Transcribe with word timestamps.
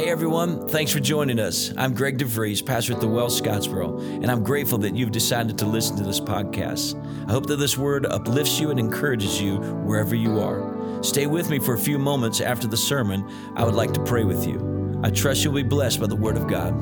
Hey 0.00 0.08
everyone, 0.08 0.66
thanks 0.66 0.92
for 0.92 0.98
joining 0.98 1.38
us. 1.38 1.74
I'm 1.76 1.92
Greg 1.92 2.16
DeVries, 2.16 2.64
pastor 2.64 2.94
at 2.94 3.02
the 3.02 3.06
Well 3.06 3.28
Scottsboro, 3.28 4.00
and 4.00 4.30
I'm 4.30 4.42
grateful 4.42 4.78
that 4.78 4.96
you've 4.96 5.12
decided 5.12 5.58
to 5.58 5.66
listen 5.66 5.94
to 5.98 6.02
this 6.02 6.18
podcast. 6.18 6.96
I 7.28 7.32
hope 7.32 7.44
that 7.48 7.56
this 7.56 7.76
word 7.76 8.06
uplifts 8.06 8.58
you 8.58 8.70
and 8.70 8.80
encourages 8.80 9.42
you 9.42 9.58
wherever 9.58 10.14
you 10.14 10.40
are. 10.40 11.04
Stay 11.04 11.26
with 11.26 11.50
me 11.50 11.58
for 11.58 11.74
a 11.74 11.78
few 11.78 11.98
moments 11.98 12.40
after 12.40 12.66
the 12.66 12.78
sermon. 12.78 13.30
I 13.56 13.62
would 13.62 13.74
like 13.74 13.92
to 13.92 14.02
pray 14.02 14.24
with 14.24 14.46
you. 14.46 15.02
I 15.04 15.10
trust 15.10 15.44
you'll 15.44 15.52
be 15.52 15.62
blessed 15.62 16.00
by 16.00 16.06
the 16.06 16.16
word 16.16 16.38
of 16.38 16.48
God. 16.48 16.74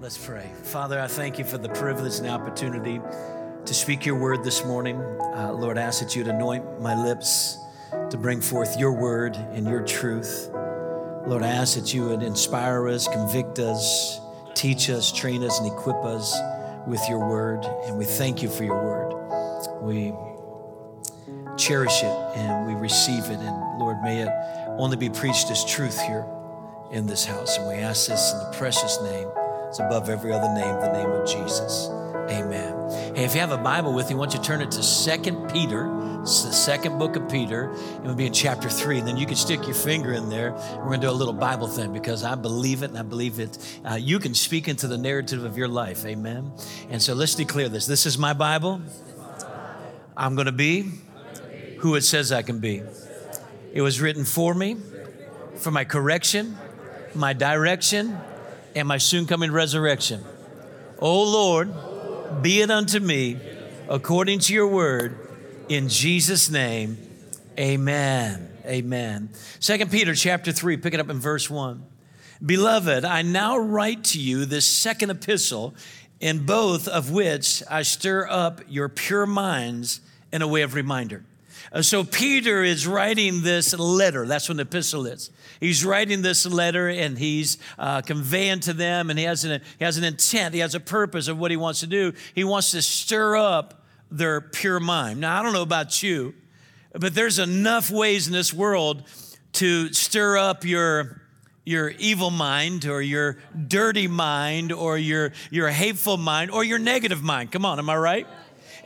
Let's 0.00 0.24
pray. 0.24 0.52
Father, 0.62 1.00
I 1.00 1.08
thank 1.08 1.40
you 1.40 1.44
for 1.44 1.58
the 1.58 1.70
privilege 1.70 2.20
and 2.20 2.28
opportunity 2.28 3.00
to 3.64 3.74
speak 3.74 4.06
your 4.06 4.16
word 4.16 4.44
this 4.44 4.64
morning. 4.64 5.00
Uh, 5.00 5.52
Lord, 5.52 5.76
I 5.76 5.82
ask 5.82 6.00
that 6.00 6.14
you'd 6.14 6.28
anoint 6.28 6.80
my 6.80 6.94
lips 6.94 7.58
to 8.10 8.16
bring 8.16 8.40
forth 8.40 8.78
your 8.78 8.92
word 8.92 9.34
and 9.34 9.66
your 9.66 9.82
truth. 9.82 10.52
Lord, 11.26 11.42
I 11.42 11.48
ask 11.48 11.74
that 11.76 11.92
you 11.92 12.06
would 12.06 12.22
inspire 12.22 12.88
us, 12.88 13.08
convict 13.08 13.58
us, 13.58 14.20
teach 14.54 14.88
us, 14.88 15.10
train 15.10 15.42
us, 15.42 15.58
and 15.58 15.66
equip 15.66 15.96
us 16.04 16.38
with 16.86 17.00
your 17.08 17.18
word. 17.18 17.64
And 17.84 17.98
we 17.98 18.04
thank 18.04 18.42
you 18.42 18.48
for 18.48 18.62
your 18.62 18.80
word. 18.80 19.82
We 19.82 20.12
cherish 21.56 22.02
it 22.04 22.36
and 22.36 22.68
we 22.68 22.74
receive 22.74 23.24
it. 23.24 23.38
And 23.38 23.78
Lord, 23.80 24.00
may 24.04 24.22
it 24.22 24.28
only 24.78 24.96
be 24.96 25.10
preached 25.10 25.50
as 25.50 25.64
truth 25.64 26.00
here 26.00 26.24
in 26.92 27.08
this 27.08 27.24
house. 27.24 27.58
And 27.58 27.66
we 27.66 27.74
ask 27.74 28.06
this 28.06 28.32
in 28.32 28.38
the 28.38 28.56
precious 28.56 29.00
name. 29.02 29.28
It's 29.66 29.80
above 29.80 30.08
every 30.08 30.32
other 30.32 30.54
name, 30.54 30.80
the 30.80 30.92
name 30.92 31.10
of 31.10 31.26
Jesus. 31.26 31.88
Amen. 32.28 33.14
Hey, 33.14 33.24
if 33.24 33.34
you 33.34 33.40
have 33.40 33.52
a 33.52 33.58
Bible 33.58 33.92
with 33.92 34.10
you, 34.10 34.16
why 34.16 34.26
don't 34.26 34.34
you 34.34 34.42
turn 34.42 34.60
it 34.60 34.70
to 34.72 34.82
Second 34.82 35.50
Peter. 35.50 35.92
It's 36.22 36.42
the 36.42 36.52
second 36.52 36.98
book 36.98 37.14
of 37.14 37.28
Peter. 37.30 37.72
It 37.72 38.02
will 38.02 38.16
be 38.16 38.26
in 38.26 38.32
chapter 38.32 38.68
three. 38.68 38.98
And 38.98 39.06
then 39.06 39.16
you 39.16 39.26
can 39.26 39.36
stick 39.36 39.64
your 39.64 39.76
finger 39.76 40.12
in 40.12 40.28
there. 40.28 40.50
We're 40.78 40.86
going 40.86 41.00
to 41.00 41.06
do 41.06 41.10
a 41.10 41.14
little 41.14 41.32
Bible 41.32 41.68
thing 41.68 41.92
because 41.92 42.24
I 42.24 42.34
believe 42.34 42.82
it 42.82 42.86
and 42.86 42.98
I 42.98 43.02
believe 43.02 43.38
it. 43.38 43.56
Uh, 43.88 43.94
you 43.94 44.18
can 44.18 44.34
speak 44.34 44.66
into 44.66 44.88
the 44.88 44.98
narrative 44.98 45.44
of 45.44 45.56
your 45.56 45.68
life. 45.68 46.04
Amen. 46.04 46.50
And 46.90 47.00
so 47.00 47.14
let's 47.14 47.36
declare 47.36 47.68
this. 47.68 47.86
This 47.86 48.06
is 48.06 48.18
my 48.18 48.32
Bible. 48.32 48.80
I'm 50.16 50.34
going 50.34 50.46
to 50.46 50.52
be 50.52 50.90
who 51.78 51.94
it 51.94 52.02
says 52.02 52.32
I 52.32 52.42
can 52.42 52.58
be. 52.58 52.82
It 53.72 53.82
was 53.82 54.00
written 54.00 54.24
for 54.24 54.52
me, 54.52 54.78
for 55.54 55.70
my 55.70 55.84
correction, 55.84 56.58
my 57.14 57.34
direction, 57.34 58.18
and 58.74 58.88
my 58.88 58.98
soon 58.98 59.26
coming 59.26 59.52
resurrection. 59.52 60.24
O 60.98 61.22
Lord, 61.22 61.72
be 62.42 62.60
it 62.60 62.70
unto 62.70 63.00
me 63.00 63.38
according 63.88 64.40
to 64.40 64.54
your 64.54 64.66
word. 64.66 65.18
In 65.68 65.88
Jesus' 65.88 66.50
name, 66.50 66.98
amen. 67.58 68.50
Amen. 68.66 69.30
Second 69.60 69.90
Peter 69.90 70.14
chapter 70.14 70.50
3, 70.50 70.76
pick 70.78 70.92
it 70.92 71.00
up 71.00 71.08
in 71.08 71.20
verse 71.20 71.48
1. 71.48 71.84
Beloved, 72.44 73.04
I 73.04 73.22
now 73.22 73.56
write 73.56 74.04
to 74.04 74.20
you 74.20 74.44
this 74.44 74.66
second 74.66 75.10
epistle, 75.10 75.74
in 76.20 76.44
both 76.44 76.88
of 76.88 77.10
which 77.10 77.62
I 77.70 77.82
stir 77.82 78.26
up 78.28 78.60
your 78.68 78.88
pure 78.88 79.26
minds 79.26 80.00
in 80.32 80.42
a 80.42 80.48
way 80.48 80.62
of 80.62 80.74
reminder. 80.74 81.24
Uh, 81.72 81.82
so 81.82 82.04
Peter 82.04 82.62
is 82.62 82.86
writing 82.86 83.42
this 83.42 83.76
letter. 83.78 84.26
That's 84.26 84.48
what 84.48 84.54
an 84.56 84.60
epistle 84.60 85.06
is. 85.06 85.30
He's 85.60 85.84
writing 85.84 86.22
this 86.22 86.46
letter 86.46 86.88
and 86.88 87.18
he's 87.18 87.58
uh, 87.78 88.02
conveying 88.02 88.60
to 88.60 88.72
them, 88.72 89.10
and 89.10 89.18
he 89.18 89.24
has, 89.24 89.44
an, 89.44 89.60
he 89.78 89.84
has 89.84 89.98
an 89.98 90.04
intent, 90.04 90.54
he 90.54 90.60
has 90.60 90.74
a 90.74 90.80
purpose 90.80 91.28
of 91.28 91.38
what 91.38 91.50
he 91.50 91.56
wants 91.56 91.80
to 91.80 91.86
do. 91.86 92.12
He 92.34 92.44
wants 92.44 92.70
to 92.72 92.82
stir 92.82 93.36
up 93.36 93.84
their 94.10 94.40
pure 94.40 94.80
mind. 94.80 95.20
Now, 95.20 95.38
I 95.38 95.42
don't 95.42 95.52
know 95.52 95.62
about 95.62 96.02
you, 96.02 96.34
but 96.92 97.14
there's 97.14 97.38
enough 97.38 97.90
ways 97.90 98.26
in 98.26 98.32
this 98.32 98.52
world 98.52 99.02
to 99.54 99.92
stir 99.92 100.36
up 100.36 100.64
your 100.64 101.22
your 101.64 101.88
evil 101.98 102.30
mind 102.30 102.86
or 102.86 103.02
your 103.02 103.38
dirty 103.66 104.06
mind 104.06 104.70
or 104.70 104.96
your 104.96 105.32
your 105.50 105.68
hateful 105.68 106.16
mind 106.16 106.50
or 106.50 106.62
your 106.62 106.78
negative 106.78 107.22
mind. 107.22 107.50
Come 107.50 107.64
on, 107.64 107.78
am 107.78 107.90
I 107.90 107.96
right? 107.96 108.26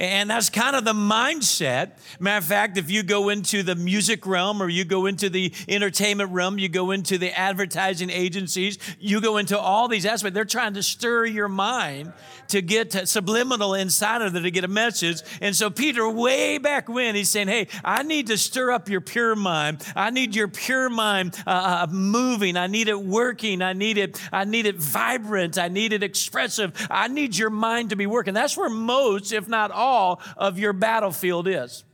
And 0.01 0.31
that's 0.31 0.49
kind 0.49 0.75
of 0.75 0.87
the 0.87 0.95
mindset. 0.95 1.91
Matter 2.19 2.39
of 2.39 2.45
fact, 2.45 2.79
if 2.79 2.91
you 2.91 3.03
go 3.03 3.29
into 3.29 3.63
the 3.63 3.75
music 3.75 4.27
realm 4.27 4.63
or 4.63 4.69
you 4.71 4.87
go 4.87 5.05
into 5.05 5.29
the 5.29 5.53
entertainment 5.69 6.31
realm, 6.31 6.59
you 6.59 6.71
go 6.71 6.91
into 6.91 7.19
the 7.19 7.39
advertising 7.39 8.09
agencies, 8.09 8.79
you 8.99 9.21
go 9.21 9.37
into 9.37 9.59
all 9.59 9.89
these 9.89 10.07
aspects, 10.07 10.35
they're 10.35 10.47
trying 10.47 10.73
to 10.73 10.83
stir 10.83 11.27
your 11.27 11.49
mind 11.49 12.15
to 12.49 12.63
get 12.63 12.93
to 12.93 13.07
subliminal 13.07 13.75
inside 13.75 14.23
of 14.23 14.35
it 14.35 14.41
to 14.41 14.51
get 14.51 14.65
a 14.65 14.69
message. 14.69 15.21
And 15.43 15.55
so, 15.55 15.69
Peter, 15.69 16.09
way 16.09 16.57
back 16.57 16.89
when, 16.89 17.15
he's 17.15 17.29
saying, 17.29 17.49
Hey, 17.49 17.69
I 17.85 18.03
need 18.03 18.29
to 18.29 18.39
stir 18.39 18.71
up 18.71 18.89
your 18.89 19.03
pure 19.03 19.37
mind. 19.37 19.87
I 19.95 20.09
need 20.09 20.35
your 20.35 20.49
pure 20.49 20.89
mind 20.89 21.37
uh, 21.47 21.87
uh 21.91 21.93
moving. 21.93 22.57
I 22.57 22.69
need 22.69 22.89
it 22.89 22.99
working. 22.99 23.61
I 23.61 23.75
need 23.75 23.99
it, 23.99 24.19
I 24.33 24.45
need 24.45 24.65
it 24.65 24.77
vibrant. 24.77 25.59
I 25.59 25.69
need 25.69 25.93
it 25.93 26.03
expressive. 26.03 26.73
I 26.91 27.09
need 27.09 27.37
your 27.37 27.51
mind 27.51 27.91
to 27.91 27.97
be 27.97 28.07
working. 28.07 28.33
That's 28.33 28.57
where 28.57 28.71
most, 28.71 29.33
if 29.35 29.47
not 29.47 29.71
all, 29.71 29.90
of 30.37 30.59
your 30.59 30.73
battlefield 30.73 31.49
is. 31.49 31.85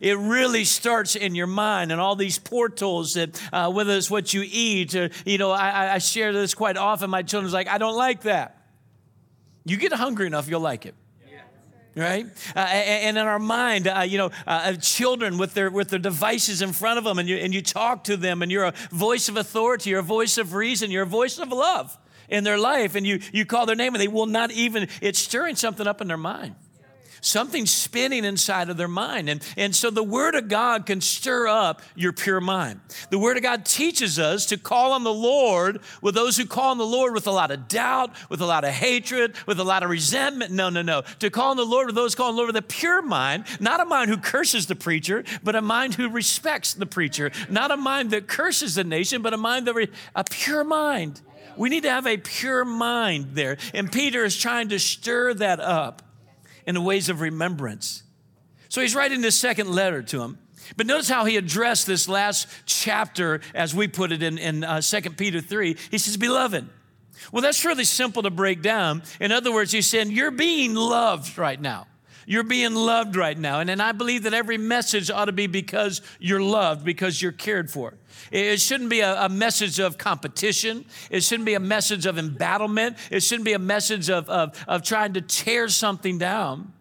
It 0.00 0.18
really 0.18 0.64
starts 0.64 1.14
in 1.14 1.34
your 1.34 1.46
mind 1.46 1.92
and 1.92 2.00
all 2.00 2.16
these 2.16 2.38
portals 2.38 3.14
that, 3.14 3.40
uh, 3.52 3.70
whether 3.70 3.92
it's 3.92 4.10
what 4.10 4.34
you 4.34 4.42
eat, 4.44 4.96
or, 4.96 5.10
you 5.24 5.38
know, 5.38 5.52
I, 5.52 5.94
I 5.94 5.98
share 5.98 6.32
this 6.32 6.54
quite 6.54 6.76
often. 6.76 7.08
My 7.08 7.22
children's 7.22 7.54
like, 7.54 7.68
I 7.68 7.78
don't 7.78 7.96
like 7.96 8.22
that. 8.22 8.66
You 9.64 9.76
get 9.76 9.92
hungry 9.92 10.26
enough, 10.26 10.48
you'll 10.48 10.60
like 10.60 10.86
it 10.86 10.96
right 11.94 12.26
uh, 12.56 12.60
and 12.60 13.18
in 13.18 13.26
our 13.26 13.38
mind 13.38 13.86
uh, 13.86 14.00
you 14.00 14.18
know 14.18 14.30
uh, 14.46 14.72
children 14.74 15.38
with 15.38 15.54
their 15.54 15.70
with 15.70 15.88
their 15.88 15.98
devices 15.98 16.62
in 16.62 16.72
front 16.72 16.98
of 16.98 17.04
them 17.04 17.18
and 17.18 17.28
you 17.28 17.36
and 17.36 17.52
you 17.52 17.60
talk 17.60 18.04
to 18.04 18.16
them 18.16 18.42
and 18.42 18.50
you're 18.50 18.64
a 18.64 18.74
voice 18.90 19.28
of 19.28 19.36
authority 19.36 19.90
you're 19.90 20.00
a 20.00 20.02
voice 20.02 20.38
of 20.38 20.54
reason 20.54 20.90
you're 20.90 21.02
a 21.02 21.06
voice 21.06 21.38
of 21.38 21.50
love 21.50 21.96
in 22.28 22.44
their 22.44 22.58
life 22.58 22.94
and 22.94 23.06
you 23.06 23.20
you 23.32 23.44
call 23.44 23.66
their 23.66 23.76
name 23.76 23.94
and 23.94 24.00
they 24.00 24.08
will 24.08 24.26
not 24.26 24.50
even 24.50 24.88
it's 25.00 25.18
stirring 25.18 25.54
something 25.54 25.86
up 25.86 26.00
in 26.00 26.08
their 26.08 26.16
mind 26.16 26.54
something 27.22 27.64
spinning 27.64 28.24
inside 28.24 28.68
of 28.68 28.76
their 28.76 28.88
mind. 28.88 29.30
And, 29.30 29.42
and 29.56 29.74
so 29.74 29.90
the 29.90 30.02
Word 30.02 30.34
of 30.34 30.48
God 30.48 30.84
can 30.84 31.00
stir 31.00 31.46
up 31.46 31.80
your 31.94 32.12
pure 32.12 32.40
mind. 32.40 32.80
The 33.08 33.18
Word 33.18 33.38
of 33.38 33.42
God 33.42 33.64
teaches 33.64 34.18
us 34.18 34.44
to 34.46 34.58
call 34.58 34.92
on 34.92 35.04
the 35.04 35.12
Lord 35.12 35.80
with 36.02 36.14
those 36.14 36.36
who 36.36 36.44
call 36.44 36.72
on 36.72 36.78
the 36.78 36.84
Lord 36.84 37.14
with 37.14 37.26
a 37.26 37.30
lot 37.30 37.50
of 37.50 37.68
doubt, 37.68 38.10
with 38.28 38.40
a 38.40 38.46
lot 38.46 38.64
of 38.64 38.70
hatred, 38.70 39.34
with 39.46 39.58
a 39.58 39.64
lot 39.64 39.82
of 39.82 39.88
resentment. 39.88 40.50
No, 40.50 40.68
no, 40.68 40.82
no. 40.82 41.02
To 41.20 41.30
call 41.30 41.52
on 41.52 41.56
the 41.56 41.64
Lord 41.64 41.86
with 41.86 41.94
those 41.94 42.14
calling 42.14 42.30
on 42.30 42.34
the 42.34 42.42
Lord 42.42 42.54
with 42.54 42.64
a 42.64 42.66
pure 42.66 43.00
mind, 43.00 43.44
not 43.60 43.80
a 43.80 43.84
mind 43.84 44.10
who 44.10 44.18
curses 44.18 44.66
the 44.66 44.76
preacher, 44.76 45.24
but 45.42 45.54
a 45.54 45.62
mind 45.62 45.94
who 45.94 46.10
respects 46.10 46.74
the 46.74 46.86
preacher. 46.86 47.30
Not 47.48 47.70
a 47.70 47.76
mind 47.76 48.10
that 48.10 48.26
curses 48.26 48.74
the 48.74 48.84
nation, 48.84 49.22
but 49.22 49.32
a 49.32 49.36
mind 49.36 49.66
that, 49.68 49.74
re- 49.74 49.90
a 50.14 50.24
pure 50.24 50.64
mind. 50.64 51.20
We 51.56 51.68
need 51.68 51.84
to 51.84 51.90
have 51.90 52.06
a 52.06 52.16
pure 52.16 52.64
mind 52.64 53.28
there. 53.34 53.58
And 53.74 53.92
Peter 53.92 54.24
is 54.24 54.36
trying 54.36 54.70
to 54.70 54.78
stir 54.78 55.34
that 55.34 55.60
up 55.60 56.02
in 56.66 56.74
the 56.74 56.80
ways 56.80 57.08
of 57.08 57.20
remembrance. 57.20 58.02
So 58.68 58.80
he's 58.80 58.94
writing 58.94 59.20
this 59.20 59.38
second 59.38 59.70
letter 59.70 60.02
to 60.02 60.22
him. 60.22 60.38
But 60.76 60.86
notice 60.86 61.08
how 61.08 61.24
he 61.24 61.36
addressed 61.36 61.86
this 61.86 62.08
last 62.08 62.46
chapter, 62.66 63.40
as 63.54 63.74
we 63.74 63.88
put 63.88 64.12
it 64.12 64.22
in, 64.22 64.38
in 64.38 64.64
uh, 64.64 64.80
2 64.80 65.00
Peter 65.10 65.40
3. 65.40 65.76
He 65.90 65.98
says, 65.98 66.16
Beloved. 66.16 66.68
Well, 67.30 67.42
that's 67.42 67.64
really 67.64 67.84
simple 67.84 68.22
to 68.22 68.30
break 68.30 68.62
down. 68.62 69.02
In 69.20 69.30
other 69.30 69.52
words, 69.52 69.72
he's 69.72 69.86
saying, 69.86 70.10
You're 70.10 70.30
being 70.30 70.74
loved 70.74 71.36
right 71.38 71.60
now. 71.60 71.86
You're 72.26 72.44
being 72.44 72.74
loved 72.74 73.16
right 73.16 73.38
now. 73.38 73.60
And, 73.60 73.70
and 73.70 73.82
I 73.82 73.92
believe 73.92 74.24
that 74.24 74.34
every 74.34 74.58
message 74.58 75.10
ought 75.10 75.26
to 75.26 75.32
be 75.32 75.46
because 75.46 76.02
you're 76.18 76.42
loved, 76.42 76.84
because 76.84 77.20
you're 77.20 77.32
cared 77.32 77.70
for. 77.70 77.94
It 78.30 78.60
shouldn't 78.60 78.90
be 78.90 79.00
a, 79.00 79.24
a, 79.24 79.28
message 79.28 79.78
of 79.78 79.98
competition. 79.98 80.84
It 81.10 81.22
shouldn't 81.22 81.46
be 81.46 81.54
a 81.54 81.60
message 81.60 82.06
of 82.06 82.18
embattlement. 82.18 82.96
It 83.10 83.22
shouldn't 83.22 83.44
be 83.44 83.52
a 83.52 83.58
message 83.58 84.10
of, 84.10 84.28
of, 84.28 84.62
of 84.68 84.82
trying 84.82 85.14
to 85.14 85.20
tear 85.20 85.68
something 85.68 86.18
down. 86.18 86.72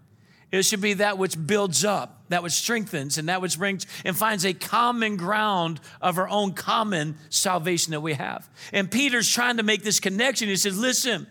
It 0.52 0.64
should 0.64 0.82
be 0.82 0.96
that 0.96 1.18
which 1.18 1.36
builds 1.48 1.86
up, 1.86 2.26
that 2.28 2.44
which 2.44 2.54
strengthens, 2.54 3.18
and 3.18 3.30
that 3.30 3.42
which 3.42 3.58
brings 3.58 3.86
and 4.04 4.16
finds 4.16 4.46
a 4.46 4.54
common 4.54 5.16
ground 5.16 5.80
of 6.02 6.18
our 6.18 6.28
own 6.28 6.54
common 6.54 7.16
salvation 7.30 7.92
that 7.92 8.02
we 8.02 8.14
have. 8.16 8.50
And 8.74 8.92
Peter's 8.92 9.30
trying 9.30 9.58
to 9.58 9.64
make 9.64 9.84
this 9.84 10.02
connection. 10.02 10.50
He 10.50 10.58
says, 10.58 10.78
Listen, 10.78 11.28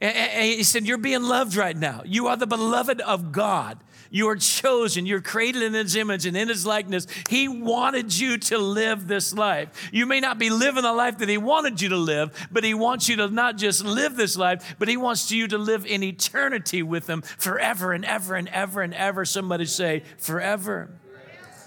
he 0.00 0.62
said, 0.62 0.86
You're 0.86 0.98
being 0.98 1.22
loved 1.22 1.56
right 1.56 1.76
now. 1.76 2.02
You 2.04 2.26
are 2.28 2.36
the 2.36 2.46
beloved 2.46 3.00
of 3.00 3.32
God. 3.32 3.78
You 4.10 4.28
are 4.28 4.36
chosen. 4.36 5.06
You're 5.06 5.20
created 5.20 5.62
in 5.62 5.72
His 5.72 5.96
image 5.96 6.24
and 6.24 6.36
in 6.36 6.48
His 6.48 6.64
likeness. 6.64 7.08
He 7.28 7.48
wanted 7.48 8.16
you 8.16 8.38
to 8.38 8.58
live 8.58 9.08
this 9.08 9.34
life. 9.34 9.90
You 9.92 10.06
may 10.06 10.20
not 10.20 10.38
be 10.38 10.50
living 10.50 10.84
the 10.84 10.92
life 10.92 11.18
that 11.18 11.28
He 11.28 11.36
wanted 11.36 11.80
you 11.80 11.88
to 11.88 11.96
live, 11.96 12.48
but 12.52 12.62
He 12.62 12.74
wants 12.74 13.08
you 13.08 13.16
to 13.16 13.28
not 13.28 13.56
just 13.56 13.84
live 13.84 14.14
this 14.14 14.36
life, 14.36 14.76
but 14.78 14.86
He 14.86 14.96
wants 14.96 15.32
you 15.32 15.48
to 15.48 15.58
live 15.58 15.84
in 15.84 16.04
eternity 16.04 16.80
with 16.80 17.08
Him 17.08 17.22
forever 17.22 17.92
and 17.92 18.04
ever 18.04 18.36
and 18.36 18.48
ever 18.50 18.82
and 18.82 18.94
ever. 18.94 19.24
Somebody 19.24 19.64
say, 19.64 20.04
forever. 20.18 20.90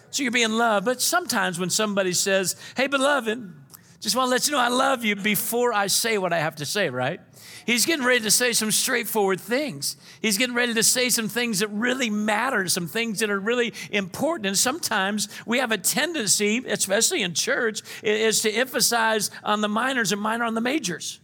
So 0.09 0.23
you're 0.23 0.31
being 0.31 0.53
loved. 0.53 0.85
But 0.85 1.01
sometimes 1.01 1.59
when 1.59 1.69
somebody 1.69 2.13
says, 2.13 2.55
Hey, 2.77 2.87
beloved, 2.87 3.56
Just 3.99 4.15
want 4.15 4.27
to 4.27 4.31
let 4.31 4.47
you 4.47 4.53
know 4.53 4.59
I 4.59 4.67
love 4.67 5.03
you 5.03 5.15
before 5.15 5.73
I 5.73 5.87
say 5.87 6.19
what 6.19 6.31
I 6.31 6.37
have 6.37 6.57
to 6.57 6.65
say, 6.65 6.89
right? 6.89 7.19
He's 7.65 7.85
getting 7.85 8.05
ready 8.05 8.21
to 8.21 8.31
say 8.31 8.53
some 8.53 8.71
straightforward 8.71 9.41
things. 9.41 9.97
He's 10.21 10.37
getting 10.37 10.55
ready 10.55 10.73
to 10.75 10.83
say 10.83 11.09
some 11.09 11.27
things 11.27 11.59
that 11.59 11.69
really 11.69 12.09
matter, 12.09 12.67
some 12.67 12.87
things 12.87 13.19
that 13.19 13.29
are 13.29 13.39
really 13.39 13.73
important. 13.91 14.45
And 14.45 14.57
sometimes 14.57 15.27
we 15.45 15.57
have 15.57 15.71
a 15.71 15.77
tendency, 15.77 16.63
especially 16.67 17.23
in 17.23 17.33
church, 17.33 17.81
is 18.03 18.41
to 18.41 18.51
emphasize 18.51 19.31
on 19.43 19.61
the 19.61 19.67
minors 19.67 20.11
and 20.11 20.21
minor 20.21 20.45
on 20.45 20.53
the 20.53 20.61
majors. 20.61 21.19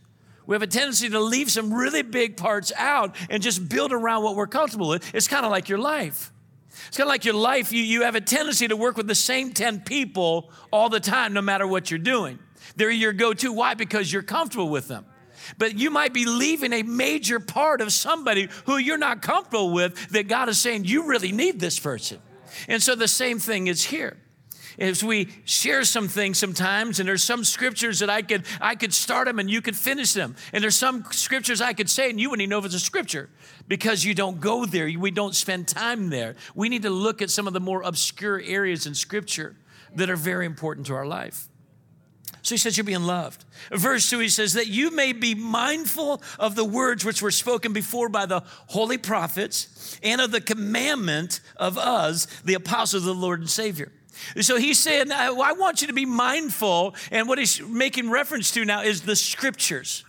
We 0.46 0.56
have 0.56 0.64
a 0.64 0.68
tendency 0.68 1.10
to 1.10 1.20
leave 1.20 1.52
some 1.52 1.74
really 1.74 2.02
big 2.02 2.38
parts 2.38 2.74
out 2.76 3.16
and 3.30 3.42
just 3.42 3.70
build 3.70 3.94
around 3.94 4.24
what 4.24 4.36
we're 4.36 4.48
comfortable 4.48 4.90
with. 4.90 5.14
It's 5.16 5.28
kind 5.28 5.46
of 5.46 5.52
like 5.52 5.70
your 5.70 5.80
life. 5.80 6.34
It's 6.88 6.98
kind 6.98 7.08
of 7.08 7.12
like 7.12 7.24
your 7.24 7.36
life. 7.36 7.72
You, 7.72 7.82
you 7.82 8.02
have 8.02 8.16
a 8.16 8.22
tendency 8.22 8.68
to 8.68 8.76
work 8.76 8.98
with 8.98 9.08
the 9.08 9.16
same 9.16 9.54
10 9.54 9.82
people 9.82 10.52
all 10.72 10.90
the 10.90 11.00
time, 11.00 11.34
no 11.34 11.42
matter 11.42 11.66
what 11.68 11.90
you're 11.90 12.00
doing. 12.00 12.40
They're 12.76 12.92
your 12.92 13.14
go 13.14 13.34
to. 13.34 13.52
Why? 13.52 13.74
Because 13.74 14.12
you're 14.12 14.24
comfortable 14.24 14.70
with 14.70 14.88
them. 14.88 15.06
But 15.58 15.78
you 15.78 15.90
might 15.90 16.14
be 16.14 16.26
leaving 16.26 16.74
a 16.74 16.84
major 16.84 17.40
part 17.40 17.82
of 17.82 17.92
somebody 17.92 18.50
who 18.66 18.78
you're 18.78 18.98
not 18.98 19.22
comfortable 19.22 19.72
with 19.72 20.10
that 20.10 20.28
God 20.28 20.50
is 20.50 20.60
saying, 20.60 20.86
you 20.86 21.08
really 21.08 21.32
need 21.32 21.60
this 21.60 21.80
person. 21.80 22.20
And 22.68 22.82
so 22.82 22.96
the 22.96 23.08
same 23.08 23.40
thing 23.40 23.68
is 23.68 23.84
here 23.84 24.18
as 24.80 25.04
we 25.04 25.30
share 25.46 25.84
some 25.84 26.08
things 26.08 26.38
sometimes 26.38 27.00
and 27.00 27.08
there's 27.08 27.24
some 27.24 27.44
scriptures 27.44 28.00
that 28.00 28.10
i 28.10 28.22
could 28.22 28.44
i 28.60 28.74
could 28.74 28.92
start 28.92 29.28
them 29.28 29.38
and 29.40 29.50
you 29.50 29.62
could 29.62 29.76
finish 29.76 30.14
them 30.14 30.36
and 30.52 30.64
there's 30.64 30.76
some 30.76 31.04
scriptures 31.12 31.62
i 31.62 31.74
could 31.74 31.90
say 31.90 32.10
and 32.10 32.20
you 32.20 32.30
wouldn't 32.30 32.42
even 32.42 32.50
know 32.50 32.58
if 32.58 32.66
it's 32.66 32.74
a 32.74 32.80
scripture 32.80 33.30
because 33.68 34.04
you 34.04 34.16
don't 34.16 34.40
go 34.40 34.66
there 34.66 34.90
we 34.98 35.12
don't 35.12 35.36
spend 35.36 35.68
time 35.68 36.10
there 36.10 36.36
we 36.56 36.70
need 36.70 36.82
to 36.82 36.90
look 36.90 37.22
at 37.22 37.30
some 37.30 37.48
of 37.48 37.54
the 37.54 37.60
more 37.60 37.82
obscure 37.84 38.42
areas 38.44 38.88
in 38.88 38.96
scripture 38.96 39.56
that 39.96 40.10
are 40.10 40.16
very 40.16 40.46
important 40.46 40.88
to 40.88 40.96
our 40.96 41.06
life 41.06 41.50
so 42.44 42.54
he 42.54 42.60
says, 42.60 42.78
You're 42.78 42.84
being 42.84 43.04
loved. 43.04 43.46
Verse 43.72 44.10
2, 44.10 44.20
he 44.20 44.30
says, 44.30 44.54
That 44.54 44.68
you 44.68 44.92
may 44.92 45.14
be 45.14 45.34
mindful 45.34 46.22
of 46.38 46.56
the 46.56 46.66
words 46.66 47.04
which 47.04 47.22
were 47.22 47.32
spoken 47.32 47.72
before 47.72 48.10
by 48.10 48.26
the 48.26 48.44
holy 48.68 48.98
prophets 48.98 49.98
and 50.04 50.20
of 50.20 50.32
the 50.32 50.42
commandment 50.42 51.40
of 51.56 51.78
us, 51.78 52.26
the 52.44 52.54
apostles 52.54 53.04
of 53.04 53.16
the 53.16 53.20
Lord 53.20 53.40
and 53.40 53.50
Savior. 53.50 53.92
So 54.42 54.58
he's 54.58 54.80
saying, 54.80 55.12
I 55.12 55.54
want 55.54 55.82
you 55.82 55.88
to 55.88 55.94
be 55.94 56.06
mindful. 56.06 56.96
And 57.12 57.28
what 57.28 57.40
he's 57.40 57.62
making 57.62 58.10
reference 58.12 58.52
to 58.52 58.66
now 58.66 58.82
is 58.84 59.02
the 59.02 59.16
scriptures 59.16 60.04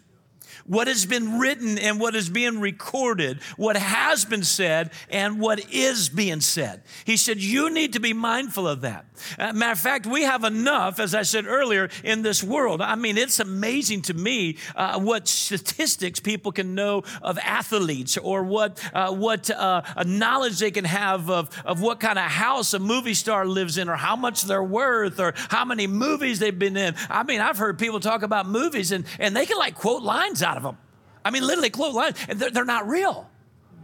what 0.66 0.88
has 0.88 1.06
been 1.06 1.38
written 1.38 1.78
and 1.78 2.00
what 2.00 2.14
is 2.14 2.28
being 2.28 2.60
recorded, 2.60 3.40
what 3.56 3.76
has 3.76 4.24
been 4.24 4.44
said 4.44 4.90
and 5.10 5.40
what 5.40 5.72
is 5.72 6.08
being 6.08 6.40
said. 6.40 6.82
He 7.04 7.16
said, 7.16 7.38
You 7.38 7.70
need 7.70 7.92
to 7.94 8.00
be 8.00 8.12
mindful 8.12 8.66
of 8.66 8.80
that. 8.82 9.06
Uh, 9.38 9.52
matter 9.52 9.72
of 9.72 9.78
fact, 9.78 10.06
we 10.06 10.22
have 10.22 10.44
enough, 10.44 10.98
as 10.98 11.14
I 11.14 11.22
said 11.22 11.46
earlier, 11.46 11.88
in 12.02 12.22
this 12.22 12.42
world. 12.42 12.80
I 12.80 12.94
mean, 12.94 13.16
it's 13.16 13.40
amazing 13.40 14.02
to 14.02 14.14
me 14.14 14.56
uh, 14.74 14.98
what 15.00 15.28
statistics 15.28 16.20
people 16.20 16.52
can 16.52 16.74
know 16.74 17.02
of 17.22 17.38
athletes 17.38 18.16
or 18.16 18.42
what, 18.42 18.80
uh, 18.94 19.12
what 19.12 19.50
uh, 19.50 19.82
knowledge 20.06 20.58
they 20.58 20.70
can 20.70 20.84
have 20.84 21.30
of, 21.30 21.50
of 21.64 21.80
what 21.80 22.00
kind 22.00 22.18
of 22.18 22.24
house 22.24 22.74
a 22.74 22.78
movie 22.78 23.14
star 23.14 23.46
lives 23.46 23.78
in 23.78 23.88
or 23.88 23.96
how 23.96 24.16
much 24.16 24.42
they're 24.42 24.62
worth 24.62 25.20
or 25.20 25.34
how 25.36 25.64
many 25.64 25.86
movies 25.86 26.38
they've 26.38 26.58
been 26.58 26.76
in. 26.76 26.94
I 27.08 27.22
mean, 27.22 27.40
I've 27.40 27.58
heard 27.58 27.78
people 27.78 28.00
talk 28.00 28.22
about 28.22 28.46
movies 28.46 28.92
and, 28.92 29.04
and 29.18 29.36
they 29.36 29.46
can 29.46 29.58
like 29.58 29.74
quote 29.74 30.02
lines 30.02 30.42
out 30.42 30.53
of 30.56 30.62
them. 30.62 30.78
I 31.24 31.30
mean, 31.30 31.46
literally 31.46 31.70
quote 31.70 31.94
lines, 31.94 32.16
and 32.28 32.38
they're, 32.38 32.50
they're 32.50 32.64
not 32.64 32.86
real. 32.88 33.28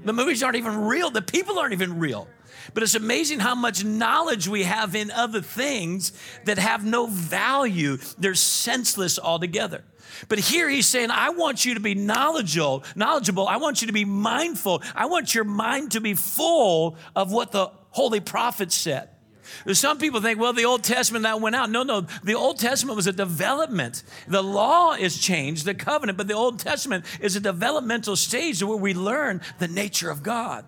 The 0.04 0.12
movies 0.12 0.42
aren't 0.42 0.56
even 0.56 0.76
real. 0.84 1.10
The 1.10 1.22
people 1.22 1.58
aren't 1.58 1.72
even 1.72 1.98
real. 1.98 2.28
But 2.74 2.82
it's 2.82 2.94
amazing 2.94 3.40
how 3.40 3.54
much 3.54 3.84
knowledge 3.84 4.48
we 4.48 4.64
have 4.64 4.94
in 4.94 5.10
other 5.10 5.40
things 5.40 6.12
that 6.44 6.58
have 6.58 6.84
no 6.84 7.06
value. 7.06 7.98
They're 8.18 8.34
senseless 8.34 9.18
altogether. 9.18 9.84
But 10.28 10.38
here 10.38 10.68
he's 10.68 10.86
saying, 10.86 11.10
I 11.10 11.30
want 11.30 11.64
you 11.64 11.74
to 11.74 11.80
be 11.80 11.94
knowledgeable, 11.94 12.84
knowledgeable. 12.94 13.48
I 13.48 13.56
want 13.56 13.80
you 13.80 13.86
to 13.86 13.92
be 13.92 14.04
mindful. 14.04 14.82
I 14.94 15.06
want 15.06 15.34
your 15.34 15.44
mind 15.44 15.92
to 15.92 16.00
be 16.00 16.14
full 16.14 16.96
of 17.16 17.32
what 17.32 17.52
the 17.52 17.70
holy 17.90 18.20
prophets 18.20 18.74
said. 18.74 19.08
Some 19.72 19.98
people 19.98 20.20
think, 20.20 20.38
well, 20.38 20.52
the 20.52 20.64
Old 20.64 20.84
Testament 20.84 21.24
that 21.24 21.40
went 21.40 21.56
out. 21.56 21.70
No, 21.70 21.82
no, 21.82 22.02
the 22.22 22.34
Old 22.34 22.58
Testament 22.58 22.96
was 22.96 23.06
a 23.06 23.12
development. 23.12 24.02
The 24.28 24.42
law 24.42 24.92
is 24.92 25.18
changed, 25.18 25.64
the 25.64 25.74
covenant, 25.74 26.18
but 26.18 26.28
the 26.28 26.34
Old 26.34 26.58
Testament 26.58 27.04
is 27.20 27.36
a 27.36 27.40
developmental 27.40 28.16
stage 28.16 28.62
where 28.62 28.76
we 28.76 28.94
learn 28.94 29.40
the 29.58 29.68
nature 29.68 30.10
of 30.10 30.22
God. 30.22 30.64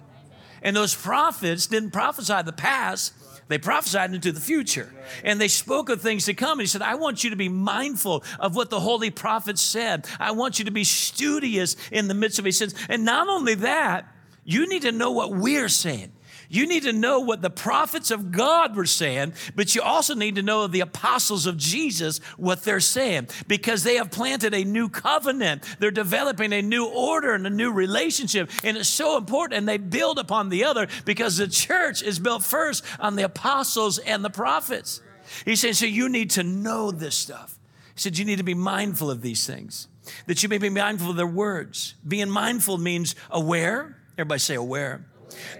And 0.62 0.76
those 0.76 0.94
prophets 0.94 1.66
didn't 1.66 1.90
prophesy 1.90 2.42
the 2.42 2.52
past, 2.52 3.12
they 3.48 3.58
prophesied 3.58 4.14
into 4.14 4.32
the 4.32 4.40
future. 4.40 4.92
And 5.24 5.40
they 5.40 5.48
spoke 5.48 5.90
of 5.90 6.00
things 6.00 6.24
to 6.24 6.34
come. 6.34 6.52
And 6.52 6.60
he 6.62 6.66
said, 6.66 6.80
I 6.80 6.94
want 6.94 7.22
you 7.22 7.30
to 7.30 7.36
be 7.36 7.48
mindful 7.48 8.24
of 8.38 8.56
what 8.56 8.70
the 8.70 8.80
holy 8.80 9.10
prophets 9.10 9.60
said. 9.60 10.06
I 10.18 10.30
want 10.30 10.58
you 10.58 10.64
to 10.64 10.70
be 10.70 10.84
studious 10.84 11.76
in 11.90 12.08
the 12.08 12.14
midst 12.14 12.38
of 12.38 12.46
it. 12.46 12.54
He 12.54 12.66
and 12.88 13.04
not 13.04 13.28
only 13.28 13.54
that, 13.56 14.06
you 14.44 14.66
need 14.68 14.82
to 14.82 14.92
know 14.92 15.10
what 15.10 15.32
we're 15.32 15.68
saying. 15.68 16.12
You 16.52 16.66
need 16.66 16.82
to 16.82 16.92
know 16.92 17.20
what 17.20 17.40
the 17.40 17.48
prophets 17.48 18.10
of 18.10 18.30
God 18.30 18.76
were 18.76 18.84
saying, 18.84 19.32
but 19.56 19.74
you 19.74 19.80
also 19.80 20.14
need 20.14 20.34
to 20.34 20.42
know 20.42 20.66
the 20.66 20.80
apostles 20.80 21.46
of 21.46 21.56
Jesus 21.56 22.18
what 22.36 22.62
they're 22.62 22.78
saying 22.78 23.28
because 23.48 23.84
they 23.84 23.94
have 23.94 24.10
planted 24.10 24.52
a 24.52 24.62
new 24.62 24.90
covenant. 24.90 25.64
They're 25.78 25.90
developing 25.90 26.52
a 26.52 26.60
new 26.60 26.84
order 26.84 27.32
and 27.32 27.46
a 27.46 27.50
new 27.50 27.72
relationship. 27.72 28.50
And 28.62 28.76
it's 28.76 28.90
so 28.90 29.16
important. 29.16 29.56
And 29.56 29.66
they 29.66 29.78
build 29.78 30.18
upon 30.18 30.50
the 30.50 30.64
other 30.64 30.88
because 31.06 31.38
the 31.38 31.48
church 31.48 32.02
is 32.02 32.18
built 32.18 32.42
first 32.42 32.84
on 33.00 33.16
the 33.16 33.22
apostles 33.22 33.96
and 33.96 34.22
the 34.22 34.28
prophets. 34.28 35.00
He 35.46 35.56
said, 35.56 35.74
So 35.74 35.86
you 35.86 36.10
need 36.10 36.32
to 36.32 36.42
know 36.42 36.90
this 36.90 37.14
stuff. 37.14 37.58
He 37.94 38.00
said, 38.00 38.18
You 38.18 38.26
need 38.26 38.38
to 38.38 38.44
be 38.44 38.52
mindful 38.52 39.10
of 39.10 39.22
these 39.22 39.46
things, 39.46 39.88
that 40.26 40.42
you 40.42 40.50
may 40.50 40.58
be 40.58 40.68
mindful 40.68 41.08
of 41.08 41.16
their 41.16 41.26
words. 41.26 41.94
Being 42.06 42.28
mindful 42.28 42.76
means 42.76 43.14
aware. 43.30 43.96
Everybody 44.18 44.40
say 44.40 44.54
aware 44.56 45.06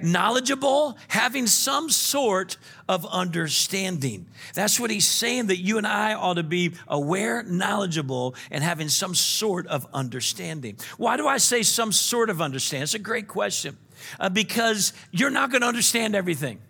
knowledgeable, 0.01 0.97
having 1.09 1.47
some 1.47 1.91
sort 1.91 2.57
of 2.89 3.07
understanding. 3.07 4.27
That's 4.55 4.79
what 4.79 4.91
he's 4.91 5.07
saying 5.07 5.47
that 5.47 5.59
you 5.59 5.79
and 5.79 5.87
I 5.87 6.15
ought 6.15 6.35
to 6.35 6.43
be 6.43 6.73
aware, 6.89 7.43
knowledgeable, 7.43 8.35
and 8.51 8.63
having 8.63 8.89
some 8.89 9.15
sort 9.15 9.67
of 9.67 9.87
understanding. 9.93 10.77
Why 10.97 11.17
do 11.17 11.27
I 11.27 11.39
say 11.39 11.63
some 11.63 11.93
sort 11.93 12.31
of 12.31 12.41
understanding? 12.41 12.85
It's 12.85 12.95
a 12.95 12.99
great 12.99 13.29
question 13.29 13.77
uh, 14.19 14.29
because 14.29 14.93
you're 15.11 15.31
not 15.31 15.51
going 15.51 15.63
to 15.63 15.69
understand 15.69 16.15
everything. 16.15 16.61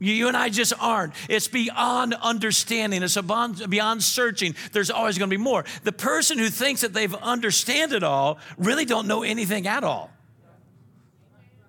You 0.00 0.28
and 0.28 0.36
I 0.36 0.48
just 0.48 0.72
aren't. 0.78 1.12
It's 1.28 1.48
beyond 1.48 2.14
understanding. 2.14 3.02
It's 3.02 3.20
beyond, 3.20 4.02
searching. 4.02 4.54
There's 4.72 4.90
always 4.90 5.18
going 5.18 5.28
to 5.28 5.36
be 5.36 5.42
more. 5.42 5.64
The 5.82 5.92
person 5.92 6.38
who 6.38 6.50
thinks 6.50 6.82
that 6.82 6.92
they've 6.92 7.14
understand 7.14 7.92
it 7.92 8.04
all 8.04 8.38
really 8.56 8.84
don't 8.84 9.08
know 9.08 9.24
anything 9.24 9.66
at 9.66 9.82
all. 9.82 10.12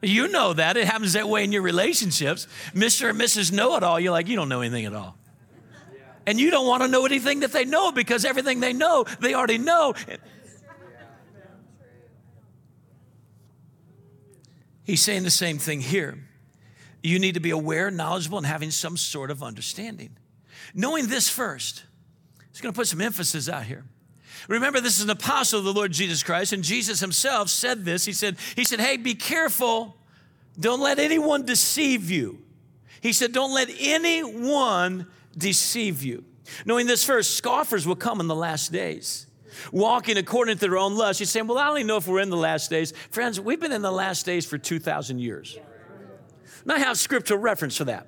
You 0.01 0.29
know 0.29 0.53
that. 0.53 0.77
It 0.77 0.85
happens 0.85 1.13
that 1.13 1.27
way 1.27 1.43
in 1.43 1.51
your 1.51 1.61
relationships. 1.61 2.47
Mr. 2.73 3.09
and 3.09 3.19
Mrs. 3.19 3.51
Know 3.51 3.75
It 3.75 3.83
All, 3.83 3.99
you're 3.99 4.11
like, 4.11 4.27
you 4.27 4.35
don't 4.35 4.49
know 4.49 4.61
anything 4.61 4.85
at 4.85 4.93
all. 4.93 5.17
And 6.25 6.39
you 6.39 6.51
don't 6.51 6.67
want 6.67 6.83
to 6.83 6.87
know 6.87 7.05
anything 7.05 7.41
that 7.41 7.51
they 7.51 7.65
know 7.65 7.91
because 7.91 8.23
everything 8.23 8.59
they 8.59 8.71
know, 8.71 9.05
they 9.19 9.33
already 9.33 9.57
know. 9.57 9.93
He's 14.83 15.01
saying 15.01 15.23
the 15.23 15.31
same 15.31 15.57
thing 15.57 15.81
here. 15.81 16.17
You 17.03 17.19
need 17.19 17.35
to 17.35 17.39
be 17.39 17.51
aware, 17.51 17.91
knowledgeable, 17.91 18.37
and 18.37 18.47
having 18.47 18.71
some 18.71 18.97
sort 18.97 19.31
of 19.31 19.43
understanding. 19.43 20.17
Knowing 20.73 21.07
this 21.07 21.29
first, 21.29 21.83
he's 22.51 22.61
going 22.61 22.73
to 22.73 22.77
put 22.77 22.87
some 22.87 23.01
emphasis 23.01 23.47
out 23.47 23.63
here. 23.63 23.85
Remember, 24.47 24.79
this 24.79 24.97
is 24.97 25.03
an 25.03 25.09
apostle 25.09 25.59
of 25.59 25.65
the 25.65 25.73
Lord 25.73 25.91
Jesus 25.91 26.23
Christ, 26.23 26.53
and 26.53 26.63
Jesus 26.63 26.99
himself 26.99 27.49
said 27.49 27.85
this. 27.85 28.05
He 28.05 28.13
said, 28.13 28.37
He 28.55 28.63
said, 28.63 28.79
Hey, 28.79 28.97
be 28.97 29.15
careful. 29.15 29.97
Don't 30.59 30.81
let 30.81 30.99
anyone 30.99 31.45
deceive 31.45 32.09
you. 32.09 32.39
He 33.01 33.13
said, 33.13 33.31
Don't 33.31 33.53
let 33.53 33.69
anyone 33.79 35.07
deceive 35.37 36.03
you. 36.03 36.25
Knowing 36.65 36.87
this 36.87 37.03
first, 37.03 37.35
scoffers 37.37 37.85
will 37.85 37.95
come 37.95 38.19
in 38.19 38.27
the 38.27 38.35
last 38.35 38.71
days 38.71 39.27
walking 39.71 40.17
according 40.17 40.55
to 40.55 40.61
their 40.61 40.77
own 40.77 40.95
lust. 40.95 41.19
You're 41.19 41.27
saying, 41.27 41.47
Well, 41.47 41.57
I 41.57 41.67
only 41.67 41.83
know 41.83 41.97
if 41.97 42.07
we're 42.07 42.21
in 42.21 42.29
the 42.29 42.37
last 42.37 42.69
days. 42.69 42.93
Friends, 43.11 43.39
we've 43.39 43.59
been 43.59 43.71
in 43.71 43.81
the 43.81 43.91
last 43.91 44.25
days 44.25 44.45
for 44.45 44.57
2,000 44.57 45.19
years. 45.19 45.57
And 46.63 46.71
I 46.71 46.79
have 46.79 46.97
scriptural 46.97 47.39
reference 47.39 47.77
for 47.77 47.85
that. 47.85 48.07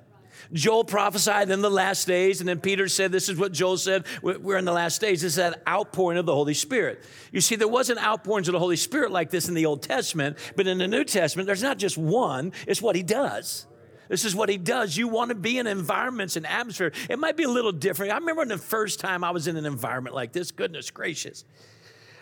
Joel 0.52 0.84
prophesied 0.84 1.50
in 1.50 1.62
the 1.62 1.70
last 1.70 2.06
days, 2.06 2.40
and 2.40 2.48
then 2.48 2.60
Peter 2.60 2.88
said, 2.88 3.12
This 3.12 3.28
is 3.28 3.38
what 3.38 3.52
Joel 3.52 3.78
said, 3.78 4.04
we're 4.22 4.58
in 4.58 4.64
the 4.64 4.72
last 4.72 5.00
days. 5.00 5.22
This 5.22 5.32
is 5.32 5.36
that 5.36 5.62
outpouring 5.66 6.18
of 6.18 6.26
the 6.26 6.34
Holy 6.34 6.54
Spirit. 6.54 7.02
You 7.32 7.40
see, 7.40 7.56
there 7.56 7.68
wasn't 7.68 8.00
outpourings 8.00 8.48
of 8.48 8.52
the 8.52 8.58
Holy 8.58 8.76
Spirit 8.76 9.10
like 9.10 9.30
this 9.30 9.48
in 9.48 9.54
the 9.54 9.66
Old 9.66 9.82
Testament, 9.82 10.36
but 10.56 10.66
in 10.66 10.78
the 10.78 10.88
New 10.88 11.04
Testament, 11.04 11.46
there's 11.46 11.62
not 11.62 11.78
just 11.78 11.96
one, 11.96 12.52
it's 12.66 12.82
what 12.82 12.96
he 12.96 13.02
does. 13.02 13.66
This 14.08 14.26
is 14.26 14.34
what 14.34 14.50
he 14.50 14.58
does. 14.58 14.94
You 14.94 15.08
want 15.08 15.30
to 15.30 15.34
be 15.34 15.56
in 15.56 15.66
environments 15.66 16.36
and 16.36 16.46
atmosphere. 16.46 16.92
It 17.08 17.18
might 17.18 17.34
be 17.34 17.44
a 17.44 17.48
little 17.48 17.72
different. 17.72 18.12
I 18.12 18.16
remember 18.16 18.44
the 18.44 18.58
first 18.58 19.00
time 19.00 19.24
I 19.24 19.30
was 19.30 19.48
in 19.48 19.56
an 19.56 19.64
environment 19.64 20.14
like 20.14 20.32
this, 20.32 20.50
goodness 20.50 20.90
gracious. 20.90 21.46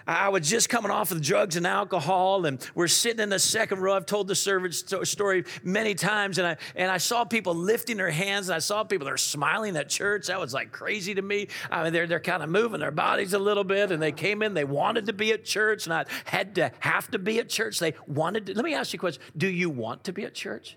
I 0.07 0.29
was 0.31 0.49
just 0.49 0.69
coming 0.69 0.91
off 0.91 1.11
of 1.11 1.21
drugs 1.21 1.57
and 1.57 1.67
alcohol, 1.67 2.47
and 2.47 2.65
we're 2.75 2.89
sitting 2.89 3.21
in 3.21 3.29
the 3.29 3.39
second 3.39 3.81
row. 3.81 3.95
I've 3.95 4.07
told 4.07 4.29
the 4.29 4.35
servant 4.35 4.75
story 4.75 5.45
many 5.63 5.95
times, 5.95 6.39
and 6.39 6.47
I 6.47 6.57
and 6.75 6.91
I 6.91 6.99
saw 6.99 7.25
people 7.25 7.55
lifting 7.55 7.97
their 7.97 8.11
hands, 8.11 8.49
and 8.49 8.57
I 8.57 8.59
saw 8.59 8.85
people 8.85 9.07
that 9.07 9.13
are 9.13 9.19
smiling 9.19 9.77
at 9.77 9.89
church. 9.89 10.27
That 10.27 10.41
was 10.41 10.55
like 10.55 10.73
crazy 10.73 11.15
to 11.15 11.23
me. 11.23 11.49
I 11.71 11.85
mean, 11.85 11.93
they're 11.93 12.07
they're 12.07 12.21
kind 12.21 12.43
of 12.43 12.49
moving 12.49 12.81
their 12.81 12.91
bodies 12.91 13.33
a 13.33 13.39
little 13.39 13.65
bit, 13.65 13.91
and 13.91 14.03
they 14.03 14.13
came 14.13 14.43
in. 14.43 14.55
They 14.55 14.65
wanted 14.65 15.07
to 15.07 15.13
be 15.13 15.33
at 15.33 15.45
church, 15.45 15.87
not 15.87 16.09
had 16.25 16.55
to 16.57 16.73
have 16.81 17.11
to 17.11 17.19
be 17.19 17.39
at 17.39 17.49
church. 17.49 17.79
They 17.79 17.95
wanted. 18.07 18.47
To, 18.47 18.55
let 18.55 18.65
me 18.65 18.75
ask 18.75 18.93
you 18.93 18.99
a 18.99 19.01
question: 19.01 19.23
Do 19.37 19.49
you 19.49 19.71
want 19.71 20.05
to 20.05 20.13
be 20.13 20.25
at 20.25 20.35
church? 20.35 20.77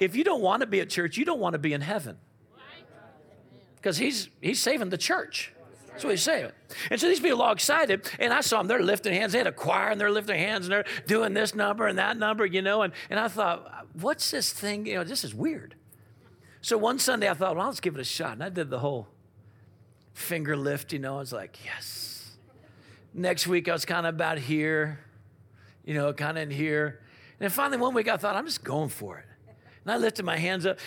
If 0.00 0.16
you 0.16 0.24
don't 0.24 0.40
want 0.40 0.60
to 0.60 0.66
be 0.66 0.80
at 0.80 0.88
church, 0.88 1.16
you 1.16 1.24
don't 1.24 1.40
want 1.40 1.52
to 1.52 1.58
be 1.58 1.72
in 1.72 1.82
heaven, 1.82 2.16
because 3.76 3.98
he's 3.98 4.28
he's 4.40 4.60
saving 4.60 4.88
the 4.88 4.98
church. 4.98 5.52
That's 6.00 6.06
what 6.06 6.10
he's 6.12 6.22
saying. 6.22 6.50
And 6.90 6.98
so 6.98 7.08
these 7.08 7.20
people 7.20 7.42
are 7.42 7.48
all 7.48 7.52
excited, 7.52 8.08
and 8.18 8.32
I 8.32 8.40
saw 8.40 8.56
them, 8.56 8.68
they're 8.68 8.82
lifting 8.82 9.12
hands. 9.12 9.32
They 9.32 9.38
had 9.38 9.46
a 9.46 9.52
choir, 9.52 9.90
and 9.90 10.00
they're 10.00 10.10
lifting 10.10 10.38
hands, 10.38 10.64
and 10.64 10.72
they're 10.72 10.86
doing 11.06 11.34
this 11.34 11.54
number 11.54 11.86
and 11.86 11.98
that 11.98 12.16
number, 12.16 12.46
you 12.46 12.62
know. 12.62 12.80
And, 12.80 12.94
and 13.10 13.20
I 13.20 13.28
thought, 13.28 13.86
what's 13.92 14.30
this 14.30 14.50
thing? 14.50 14.86
You 14.86 14.94
know, 14.94 15.04
this 15.04 15.24
is 15.24 15.34
weird. 15.34 15.74
So 16.62 16.78
one 16.78 16.98
Sunday 16.98 17.28
I 17.28 17.34
thought, 17.34 17.54
well, 17.54 17.66
let's 17.66 17.80
give 17.80 17.96
it 17.96 18.00
a 18.00 18.04
shot. 18.04 18.32
And 18.32 18.42
I 18.42 18.48
did 18.48 18.70
the 18.70 18.78
whole 18.78 19.08
finger 20.14 20.56
lift, 20.56 20.94
you 20.94 20.98
know. 20.98 21.16
I 21.16 21.18
was 21.18 21.34
like, 21.34 21.58
yes. 21.66 22.30
Next 23.12 23.46
week 23.46 23.68
I 23.68 23.74
was 23.74 23.84
kind 23.84 24.06
of 24.06 24.14
about 24.14 24.38
here, 24.38 25.00
you 25.84 25.92
know, 25.92 26.14
kind 26.14 26.38
of 26.38 26.44
in 26.44 26.50
here. 26.50 27.00
And 27.38 27.40
then 27.40 27.50
finally 27.50 27.76
one 27.76 27.92
week 27.92 28.08
I 28.08 28.16
thought, 28.16 28.36
I'm 28.36 28.46
just 28.46 28.64
going 28.64 28.88
for 28.88 29.18
it. 29.18 29.26
And 29.84 29.92
I 29.92 29.98
lifted 29.98 30.24
my 30.24 30.38
hands 30.38 30.64
up 30.64 30.78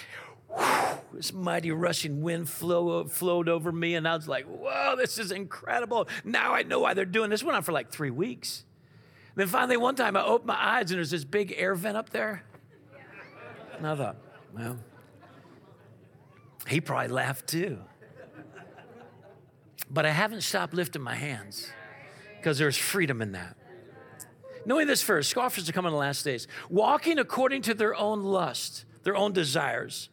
this 1.14 1.32
mighty 1.32 1.72
rushing 1.72 2.22
wind 2.22 2.50
flow, 2.50 3.06
flowed 3.06 3.48
over 3.48 3.72
me, 3.72 3.96
and 3.96 4.08
I 4.08 4.16
was 4.16 4.28
like, 4.28 4.46
whoa, 4.46 4.96
this 4.98 5.18
is 5.18 5.32
incredible. 5.32 6.08
Now 6.24 6.54
I 6.54 6.64
know 6.64 6.80
why 6.80 6.94
they're 6.94 7.06
doing 7.06 7.30
this. 7.30 7.44
Went 7.44 7.56
on 7.56 7.64
for 7.64 7.72
like 7.72 7.92
three 7.92 8.10
weeks. 8.10 8.66
And 9.30 9.42
Then 9.42 9.48
finally, 9.48 9.78
one 9.78 9.96
time 9.96 10.18
I 10.18 10.24
opened 10.24 10.48
my 10.48 10.58
eyes, 10.58 10.92
and 10.92 10.98
there's 10.98 11.12
this 11.12 11.24
big 11.24 11.54
air 11.56 11.76
vent 11.76 11.98
up 11.98 12.10
there. 12.10 12.44
And 13.78 13.88
I 13.88 13.96
thought, 13.96 14.18
well, 14.54 14.78
he 16.68 16.82
probably 16.82 17.10
laughed 17.10 17.48
too. 17.48 17.80
But 19.90 20.06
I 20.06 20.12
haven't 20.12 20.42
stopped 20.42 20.74
lifting 20.74 21.02
my 21.02 21.16
hands 21.16 21.72
because 22.38 22.58
there's 22.58 22.78
freedom 22.78 23.22
in 23.22 23.34
that. 23.34 23.56
Knowing 24.66 24.88
this 24.88 25.02
first, 25.02 25.30
scoffers 25.30 25.68
are 25.70 25.74
coming 25.74 25.90
in 25.90 25.94
the 25.94 26.00
last 26.00 26.24
days, 26.24 26.48
walking 26.70 27.20
according 27.20 27.62
to 27.64 27.74
their 27.74 27.94
own 27.96 28.24
lust, 28.24 28.86
their 29.04 29.16
own 29.16 29.34
desires 29.34 30.10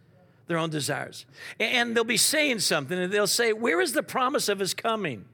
their 0.50 0.58
own 0.58 0.68
desires. 0.68 1.26
And 1.60 1.96
they'll 1.96 2.02
be 2.02 2.16
saying 2.16 2.58
something, 2.58 2.98
and 2.98 3.12
they'll 3.12 3.28
say, 3.28 3.52
Where 3.52 3.80
is 3.80 3.92
the 3.92 4.02
promise 4.02 4.48
of 4.48 4.58
his 4.58 4.74
coming? 4.74 5.24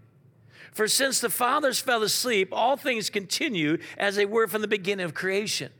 For 0.72 0.86
since 0.86 1.20
the 1.20 1.30
fathers 1.30 1.80
fell 1.80 2.02
asleep, 2.02 2.50
all 2.52 2.76
things 2.76 3.08
continue 3.08 3.78
as 3.96 4.14
they 4.14 4.26
were 4.26 4.46
from 4.46 4.60
the 4.60 4.68
beginning 4.68 5.06
of 5.06 5.14
creation. 5.14 5.72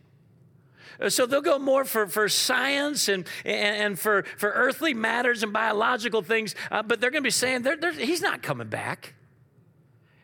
Uh, 0.99 1.11
so 1.11 1.27
they'll 1.27 1.43
go 1.43 1.59
more 1.59 1.85
for, 1.85 2.07
for 2.07 2.31
science 2.31 3.11
and, 3.11 3.27
and, 3.45 3.77
and 3.77 3.99
for, 3.99 4.25
for 4.39 4.49
earthly 4.53 4.95
matters 4.95 5.43
and 5.43 5.53
biological 5.53 6.23
things, 6.23 6.55
uh, 6.71 6.83
but 6.83 6.99
they're 6.99 7.11
going 7.11 7.23
to 7.23 7.27
be 7.27 7.31
saying 7.31 7.61
they're, 7.61 7.77
they're, 7.77 7.93
he's 7.93 8.23
not 8.23 8.43
coming 8.43 8.69
back. 8.69 9.13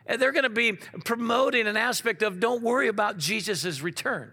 And 0.07 0.19
they're 0.19 0.31
going 0.31 0.41
to 0.41 0.49
be 0.49 0.73
promoting 1.05 1.67
an 1.67 1.77
aspect 1.77 2.23
of 2.23 2.39
don't 2.39 2.63
worry 2.63 2.87
about 2.87 3.19
Jesus' 3.19 3.79
return. 3.79 4.31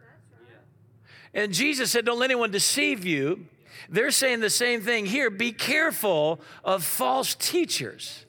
And 1.35 1.53
Jesus 1.53 1.91
said, 1.91 2.05
Don't 2.05 2.19
let 2.19 2.31
anyone 2.31 2.51
deceive 2.51 3.05
you. 3.05 3.47
They're 3.89 4.11
saying 4.11 4.41
the 4.41 4.51
same 4.51 4.83
thing 4.83 5.07
here. 5.07 5.31
Be 5.31 5.53
careful 5.53 6.41
of 6.65 6.85
false 6.85 7.35
teachers. 7.35 8.27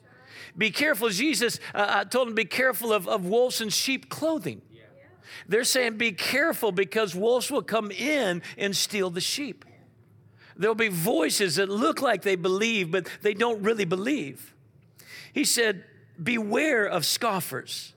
Be 0.56 0.70
careful. 0.70 1.08
Jesus 1.08 1.58
uh, 1.74 1.78
uh 1.78 2.04
told 2.04 2.28
them, 2.28 2.34
be 2.34 2.44
careful 2.44 2.92
of, 2.92 3.08
of 3.08 3.26
wolves 3.26 3.60
in 3.60 3.68
sheep 3.68 4.08
clothing. 4.08 4.62
They're 5.48 5.64
saying, 5.64 5.98
be 5.98 6.12
careful 6.12 6.72
because 6.72 7.14
wolves 7.14 7.50
will 7.50 7.62
come 7.62 7.90
in 7.90 8.42
and 8.56 8.76
steal 8.76 9.10
the 9.10 9.20
sheep. 9.20 9.64
There'll 10.56 10.74
be 10.74 10.88
voices 10.88 11.56
that 11.56 11.68
look 11.68 12.00
like 12.00 12.22
they 12.22 12.36
believe, 12.36 12.90
but 12.90 13.08
they 13.22 13.34
don't 13.34 13.62
really 13.62 13.84
believe. 13.84 14.54
He 15.32 15.44
said, 15.44 15.84
beware 16.22 16.84
of 16.84 17.04
scoffers, 17.06 17.94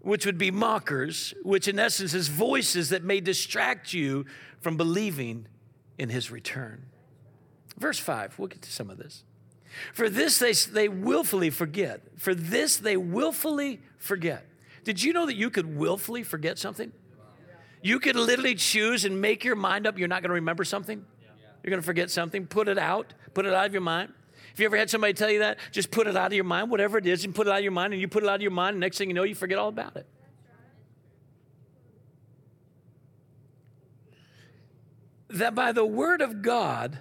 which 0.00 0.24
would 0.24 0.38
be 0.38 0.50
mockers, 0.50 1.34
which 1.42 1.68
in 1.68 1.78
essence 1.78 2.14
is 2.14 2.28
voices 2.28 2.88
that 2.88 3.04
may 3.04 3.20
distract 3.20 3.92
you 3.92 4.24
from 4.60 4.76
believing 4.76 5.46
in 6.00 6.08
his 6.08 6.30
return. 6.30 6.86
Verse 7.76 7.98
5, 7.98 8.38
we'll 8.38 8.48
get 8.48 8.62
to 8.62 8.72
some 8.72 8.88
of 8.88 8.96
this. 8.96 9.22
For 9.92 10.08
this 10.08 10.38
they, 10.38 10.52
they 10.52 10.88
willfully 10.88 11.50
forget. 11.50 12.00
For 12.16 12.34
this 12.34 12.78
they 12.78 12.96
willfully 12.96 13.80
forget. 13.98 14.46
Did 14.82 15.02
you 15.02 15.12
know 15.12 15.26
that 15.26 15.36
you 15.36 15.50
could 15.50 15.76
willfully 15.76 16.22
forget 16.22 16.58
something? 16.58 16.90
You 17.82 18.00
could 18.00 18.16
literally 18.16 18.54
choose 18.54 19.04
and 19.04 19.20
make 19.20 19.44
your 19.44 19.56
mind 19.56 19.86
up 19.86 19.98
you're 19.98 20.08
not 20.08 20.22
going 20.22 20.30
to 20.30 20.34
remember 20.34 20.64
something. 20.64 21.04
You're 21.62 21.70
going 21.70 21.82
to 21.82 21.86
forget 21.86 22.10
something. 22.10 22.46
Put 22.46 22.66
it 22.66 22.78
out. 22.78 23.12
Put 23.34 23.44
it 23.44 23.52
out 23.52 23.66
of 23.66 23.72
your 23.72 23.82
mind. 23.82 24.12
If 24.54 24.58
you 24.58 24.64
ever 24.64 24.78
had 24.78 24.88
somebody 24.88 25.12
tell 25.12 25.30
you 25.30 25.40
that, 25.40 25.58
just 25.70 25.90
put 25.90 26.06
it 26.06 26.16
out 26.16 26.28
of 26.28 26.32
your 26.32 26.44
mind, 26.44 26.70
whatever 26.70 26.96
it 26.96 27.06
is, 27.06 27.24
and 27.26 27.34
put 27.34 27.46
it 27.46 27.50
out 27.50 27.58
of 27.58 27.62
your 27.62 27.72
mind, 27.72 27.92
and 27.92 28.00
you 28.00 28.08
put 28.08 28.24
it 28.24 28.28
out 28.28 28.36
of 28.36 28.42
your 28.42 28.50
mind, 28.50 28.74
and 28.74 28.80
next 28.80 28.96
thing 28.96 29.08
you 29.08 29.14
know, 29.14 29.22
you 29.22 29.34
forget 29.34 29.58
all 29.58 29.68
about 29.68 29.96
it. 29.96 30.06
That 35.30 35.54
by 35.54 35.72
the 35.72 35.84
word 35.84 36.20
of 36.20 36.42
God, 36.42 36.98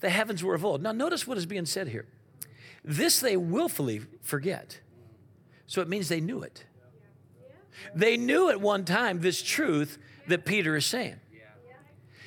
the 0.00 0.10
heavens 0.10 0.42
were 0.42 0.54
of 0.54 0.64
old. 0.64 0.82
Now, 0.82 0.92
notice 0.92 1.26
what 1.26 1.38
is 1.38 1.46
being 1.46 1.66
said 1.66 1.88
here. 1.88 2.06
This 2.84 3.20
they 3.20 3.36
willfully 3.36 4.02
forget. 4.20 4.80
So 5.66 5.80
it 5.80 5.88
means 5.88 6.08
they 6.08 6.20
knew 6.20 6.42
it. 6.42 6.64
They 7.94 8.16
knew 8.16 8.50
at 8.50 8.60
one 8.60 8.84
time 8.84 9.20
this 9.20 9.42
truth 9.42 9.98
that 10.28 10.44
Peter 10.44 10.76
is 10.76 10.86
saying. 10.86 11.16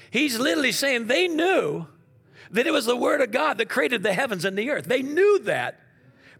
He's 0.10 0.40
literally 0.40 0.72
saying 0.72 1.08
they 1.08 1.28
knew 1.28 1.88
that 2.52 2.68
it 2.68 2.72
was 2.72 2.86
the 2.86 2.96
Word 2.96 3.22
of 3.22 3.32
God 3.32 3.58
that 3.58 3.70
created 3.70 4.04
the 4.04 4.14
heavens 4.14 4.46
and 4.46 4.58
the 4.58 4.70
earth. 4.70 4.86
They 4.86 5.02
knew 5.02 5.40
that 5.40 5.80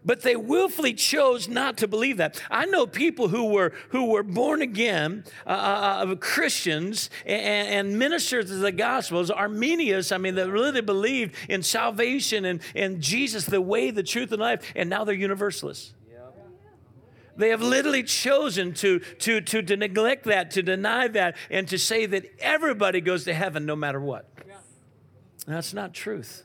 but 0.06 0.22
they 0.22 0.36
willfully 0.36 0.94
chose 0.94 1.48
not 1.48 1.76
to 1.78 1.88
believe 1.88 2.16
that. 2.16 2.40
I 2.50 2.64
know 2.64 2.86
people 2.86 3.28
who 3.28 3.46
were 3.46 3.72
who 3.88 4.06
were 4.06 4.22
born 4.22 4.62
again 4.62 5.24
uh, 5.46 5.50
uh, 5.50 6.14
Christians 6.14 7.10
and, 7.26 7.68
and, 7.68 7.98
ministers 7.98 8.50
of 8.50 8.60
the 8.60 8.72
Gospels, 8.72 9.30
Arminius. 9.30 10.12
I 10.12 10.18
mean, 10.18 10.36
they 10.36 10.48
really 10.48 10.80
believed 10.80 11.34
in 11.48 11.62
salvation 11.62 12.44
and, 12.44 12.60
and 12.74 13.00
Jesus, 13.00 13.44
the 13.44 13.60
way, 13.60 13.90
the 13.90 14.02
truth, 14.02 14.30
and 14.30 14.40
life, 14.40 14.72
and 14.76 14.88
now 14.88 15.04
they're 15.04 15.14
universalists. 15.14 15.92
They 17.36 17.50
have 17.50 17.60
literally 17.60 18.02
chosen 18.02 18.72
to, 18.74 19.00
to, 19.00 19.42
to, 19.42 19.62
to 19.62 19.76
neglect 19.76 20.24
that, 20.24 20.52
to 20.52 20.62
deny 20.62 21.06
that, 21.08 21.36
and 21.50 21.68
to 21.68 21.78
say 21.78 22.06
that 22.06 22.24
everybody 22.38 23.02
goes 23.02 23.24
to 23.24 23.34
heaven 23.34 23.66
no 23.66 23.76
matter 23.76 24.00
what. 24.00 24.26
That's 25.46 25.74
not 25.74 25.92
truth. 25.92 26.44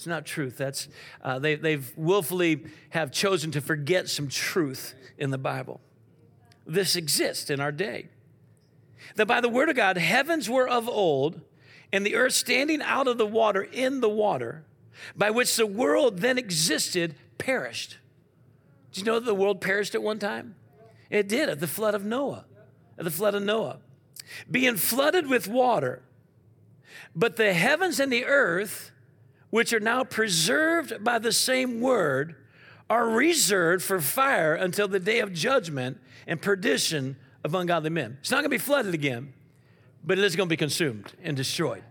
It's 0.00 0.06
not 0.06 0.24
truth. 0.24 0.56
That's 0.56 0.88
uh, 1.22 1.38
they, 1.38 1.56
they've 1.56 1.92
willfully 1.94 2.64
have 2.88 3.12
chosen 3.12 3.50
to 3.50 3.60
forget 3.60 4.08
some 4.08 4.28
truth 4.28 4.94
in 5.18 5.28
the 5.28 5.36
Bible. 5.36 5.78
This 6.66 6.96
exists 6.96 7.50
in 7.50 7.60
our 7.60 7.70
day. 7.70 8.08
That 9.16 9.26
by 9.26 9.42
the 9.42 9.50
word 9.50 9.68
of 9.68 9.76
God, 9.76 9.98
heavens 9.98 10.48
were 10.48 10.66
of 10.66 10.88
old, 10.88 11.42
and 11.92 12.06
the 12.06 12.16
earth 12.16 12.32
standing 12.32 12.80
out 12.80 13.08
of 13.08 13.18
the 13.18 13.26
water 13.26 13.62
in 13.62 14.00
the 14.00 14.08
water, 14.08 14.64
by 15.14 15.30
which 15.30 15.54
the 15.54 15.66
world 15.66 16.20
then 16.20 16.38
existed, 16.38 17.14
perished. 17.36 17.98
Do 18.92 19.02
you 19.02 19.04
know 19.04 19.18
that 19.18 19.26
the 19.26 19.34
world 19.34 19.60
perished 19.60 19.94
at 19.94 20.02
one 20.02 20.18
time? 20.18 20.54
It 21.10 21.28
did 21.28 21.50
at 21.50 21.60
the 21.60 21.66
flood 21.66 21.94
of 21.94 22.06
Noah. 22.06 22.46
At 22.96 23.04
the 23.04 23.10
flood 23.10 23.34
of 23.34 23.42
Noah. 23.42 23.80
Being 24.50 24.76
flooded 24.76 25.26
with 25.26 25.46
water. 25.46 26.00
But 27.14 27.36
the 27.36 27.52
heavens 27.52 28.00
and 28.00 28.10
the 28.10 28.24
earth 28.24 28.92
which 29.50 29.72
are 29.72 29.80
now 29.80 30.04
preserved 30.04 31.02
by 31.02 31.18
the 31.18 31.32
same 31.32 31.80
word, 31.80 32.36
are 32.88 33.08
reserved 33.08 33.82
for 33.84 34.00
fire 34.00 34.54
until 34.54 34.88
the 34.88 34.98
day 35.00 35.20
of 35.20 35.32
judgment 35.32 35.98
and 36.26 36.40
perdition 36.40 37.16
of 37.44 37.54
ungodly 37.54 37.90
men. 37.90 38.18
It's 38.20 38.30
not 38.30 38.38
going 38.38 38.44
to 38.44 38.50
be 38.50 38.58
flooded 38.58 38.94
again, 38.94 39.32
but 40.04 40.18
it 40.18 40.24
is 40.24 40.36
going 40.36 40.48
to 40.48 40.52
be 40.52 40.56
consumed 40.56 41.12
and 41.22 41.36
destroyed. 41.36 41.84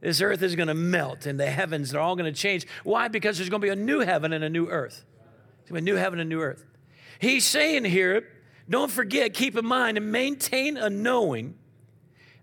This 0.00 0.20
earth 0.20 0.42
is 0.42 0.56
going 0.56 0.68
to 0.68 0.74
melt 0.74 1.26
and 1.26 1.38
the 1.38 1.46
heavens 1.46 1.94
are 1.94 2.00
all 2.00 2.16
going 2.16 2.32
to 2.32 2.38
change. 2.38 2.66
Why? 2.82 3.06
Because 3.06 3.38
there's 3.38 3.48
going 3.48 3.60
to 3.60 3.66
be 3.66 3.70
a 3.70 3.76
new 3.76 4.00
heaven 4.00 4.32
and 4.32 4.42
a 4.42 4.50
new 4.50 4.68
earth. 4.68 5.04
a 5.70 5.80
new 5.80 5.94
heaven 5.94 6.18
and 6.18 6.30
a 6.30 6.34
new 6.34 6.42
earth. 6.42 6.66
He's 7.20 7.46
saying 7.46 7.84
here, 7.84 8.28
don't 8.68 8.90
forget, 8.90 9.32
keep 9.32 9.56
in 9.56 9.64
mind, 9.64 9.96
and 9.96 10.10
maintain 10.10 10.76
a 10.76 10.90
knowing 10.90 11.54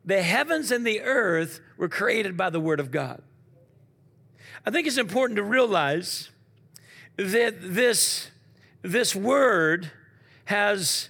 the 0.05 0.21
heavens 0.21 0.71
and 0.71 0.87
the 0.87 1.01
earth 1.01 1.59
were 1.77 1.89
created 1.89 2.37
by 2.37 2.49
the 2.49 2.59
word 2.59 2.79
of 2.79 2.91
God. 2.91 3.21
I 4.65 4.71
think 4.71 4.87
it's 4.87 4.97
important 4.97 5.37
to 5.37 5.43
realize 5.43 6.29
that 7.17 7.55
this, 7.61 8.29
this 8.81 9.15
word 9.15 9.91
has 10.45 11.09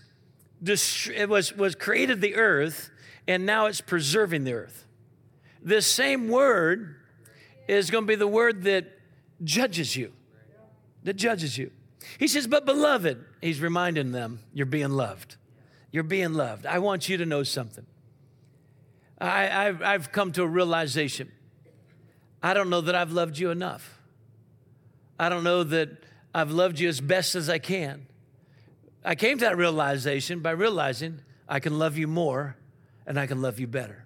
it 0.65 1.29
was, 1.29 1.55
was 1.55 1.75
created 1.75 2.21
the 2.21 2.35
earth 2.35 2.91
and 3.27 3.45
now 3.45 3.67
it's 3.67 3.81
preserving 3.81 4.43
the 4.43 4.53
earth. 4.53 4.85
This 5.61 5.85
same 5.85 6.27
word 6.27 6.95
is 7.67 7.91
going 7.91 8.05
to 8.05 8.07
be 8.07 8.15
the 8.15 8.27
word 8.27 8.63
that 8.63 8.87
judges 9.43 9.95
you, 9.95 10.11
that 11.03 11.15
judges 11.15 11.57
you. 11.57 11.71
He 12.17 12.27
says, 12.27 12.47
But 12.47 12.65
beloved, 12.65 13.23
he's 13.41 13.61
reminding 13.61 14.11
them, 14.11 14.39
you're 14.53 14.65
being 14.65 14.91
loved. 14.91 15.35
You're 15.91 16.03
being 16.03 16.33
loved. 16.33 16.65
I 16.65 16.79
want 16.79 17.09
you 17.09 17.17
to 17.17 17.25
know 17.25 17.43
something. 17.43 17.85
I, 19.19 19.43
have 19.43 19.81
I've 19.81 20.11
come 20.11 20.31
to 20.33 20.43
a 20.43 20.47
realization. 20.47 21.31
I 22.41 22.53
don't 22.53 22.69
know 22.69 22.81
that 22.81 22.95
I've 22.95 23.11
loved 23.11 23.37
you 23.37 23.51
enough. 23.51 23.99
I 25.19 25.29
don't 25.29 25.43
know 25.43 25.63
that 25.63 25.89
I've 26.33 26.51
loved 26.51 26.79
you 26.79 26.87
as 26.87 27.01
best 27.01 27.35
as 27.35 27.49
I 27.49 27.59
can. 27.59 28.07
I 29.03 29.15
came 29.15 29.37
to 29.39 29.45
that 29.45 29.57
realization 29.57 30.39
by 30.39 30.51
realizing 30.51 31.21
I 31.47 31.59
can 31.59 31.77
love 31.79 31.97
you 31.97 32.07
more 32.07 32.55
and 33.05 33.19
I 33.19 33.27
can 33.27 33.41
love 33.41 33.59
you 33.59 33.67
better. 33.67 34.05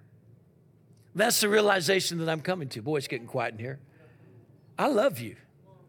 That's 1.14 1.40
the 1.40 1.48
realization 1.48 2.18
that 2.18 2.28
I'm 2.28 2.40
coming 2.40 2.68
to. 2.70 2.82
Boy, 2.82 2.96
it's 2.96 3.06
getting 3.06 3.26
quiet 3.26 3.54
in 3.54 3.60
here. 3.60 3.78
I 4.78 4.88
love 4.88 5.20
you. 5.20 5.36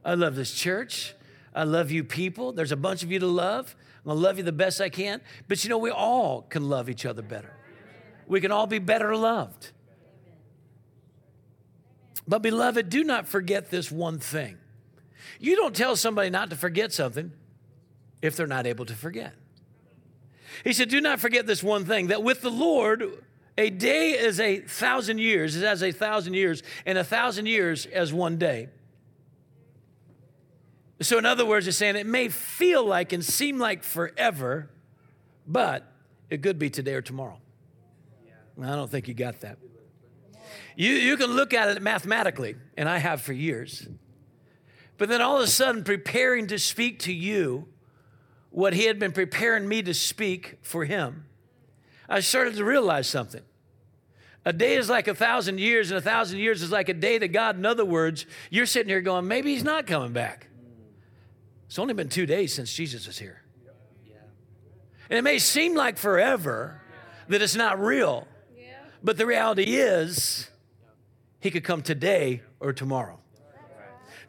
I 0.04 0.14
love 0.14 0.36
this 0.36 0.54
church. 0.54 1.16
I 1.54 1.64
love 1.64 1.90
you 1.90 2.04
people. 2.04 2.52
There's 2.52 2.72
a 2.72 2.78
bunch 2.78 3.02
of 3.02 3.12
you 3.12 3.20
to 3.20 3.28
love. 3.28 3.75
I'm 4.04 4.12
to 4.12 4.14
love 4.14 4.38
you 4.38 4.44
the 4.44 4.52
best 4.52 4.80
I 4.82 4.90
can. 4.90 5.22
But 5.48 5.64
you 5.64 5.70
know, 5.70 5.80
we 5.80 5.90
all 5.90 6.44
can 6.44 6.70
love 6.70 6.90
each 6.90 7.06
other 7.06 7.24
better. 7.24 7.52
We 8.28 8.42
can 8.42 8.52
all 8.52 8.68
be 8.68 8.80
better 8.80 9.16
loved. 9.16 9.72
But, 12.27 12.41
beloved, 12.41 12.89
do 12.89 13.03
not 13.03 13.27
forget 13.27 13.70
this 13.70 13.91
one 13.91 14.20
thing. 14.20 14.58
You 15.39 15.55
don't 15.55 15.75
tell 15.75 15.96
somebody 15.96 16.29
not 16.29 16.50
to 16.50 16.55
forget 16.55 16.91
something 16.91 17.32
if 18.22 18.36
they're 18.36 18.48
not 18.48 18.65
able 18.65 18.86
to 18.86 18.96
forget. 18.96 19.34
He 20.63 20.74
said, 20.74 20.89
Do 20.89 21.01
not 21.01 21.20
forget 21.20 21.46
this 21.46 21.63
one 21.63 21.86
thing 21.86 22.08
that 22.08 22.24
with 22.24 22.41
the 22.41 22.50
Lord, 22.50 23.24
a 23.58 23.70
day 23.70 24.12
is 24.12 24.39
a 24.39 24.60
thousand 24.62 25.20
years, 25.20 25.55
is 25.55 25.63
as 25.63 25.84
a 25.84 25.91
thousand 25.91 26.34
years, 26.34 26.63
and 26.86 26.98
a 26.98 27.03
thousand 27.03 27.46
years 27.48 27.86
as 27.86 28.13
one 28.13 28.38
day. 28.38 28.70
So, 31.01 31.17
in 31.17 31.25
other 31.25 31.46
words, 31.46 31.65
he's 31.65 31.75
saying 31.75 31.98
it 31.98 32.05
may 32.05 32.29
feel 32.29 32.86
like 32.86 33.12
and 33.12 33.24
seem 33.24 33.60
like 33.60 33.84
forever, 33.84 34.70
but 35.46 35.91
it 36.29 36.41
could 36.41 36.58
be 36.58 36.70
today 36.70 36.94
or 36.94 37.01
tomorrow. 37.01 37.38
I 38.62 38.75
don't 38.75 38.89
think 38.89 39.10
you 39.10 39.13
got 39.13 39.41
that. 39.41 39.58
You, 40.75 40.91
you 40.91 41.17
can 41.17 41.32
look 41.32 41.53
at 41.53 41.70
it 41.70 41.82
mathematically, 41.82 42.55
and 42.75 42.89
I 42.89 42.98
have 42.98 43.22
for 43.22 43.34
years. 43.34 43.88
But 44.98 45.10
then 45.10 45.22
all 45.22 45.38
of 45.38 45.44
a 45.44 45.48
sudden, 45.48 45.84
preparing 45.84 46.48
to 46.48 46.60
speak 46.60 47.00
to 47.00 47.13
you 47.13 47.67
what 48.50 48.74
he 48.74 48.86
had 48.86 49.00
been 49.00 49.12
preparing 49.12 49.67
me 49.67 49.82
to 49.84 49.94
speak 49.94 50.58
for 50.62 50.86
him, 50.86 51.25
I 52.08 52.20
started 52.20 52.55
to 52.55 52.63
realize 52.63 53.08
something. 53.08 53.41
A 54.46 54.53
day 54.53 54.75
is 54.75 54.89
like 54.89 55.08
a 55.08 55.15
thousand 55.15 55.60
years, 55.60 55.91
and 55.91 55.98
a 55.98 56.01
thousand 56.01 56.39
years 56.39 56.62
is 56.62 56.72
like 56.72 56.88
a 56.88 56.94
day 56.94 57.17
to 57.17 57.27
God. 57.27 57.58
In 57.58 57.65
other 57.65 57.84
words, 57.84 58.25
you're 58.50 58.67
sitting 58.67 58.89
here 58.89 59.01
going, 59.01 59.27
maybe 59.27 59.53
he's 59.53 59.63
not 59.63 59.88
coming 59.88 60.13
back. 60.13 60.48
It's 61.65 61.79
only 61.79 61.94
been 61.94 62.10
two 62.10 62.25
days 62.25 62.53
since 62.53 62.72
Jesus 62.72 63.08
was 63.08 63.17
here. 63.17 63.41
And 65.10 65.17
it 65.17 65.24
may 65.24 65.39
seem 65.39 65.75
like 65.75 65.98
forever 65.98 66.82
that 67.27 67.41
it's 67.41 67.55
not 67.55 67.79
real, 67.79 68.27
but 69.03 69.17
the 69.17 69.25
reality 69.25 69.75
is, 69.75 70.50
he 71.46 71.52
could 71.52 71.64
come 71.64 71.84
today 71.84 72.42
or 72.60 72.74
tomorrow. 72.74 73.20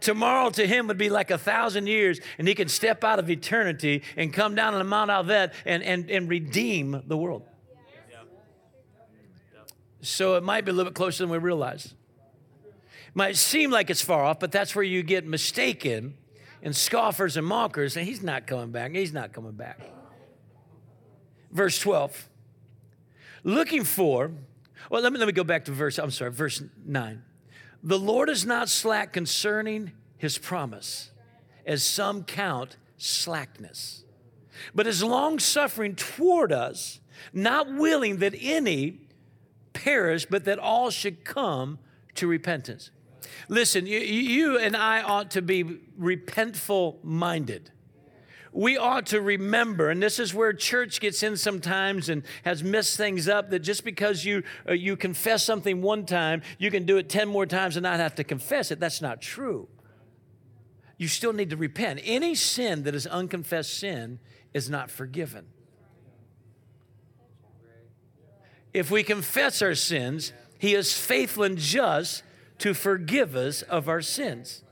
Tomorrow 0.00 0.50
to 0.50 0.66
him 0.66 0.86
would 0.88 0.98
be 0.98 1.08
like 1.08 1.30
a 1.30 1.38
thousand 1.38 1.86
years, 1.86 2.20
and 2.36 2.46
he 2.46 2.54
could 2.54 2.70
step 2.70 3.02
out 3.02 3.18
of 3.18 3.30
eternity 3.30 4.02
and 4.18 4.34
come 4.34 4.54
down 4.54 4.74
on 4.74 4.78
the 4.78 4.84
Mount 4.84 5.10
Olivet 5.10 5.54
and, 5.64 5.82
and, 5.82 6.10
and 6.10 6.28
redeem 6.28 7.02
the 7.06 7.16
world. 7.16 7.42
So 10.02 10.34
it 10.34 10.42
might 10.42 10.66
be 10.66 10.72
a 10.72 10.74
little 10.74 10.90
bit 10.90 10.94
closer 10.94 11.24
than 11.24 11.30
we 11.30 11.38
realize. 11.38 11.94
Might 13.14 13.36
seem 13.36 13.70
like 13.70 13.88
it's 13.88 14.02
far 14.02 14.22
off, 14.22 14.38
but 14.38 14.52
that's 14.52 14.76
where 14.76 14.84
you 14.84 15.02
get 15.02 15.26
mistaken 15.26 16.18
and 16.62 16.76
scoffers 16.76 17.38
and 17.38 17.46
mockers, 17.46 17.96
and 17.96 18.06
he's 18.06 18.22
not 18.22 18.46
coming 18.46 18.72
back. 18.72 18.92
He's 18.92 19.14
not 19.14 19.32
coming 19.32 19.52
back. 19.52 19.80
Verse 21.50 21.78
12. 21.78 22.28
Looking 23.42 23.84
for, 23.84 24.32
well, 24.90 25.02
let 25.02 25.12
me, 25.12 25.18
let 25.18 25.26
me 25.26 25.32
go 25.32 25.44
back 25.44 25.64
to 25.66 25.72
verse, 25.72 25.98
I'm 25.98 26.10
sorry, 26.10 26.30
verse 26.30 26.62
9. 26.84 27.22
The 27.82 27.98
Lord 27.98 28.28
is 28.28 28.44
not 28.44 28.68
slack 28.68 29.12
concerning 29.12 29.92
his 30.16 30.38
promise, 30.38 31.10
as 31.66 31.82
some 31.82 32.24
count 32.24 32.76
slackness, 32.96 34.04
but 34.74 34.86
is 34.86 35.02
long 35.02 35.38
suffering 35.38 35.94
toward 35.94 36.52
us, 36.52 37.00
not 37.32 37.72
willing 37.72 38.18
that 38.18 38.34
any 38.40 39.00
perish, 39.72 40.26
but 40.26 40.44
that 40.44 40.58
all 40.58 40.90
should 40.90 41.24
come 41.24 41.78
to 42.14 42.26
repentance. 42.26 42.90
Listen, 43.48 43.86
you, 43.86 43.98
you 43.98 44.58
and 44.58 44.76
I 44.76 45.02
ought 45.02 45.30
to 45.32 45.42
be 45.42 45.64
repentful 45.98 47.04
minded 47.04 47.70
we 48.56 48.78
ought 48.78 49.06
to 49.06 49.20
remember, 49.20 49.90
and 49.90 50.02
this 50.02 50.18
is 50.18 50.32
where 50.32 50.52
church 50.54 50.98
gets 50.98 51.22
in 51.22 51.36
sometimes 51.36 52.08
and 52.08 52.22
has 52.42 52.64
messed 52.64 52.96
things 52.96 53.28
up, 53.28 53.50
that 53.50 53.58
just 53.58 53.84
because 53.84 54.24
you, 54.24 54.42
uh, 54.66 54.72
you 54.72 54.96
confess 54.96 55.44
something 55.44 55.82
one 55.82 56.06
time, 56.06 56.40
you 56.58 56.70
can 56.70 56.86
do 56.86 56.96
it 56.96 57.10
10 57.10 57.28
more 57.28 57.44
times 57.44 57.76
and 57.76 57.82
not 57.82 58.00
have 58.00 58.14
to 58.14 58.24
confess 58.24 58.70
it. 58.70 58.80
That's 58.80 59.02
not 59.02 59.20
true. 59.20 59.68
You 60.96 61.06
still 61.06 61.34
need 61.34 61.50
to 61.50 61.56
repent. 61.56 62.00
Any 62.02 62.34
sin 62.34 62.84
that 62.84 62.94
is 62.94 63.06
unconfessed 63.06 63.78
sin 63.78 64.20
is 64.54 64.70
not 64.70 64.90
forgiven. 64.90 65.48
If 68.72 68.90
we 68.90 69.02
confess 69.02 69.60
our 69.60 69.74
sins, 69.74 70.32
He 70.58 70.74
is 70.74 70.96
faithful 70.96 71.44
and 71.44 71.58
just 71.58 72.22
to 72.60 72.72
forgive 72.72 73.36
us 73.36 73.60
of 73.60 73.86
our 73.90 74.00
sins. 74.00 74.62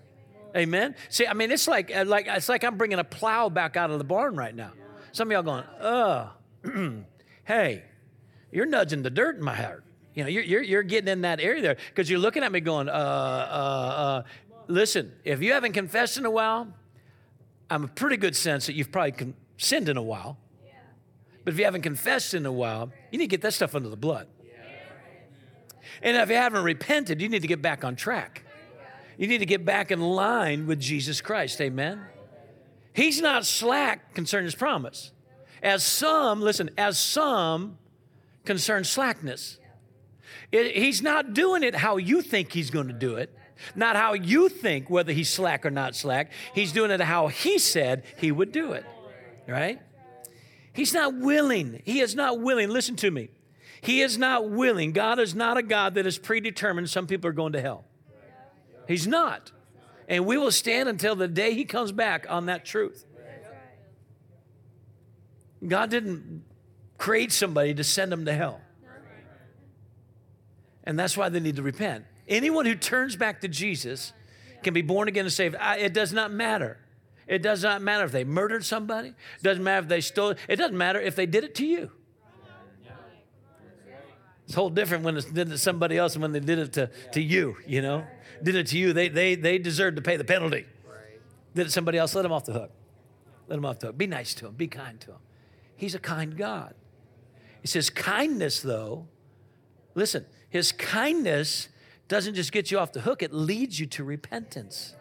Amen. 0.56 0.94
See, 1.08 1.26
I 1.26 1.34
mean, 1.34 1.50
it's 1.50 1.66
like 1.66 1.94
uh, 1.94 2.04
like 2.06 2.26
it's 2.28 2.48
like 2.48 2.62
I'm 2.62 2.76
bringing 2.76 2.98
a 2.98 3.04
plow 3.04 3.48
back 3.48 3.76
out 3.76 3.90
of 3.90 3.98
the 3.98 4.04
barn 4.04 4.36
right 4.36 4.54
now. 4.54 4.72
Some 5.12 5.28
of 5.28 5.32
y'all 5.32 5.42
going, 5.42 5.64
oh, 5.80 6.32
hey, 7.44 7.84
you're 8.50 8.66
nudging 8.66 9.02
the 9.02 9.10
dirt 9.10 9.36
in 9.36 9.42
my 9.42 9.54
heart. 9.54 9.84
You 10.14 10.22
know, 10.22 10.28
you're, 10.28 10.44
you're, 10.44 10.62
you're 10.62 10.82
getting 10.84 11.08
in 11.08 11.22
that 11.22 11.40
area 11.40 11.60
there 11.60 11.76
because 11.88 12.08
you're 12.08 12.20
looking 12.20 12.44
at 12.44 12.52
me 12.52 12.60
going, 12.60 12.88
uh, 12.88 12.92
uh, 12.92 12.94
uh, 12.94 14.22
listen, 14.68 15.12
if 15.24 15.42
you 15.42 15.52
haven't 15.52 15.72
confessed 15.72 16.16
in 16.16 16.24
a 16.24 16.30
while, 16.30 16.68
I'm 17.68 17.84
a 17.84 17.88
pretty 17.88 18.16
good 18.16 18.36
sense 18.36 18.66
that 18.66 18.74
you've 18.74 18.92
probably 18.92 19.12
con- 19.12 19.34
sinned 19.56 19.88
in 19.88 19.96
a 19.96 20.02
while. 20.02 20.38
But 21.44 21.54
if 21.54 21.58
you 21.58 21.64
haven't 21.64 21.82
confessed 21.82 22.32
in 22.32 22.46
a 22.46 22.52
while, 22.52 22.90
you 23.10 23.18
need 23.18 23.26
to 23.26 23.30
get 23.30 23.42
that 23.42 23.52
stuff 23.52 23.74
under 23.74 23.88
the 23.88 23.96
blood. 23.96 24.28
And 26.02 26.16
if 26.16 26.28
you 26.28 26.36
haven't 26.36 26.64
repented, 26.64 27.20
you 27.20 27.28
need 27.28 27.42
to 27.42 27.48
get 27.48 27.60
back 27.60 27.84
on 27.84 27.96
track. 27.96 28.43
You 29.16 29.28
need 29.28 29.38
to 29.38 29.46
get 29.46 29.64
back 29.64 29.90
in 29.90 30.00
line 30.00 30.66
with 30.66 30.80
Jesus 30.80 31.20
Christ. 31.20 31.60
Amen. 31.60 32.00
He's 32.92 33.20
not 33.20 33.44
slack 33.44 34.14
concerning 34.14 34.46
his 34.46 34.54
promise. 34.54 35.12
As 35.62 35.82
some, 35.82 36.40
listen, 36.40 36.70
as 36.76 36.98
some 36.98 37.78
concern 38.44 38.84
slackness. 38.84 39.58
It, 40.52 40.76
he's 40.76 41.02
not 41.02 41.34
doing 41.34 41.62
it 41.62 41.74
how 41.74 41.96
you 41.96 42.22
think 42.22 42.52
he's 42.52 42.70
going 42.70 42.88
to 42.88 42.92
do 42.92 43.16
it, 43.16 43.36
not 43.74 43.96
how 43.96 44.12
you 44.12 44.48
think 44.48 44.90
whether 44.90 45.12
he's 45.12 45.30
slack 45.30 45.64
or 45.66 45.70
not 45.70 45.96
slack. 45.96 46.30
He's 46.54 46.72
doing 46.72 46.90
it 46.90 47.00
how 47.00 47.28
he 47.28 47.58
said 47.58 48.04
he 48.18 48.30
would 48.30 48.52
do 48.52 48.72
it, 48.72 48.84
right? 49.48 49.80
He's 50.72 50.92
not 50.92 51.14
willing. 51.14 51.82
He 51.84 52.00
is 52.00 52.14
not 52.14 52.40
willing. 52.40 52.68
Listen 52.68 52.96
to 52.96 53.10
me. 53.10 53.30
He 53.80 54.00
is 54.00 54.18
not 54.18 54.50
willing. 54.50 54.92
God 54.92 55.18
is 55.18 55.34
not 55.34 55.56
a 55.56 55.62
God 55.62 55.94
that 55.94 56.06
is 56.06 56.18
predetermined 56.18 56.90
some 56.90 57.06
people 57.06 57.28
are 57.30 57.34
going 57.34 57.52
to 57.52 57.60
hell. 57.60 57.84
He's 58.86 59.06
not. 59.06 59.52
And 60.08 60.26
we 60.26 60.36
will 60.36 60.50
stand 60.50 60.88
until 60.88 61.16
the 61.16 61.28
day 61.28 61.54
he 61.54 61.64
comes 61.64 61.92
back 61.92 62.26
on 62.28 62.46
that 62.46 62.64
truth. 62.64 63.04
God 65.66 65.90
didn't 65.90 66.44
create 66.98 67.32
somebody 67.32 67.74
to 67.74 67.84
send 67.84 68.12
them 68.12 68.24
to 68.26 68.34
hell. 68.34 68.60
And 70.84 70.98
that's 70.98 71.16
why 71.16 71.30
they 71.30 71.40
need 71.40 71.56
to 71.56 71.62
repent. 71.62 72.04
Anyone 72.28 72.66
who 72.66 72.74
turns 72.74 73.16
back 73.16 73.40
to 73.40 73.48
Jesus 73.48 74.12
can 74.62 74.74
be 74.74 74.82
born 74.82 75.08
again 75.08 75.24
and 75.24 75.32
saved. 75.32 75.56
It 75.60 75.94
does 75.94 76.12
not 76.12 76.30
matter. 76.30 76.78
It 77.26 77.40
does 77.40 77.62
not 77.62 77.80
matter 77.80 78.04
if 78.04 78.12
they 78.12 78.24
murdered 78.24 78.66
somebody. 78.66 79.08
It 79.08 79.42
doesn't 79.42 79.64
matter 79.64 79.84
if 79.84 79.88
they 79.88 80.02
stole. 80.02 80.34
It 80.46 80.56
doesn't 80.56 80.76
matter 80.76 81.00
if 81.00 81.16
they 81.16 81.24
did 81.24 81.44
it 81.44 81.54
to 81.56 81.66
you. 81.66 81.90
It's 84.44 84.52
a 84.52 84.56
whole 84.56 84.68
different 84.68 85.04
when 85.04 85.16
it's 85.16 85.24
did 85.24 85.48
it 85.48 85.52
to 85.52 85.58
somebody 85.58 85.96
else 85.96 86.14
and 86.14 86.22
when 86.22 86.32
they 86.32 86.40
did 86.40 86.58
it 86.58 86.72
to, 86.74 86.90
to 87.12 87.22
you, 87.22 87.56
you 87.66 87.80
know 87.80 88.04
did 88.44 88.54
it 88.54 88.68
to 88.68 88.78
you, 88.78 88.92
they, 88.92 89.08
they, 89.08 89.34
they 89.34 89.58
deserve 89.58 89.96
to 89.96 90.02
pay 90.02 90.16
the 90.16 90.24
penalty. 90.24 90.66
Right. 90.86 91.20
Did 91.54 91.66
it 91.66 91.70
somebody 91.72 91.98
else, 91.98 92.14
let 92.14 92.22
them 92.22 92.32
off 92.32 92.44
the 92.44 92.52
hook. 92.52 92.70
Let 93.48 93.56
them 93.56 93.64
off 93.64 93.80
the 93.80 93.88
hook. 93.88 93.98
Be 93.98 94.06
nice 94.06 94.34
to 94.34 94.46
him, 94.46 94.54
be 94.54 94.68
kind 94.68 95.00
to 95.00 95.12
him. 95.12 95.18
He's 95.76 95.94
a 95.94 95.98
kind 95.98 96.36
God. 96.36 96.74
He 97.60 97.68
says, 97.68 97.90
kindness, 97.90 98.60
though, 98.60 99.08
listen, 99.94 100.26
his 100.48 100.70
kindness 100.70 101.68
doesn't 102.08 102.34
just 102.34 102.52
get 102.52 102.70
you 102.70 102.78
off 102.78 102.92
the 102.92 103.00
hook, 103.00 103.22
it 103.22 103.32
leads 103.32 103.80
you 103.80 103.86
to 103.86 104.04
repentance. 104.04 104.94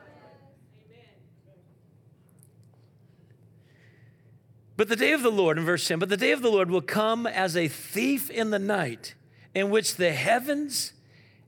But 4.75 4.89
the 4.89 4.95
day 4.95 5.12
of 5.12 5.21
the 5.21 5.32
Lord, 5.32 5.58
in 5.60 5.65
verse 5.65 5.88
10, 5.88 5.99
but 5.99 6.10
the 6.10 6.17
day 6.17 6.32
of 6.32 6.41
the 6.41 6.49
Lord 6.49 6.71
will 6.71 6.82
come 6.82 7.27
as 7.27 7.56
a 7.56 7.67
thief 7.67 8.29
in 8.29 8.49
the 8.49 8.60
night, 8.60 9.13
in 9.53 9.69
which 9.69 9.97
the 9.97 10.12
heavens 10.12 10.93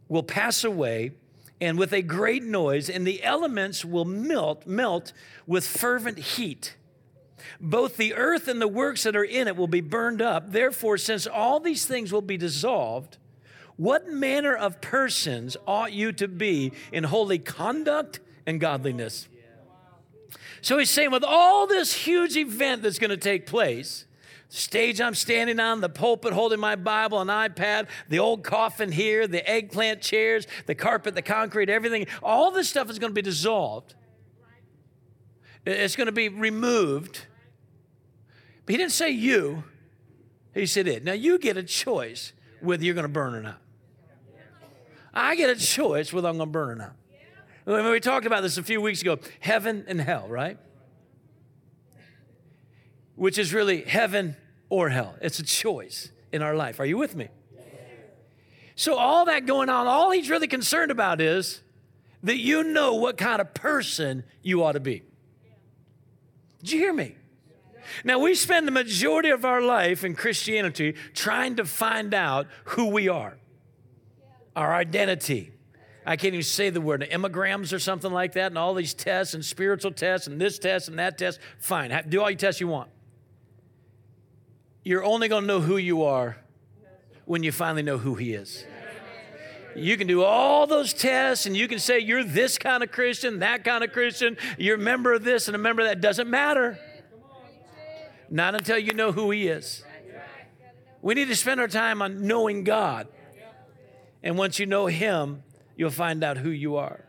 will 0.08 0.21
pass 0.23 0.63
away 0.63 1.13
and 1.65 1.80
with 1.80 1.91
a 1.93 2.04
great 2.04 2.43
noise, 2.43 2.91
and 2.91 3.08
the 3.08 3.23
elements 3.23 3.84
will 3.84 4.06
melt, 4.06 4.67
melt 4.67 5.12
with 5.47 5.65
fervent 5.65 6.19
heat. 6.19 6.75
Both 7.60 7.97
the 7.97 8.13
earth 8.13 8.47
and 8.47 8.62
the 8.62 8.67
works 8.67 9.01
that 9.01 9.15
are 9.15 9.23
in 9.23 9.47
it 9.47 9.56
will 9.58 9.67
be 9.67 9.82
burned 9.82 10.21
up. 10.21 10.51
Therefore, 10.51 10.99
since 10.99 11.25
all 11.25 11.60
these 11.60 11.88
things 11.88 12.13
will 12.13 12.21
be 12.21 12.38
dissolved, 12.38 13.17
what 13.78 14.08
manner 14.08 14.56
of 14.56 14.80
persons 14.80 15.58
ought 15.65 15.91
you 15.91 16.12
to 16.13 16.28
be 16.28 16.71
in 16.91 17.04
holy 17.04 17.39
conduct 17.39 18.19
and 18.45 18.60
godliness? 18.60 19.28
So 20.62 20.78
he's 20.78 20.91
saying, 20.91 21.10
with 21.10 21.23
all 21.23 21.65
this 21.65 21.93
huge 21.93 22.38
event 22.38 22.84
that's 22.84 22.99
going 22.99 23.10
to 23.10 23.17
take 23.17 23.47
place, 23.47 24.04
stage 24.49 25.01
I'm 25.01 25.15
standing 25.15 25.60
on, 25.60 25.81
the 25.81 25.89
pulpit 25.89 26.34
holding 26.34 26.60
my 26.60 26.75
Bible, 26.75 27.19
an 27.19 27.27
iPad, 27.27 27.88
the 28.10 28.19
old 28.19 28.43
coffin 28.43 28.91
here, 28.91 29.27
the 29.27 29.47
eggplant 29.49 30.01
chairs, 30.01 30.47
the 30.65 30.75
carpet, 30.75 31.15
the 31.15 31.21
concrete, 31.21 31.69
everything, 31.69 32.08
all 32.23 32.51
this 32.51 32.69
stuff 32.69 32.89
is 32.89 32.99
going 32.99 33.12
to 33.12 33.15
be 33.15 33.21
dissolved. 33.21 33.95
It's 35.65 35.95
going 35.95 36.08
to 36.08 36.13
be 36.13 36.29
removed. 36.29 37.25
But 38.65 38.73
he 38.73 38.77
didn't 38.77 38.93
say 38.93 39.10
you, 39.10 39.63
he 40.53 40.65
said 40.65 40.88
it. 40.88 41.03
Now 41.03 41.13
you 41.13 41.38
get 41.38 41.58
a 41.58 41.63
choice 41.63 42.34
whether 42.62 42.84
you're 42.84 42.95
going 42.95 43.05
to 43.05 43.10
burn 43.10 43.36
or 43.36 43.41
not. 43.41 43.62
I 45.13 45.36
get 45.36 45.49
a 45.49 45.55
choice 45.55 46.12
whether 46.12 46.27
I'm 46.27 46.38
going 46.38 46.49
to 46.49 46.51
burn 46.51 46.69
or 46.69 46.75
not. 46.75 46.95
When 47.63 47.89
we 47.89 47.99
talked 47.99 48.27
about 48.27 48.43
this 48.43 48.58
a 48.58 48.63
few 48.63 48.79
weeks 48.79 49.01
ago, 49.01 49.17
heaven 49.39 49.86
and 49.88 49.99
hell, 49.99 50.27
right? 50.27 50.60
Which 53.15 53.38
is 53.38 53.54
really 53.54 53.82
heaven 53.82 54.36
or 54.69 54.89
hell. 54.89 55.15
It's 55.21 55.39
a 55.39 55.43
choice 55.43 56.10
in 56.32 56.41
our 56.41 56.56
life. 56.56 56.80
Are 56.80 56.86
you 56.86 56.97
with 56.97 57.15
me? 57.15 57.30
So, 58.75 58.97
all 58.97 59.25
that 59.25 59.45
going 59.45 59.69
on, 59.69 59.88
all 59.88 60.12
he's 60.12 60.30
really 60.30 60.47
concerned 60.47 60.91
about 60.91 61.21
is 61.21 61.62
that 62.23 62.38
you 62.38 62.63
know 62.63 62.95
what 62.95 63.17
kind 63.17 63.39
of 63.39 63.54
person 63.54 64.25
you 64.41 64.63
ought 64.63 64.73
to 64.73 64.82
be. 64.82 65.04
Did 66.60 66.71
you 66.73 66.80
hear 66.80 66.93
me? 66.93 67.15
Now, 68.04 68.19
we 68.19 68.36
spend 68.36 68.67
the 68.67 68.71
majority 68.71 69.30
of 69.30 69.45
our 69.45 69.62
life 69.62 70.04
in 70.04 70.15
Christianity 70.15 70.95
trying 71.13 71.56
to 71.58 71.65
find 71.65 72.13
out 72.13 72.47
who 72.65 72.88
we 72.88 73.08
are, 73.08 73.38
our 74.56 74.73
identity. 74.73 75.54
I 76.06 76.17
can't 76.17 76.34
even 76.34 76.43
say 76.43 76.69
the 76.69 76.82
word, 76.82 77.08
immigrams 77.10 77.71
or 77.71 77.80
something 77.80 78.12
like 78.12 78.34
that, 78.34 78.47
and 78.47 78.58
all 78.58 78.73
these 78.73 78.93
tests 78.93 79.34
and 79.34 79.45
spiritual 79.45 79.91
tests 79.91 80.28
and 80.28 80.41
this 80.41 80.60
test 80.60 80.89
and 80.89 80.99
that 80.99 81.17
test. 81.17 81.39
Fine, 81.60 82.06
do 82.10 82.21
all 82.21 82.30
your 82.30 82.38
tests 82.38 82.60
you 82.60 82.67
want. 82.67 82.89
You're 84.86 85.04
only 85.04 85.28
going 85.28 85.41
to 85.41 85.48
know 85.48 85.62
who 85.62 85.78
you 85.78 86.04
are 86.04 86.38
when 87.26 87.41
you 87.41 87.52
finally 87.52 87.82
know 87.82 87.98
who 87.98 88.13
He 88.13 88.34
is. 88.34 88.63
You 89.76 89.98
can 89.98 90.08
do 90.08 90.24
all 90.24 90.67
those 90.67 90.93
tests 90.93 91.48
and 91.48 91.58
you 91.58 91.67
can 91.67 91.80
say 91.80 92.00
you're 92.00 92.24
this 92.24 92.60
kind 92.60 92.84
of 92.84 92.91
Christian, 92.91 93.39
that 93.39 93.63
kind 93.63 93.84
of 93.84 93.91
Christian, 93.91 94.38
you're 94.60 94.76
a 94.76 94.80
member 94.80 95.12
of 95.12 95.24
this 95.24 95.48
and 95.48 95.56
a 95.56 95.58
member 95.58 95.82
of 95.82 95.88
that. 95.88 96.02
Doesn't 96.02 96.30
matter. 96.30 96.80
Not 98.30 98.54
until 98.54 98.78
you 98.78 98.93
know 98.93 99.12
who 99.12 99.32
He 99.32 99.48
is. 99.48 99.84
We 101.02 101.15
need 101.15 101.30
to 101.30 101.36
spend 101.36 101.60
our 101.60 101.67
time 101.67 102.04
on 102.04 102.28
knowing 102.28 102.63
God. 102.63 103.08
And 104.21 104.38
once 104.38 104.60
you 104.60 104.67
know 104.67 104.86
Him, 104.86 105.43
you'll 105.76 105.89
find 105.89 106.24
out 106.24 106.38
who 106.38 106.50
you 106.52 106.78
are. 106.78 107.06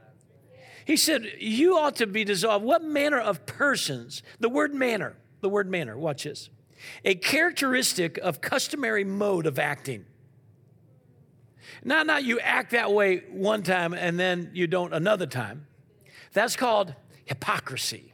He 0.86 0.96
said, 0.96 1.26
You 1.38 1.76
ought 1.76 1.96
to 1.96 2.06
be 2.06 2.24
dissolved. 2.24 2.64
What 2.64 2.82
manner 2.82 3.20
of 3.20 3.44
persons? 3.44 4.22
The 4.40 4.48
word 4.48 4.74
manner, 4.74 5.16
the 5.42 5.50
word 5.50 5.70
manner, 5.70 5.96
watch 5.98 6.24
this. 6.24 6.48
A 7.04 7.14
characteristic 7.14 8.18
of 8.18 8.40
customary 8.40 9.04
mode 9.04 9.46
of 9.46 9.58
acting. 9.58 10.04
Not, 11.84 12.06
not 12.06 12.24
you 12.24 12.40
act 12.40 12.72
that 12.72 12.92
way 12.92 13.18
one 13.30 13.62
time 13.62 13.92
and 13.92 14.18
then 14.18 14.50
you 14.54 14.66
don't 14.66 14.92
another 14.92 15.26
time. 15.26 15.66
That's 16.32 16.56
called 16.56 16.94
hypocrisy. 17.24 18.12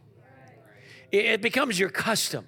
It, 1.10 1.24
it 1.24 1.42
becomes 1.42 1.78
your 1.78 1.88
custom. 1.88 2.46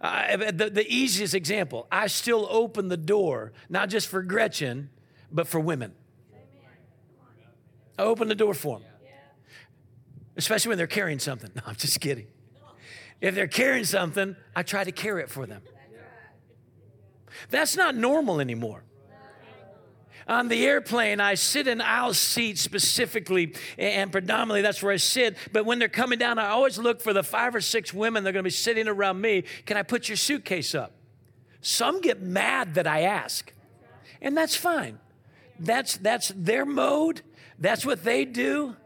Uh, 0.00 0.36
the, 0.36 0.70
the 0.70 0.86
easiest 0.88 1.34
example, 1.34 1.88
I 1.90 2.06
still 2.06 2.46
open 2.50 2.88
the 2.88 2.96
door, 2.96 3.52
not 3.68 3.88
just 3.88 4.06
for 4.06 4.22
Gretchen, 4.22 4.90
but 5.32 5.48
for 5.48 5.58
women. 5.58 5.92
I 7.98 8.02
open 8.02 8.28
the 8.28 8.36
door 8.36 8.54
for 8.54 8.78
them, 8.78 8.88
especially 10.36 10.68
when 10.68 10.78
they're 10.78 10.86
carrying 10.86 11.18
something. 11.18 11.50
No, 11.56 11.62
I'm 11.66 11.74
just 11.74 12.00
kidding. 12.00 12.28
If 13.20 13.34
they're 13.34 13.48
carrying 13.48 13.84
something, 13.84 14.36
I 14.54 14.62
try 14.62 14.84
to 14.84 14.92
carry 14.92 15.22
it 15.22 15.30
for 15.30 15.46
them. 15.46 15.62
That's 17.50 17.76
not 17.76 17.94
normal 17.94 18.40
anymore 18.40 18.84
on 20.28 20.48
the 20.48 20.66
airplane, 20.66 21.20
I 21.20 21.34
sit 21.34 21.66
in 21.66 21.80
aisle 21.80 22.12
seats 22.12 22.60
specifically, 22.60 23.54
and 23.78 24.12
predominantly 24.12 24.60
that's 24.60 24.82
where 24.82 24.92
I 24.92 24.96
sit. 24.96 25.36
But 25.52 25.64
when 25.64 25.78
they're 25.78 25.88
coming 25.88 26.18
down, 26.18 26.38
I 26.38 26.50
always 26.50 26.78
look 26.78 27.00
for 27.00 27.14
the 27.14 27.22
five 27.22 27.54
or 27.54 27.62
six 27.62 27.94
women 27.94 28.24
that 28.24 28.30
are 28.30 28.32
going 28.32 28.42
to 28.42 28.46
be 28.46 28.50
sitting 28.50 28.88
around 28.88 29.20
me. 29.20 29.44
Can 29.64 29.78
I 29.78 29.82
put 29.82 30.08
your 30.08 30.16
suitcase 30.16 30.74
up? 30.74 30.92
Some 31.62 32.02
get 32.02 32.20
mad 32.20 32.74
that 32.74 32.86
I 32.86 33.02
ask, 33.02 33.52
and 34.20 34.36
that's 34.36 34.54
fine. 34.54 34.98
That's, 35.58 35.96
that's 35.96 36.30
their 36.36 36.66
mode, 36.66 37.22
that's 37.58 37.84
what 37.86 38.04
they 38.04 38.24
do. 38.24 38.76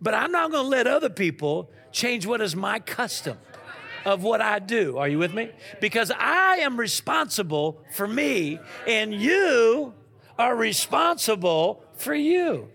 But 0.00 0.14
I'm 0.14 0.32
not 0.32 0.50
going 0.50 0.64
to 0.64 0.68
let 0.68 0.86
other 0.86 1.10
people 1.10 1.70
change 1.90 2.26
what 2.26 2.40
is 2.40 2.56
my 2.56 2.78
custom 2.78 3.38
of 4.04 4.22
what 4.22 4.40
I 4.40 4.58
do. 4.58 4.98
Are 4.98 5.08
you 5.08 5.18
with 5.18 5.34
me? 5.34 5.50
Because 5.80 6.10
I 6.16 6.56
am 6.58 6.78
responsible 6.78 7.82
for 7.92 8.06
me, 8.06 8.58
and 8.86 9.14
you 9.14 9.94
are 10.38 10.56
responsible 10.56 11.84
for 11.94 12.14
you. 12.14 12.68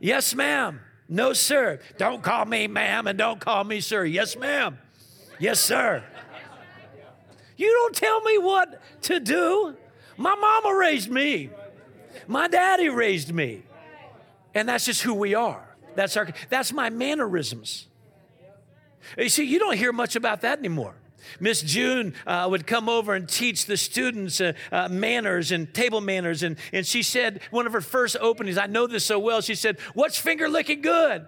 Yes, 0.00 0.34
ma'am. 0.34 0.80
No, 1.08 1.32
sir. 1.32 1.78
Don't 1.98 2.22
call 2.22 2.44
me 2.46 2.66
ma'am 2.66 3.06
and 3.06 3.18
don't 3.18 3.38
call 3.38 3.64
me 3.64 3.80
sir. 3.80 4.04
Yes, 4.04 4.36
ma'am. 4.36 4.78
Yes, 5.38 5.60
sir. 5.60 6.02
You 7.56 7.68
don't 7.70 7.94
tell 7.94 8.20
me 8.22 8.38
what 8.38 8.80
to 9.02 9.20
do. 9.20 9.76
My 10.16 10.34
mama 10.34 10.74
raised 10.74 11.10
me. 11.10 11.50
My 12.26 12.48
daddy 12.48 12.88
raised 12.88 13.32
me. 13.32 13.62
And 14.54 14.68
that's 14.68 14.86
just 14.86 15.02
who 15.02 15.14
we 15.14 15.34
are. 15.34 15.76
That's 15.94 16.16
our 16.16 16.28
that's 16.48 16.72
my 16.72 16.90
mannerisms. 16.90 17.86
You 19.18 19.28
see, 19.28 19.44
you 19.44 19.58
don't 19.58 19.76
hear 19.76 19.92
much 19.92 20.16
about 20.16 20.42
that 20.42 20.58
anymore. 20.58 20.94
Miss 21.40 21.62
June 21.62 22.14
uh, 22.26 22.48
would 22.50 22.66
come 22.66 22.88
over 22.88 23.14
and 23.14 23.28
teach 23.28 23.66
the 23.66 23.76
students 23.76 24.40
uh, 24.40 24.52
uh, 24.70 24.88
manners 24.88 25.52
and 25.52 25.72
table 25.72 26.00
manners. 26.00 26.42
And, 26.42 26.56
and 26.72 26.86
she 26.86 27.02
said, 27.02 27.40
one 27.50 27.66
of 27.66 27.72
her 27.72 27.80
first 27.80 28.16
openings, 28.20 28.58
I 28.58 28.66
know 28.66 28.86
this 28.86 29.04
so 29.04 29.18
well, 29.18 29.40
she 29.40 29.54
said, 29.54 29.78
What's 29.94 30.18
finger 30.18 30.48
licking 30.48 30.82
good? 30.82 31.26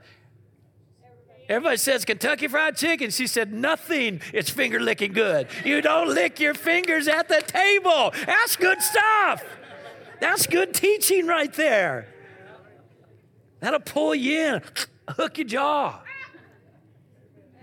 Everybody 1.49 1.77
says 1.77 2.07
Kentucky 2.07 2.49
Fried 2.49 2.77
Chicken. 2.77 3.11
She 3.11 3.27
said, 3.27 3.53
Nothing. 3.53 4.21
It's 4.33 4.51
finger 4.51 4.81
licking 4.81 5.13
good. 5.13 5.49
You 5.65 5.81
don't 5.83 6.09
lick 6.09 6.41
your 6.41 6.55
fingers 6.55 7.07
at 7.07 7.29
the 7.29 7.43
table. 7.43 8.13
That's 8.27 8.57
good 8.57 8.81
stuff. 8.81 9.45
That's 10.21 10.47
good 10.47 10.73
teaching 10.73 11.27
right 11.27 11.53
there. 11.53 12.09
That'll 13.61 13.81
pull 13.81 14.15
you 14.15 14.39
in, 14.39 14.63
hook 15.09 15.39
your 15.39 15.47
jaw. 15.47 16.01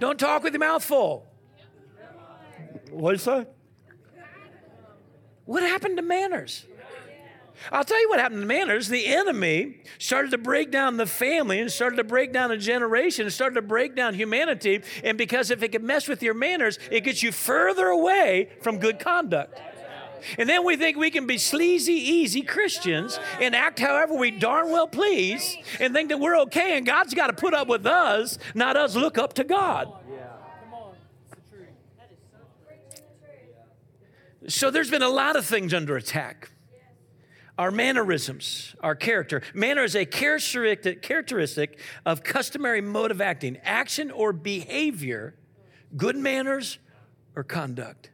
Don't 0.02 0.18
talk 0.18 0.42
with 0.42 0.54
your 0.54 0.60
mouth 0.60 0.84
full. 0.84 1.28
What 2.90 3.12
you 3.12 3.18
say? 3.20 3.46
What 5.46 5.62
happened 5.62 5.98
to 5.98 6.02
manners? 6.02 6.66
I'll 7.72 7.84
tell 7.84 8.02
you 8.02 8.10
what 8.10 8.20
happened 8.20 8.42
to 8.42 8.48
manners. 8.48 8.88
The 8.88 9.06
enemy 9.06 9.84
started 10.00 10.32
to 10.32 10.40
break 10.40 10.72
down 10.72 10.98
the 10.98 11.06
family 11.06 11.60
and 11.60 11.72
started 11.72 11.98
to 11.98 12.04
break 12.04 12.34
down 12.34 12.50
a 12.50 12.58
generation 12.58 13.26
and 13.26 13.34
started 13.34 13.54
to 13.54 13.62
break 13.62 13.96
down 13.96 14.16
humanity. 14.16 14.82
And 15.04 15.20
because 15.20 15.52
if 15.52 15.62
it 15.62 15.72
can 15.72 15.86
mess 15.86 16.08
with 16.08 16.24
your 16.24 16.34
manners, 16.34 16.80
it 16.90 17.02
gets 17.02 17.22
you 17.22 17.32
further 17.32 17.86
away 17.86 18.50
from 18.62 18.80
good 18.80 18.98
conduct. 18.98 19.62
And 20.38 20.48
then 20.48 20.66
we 20.66 20.76
think 20.76 20.98
we 20.98 21.12
can 21.12 21.28
be 21.28 21.38
sleazy, 21.38 21.94
easy 21.94 22.42
Christians 22.42 23.20
and 23.40 23.56
act 23.56 23.80
however 23.80 24.16
we 24.16 24.32
darn 24.32 24.72
well 24.72 24.88
please 24.88 25.58
and 25.80 25.94
think 25.94 26.10
that 26.10 26.20
we're 26.20 26.38
okay 26.42 26.78
and 26.78 26.86
God's 26.86 27.14
got 27.14 27.28
to 27.28 27.34
put 27.34 27.54
up 27.54 27.68
with 27.68 27.86
us, 27.86 28.38
not 28.54 28.78
us 28.78 28.96
look 28.96 29.18
up 29.18 29.34
to 29.34 29.44
God. 29.44 29.92
So 34.48 34.72
there's 34.72 34.90
been 34.90 35.04
a 35.04 35.10
lot 35.10 35.36
of 35.36 35.46
things 35.46 35.74
under 35.74 35.96
attack. 35.98 36.50
Our 37.58 37.70
mannerisms, 37.70 38.76
our 38.82 38.96
character. 38.96 39.42
Manner 39.54 39.84
is 39.84 39.96
a 39.96 40.06
characteristic, 40.06 41.80
of 42.06 42.24
customary 42.24 42.82
mode 42.82 43.12
of 43.12 43.22
acting, 43.22 43.58
action 43.64 44.10
or 44.10 44.34
behavior, 44.34 45.36
good 45.96 46.16
manners 46.16 46.80
or 47.36 47.44
conduct. 47.44 48.11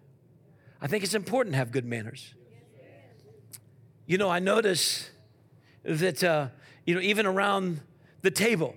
I 0.82 0.88
think 0.88 1.04
it's 1.04 1.14
important 1.14 1.54
to 1.54 1.58
have 1.58 1.72
good 1.72 1.86
manners. 1.86 2.34
You 4.06 4.18
know, 4.18 4.30
I 4.30 4.40
notice 4.40 5.10
that, 5.84 6.24
uh, 6.24 6.48
you 6.86 6.96
know, 6.96 7.02
even 7.02 7.26
around 7.26 7.82
the 8.22 8.32
table, 8.32 8.76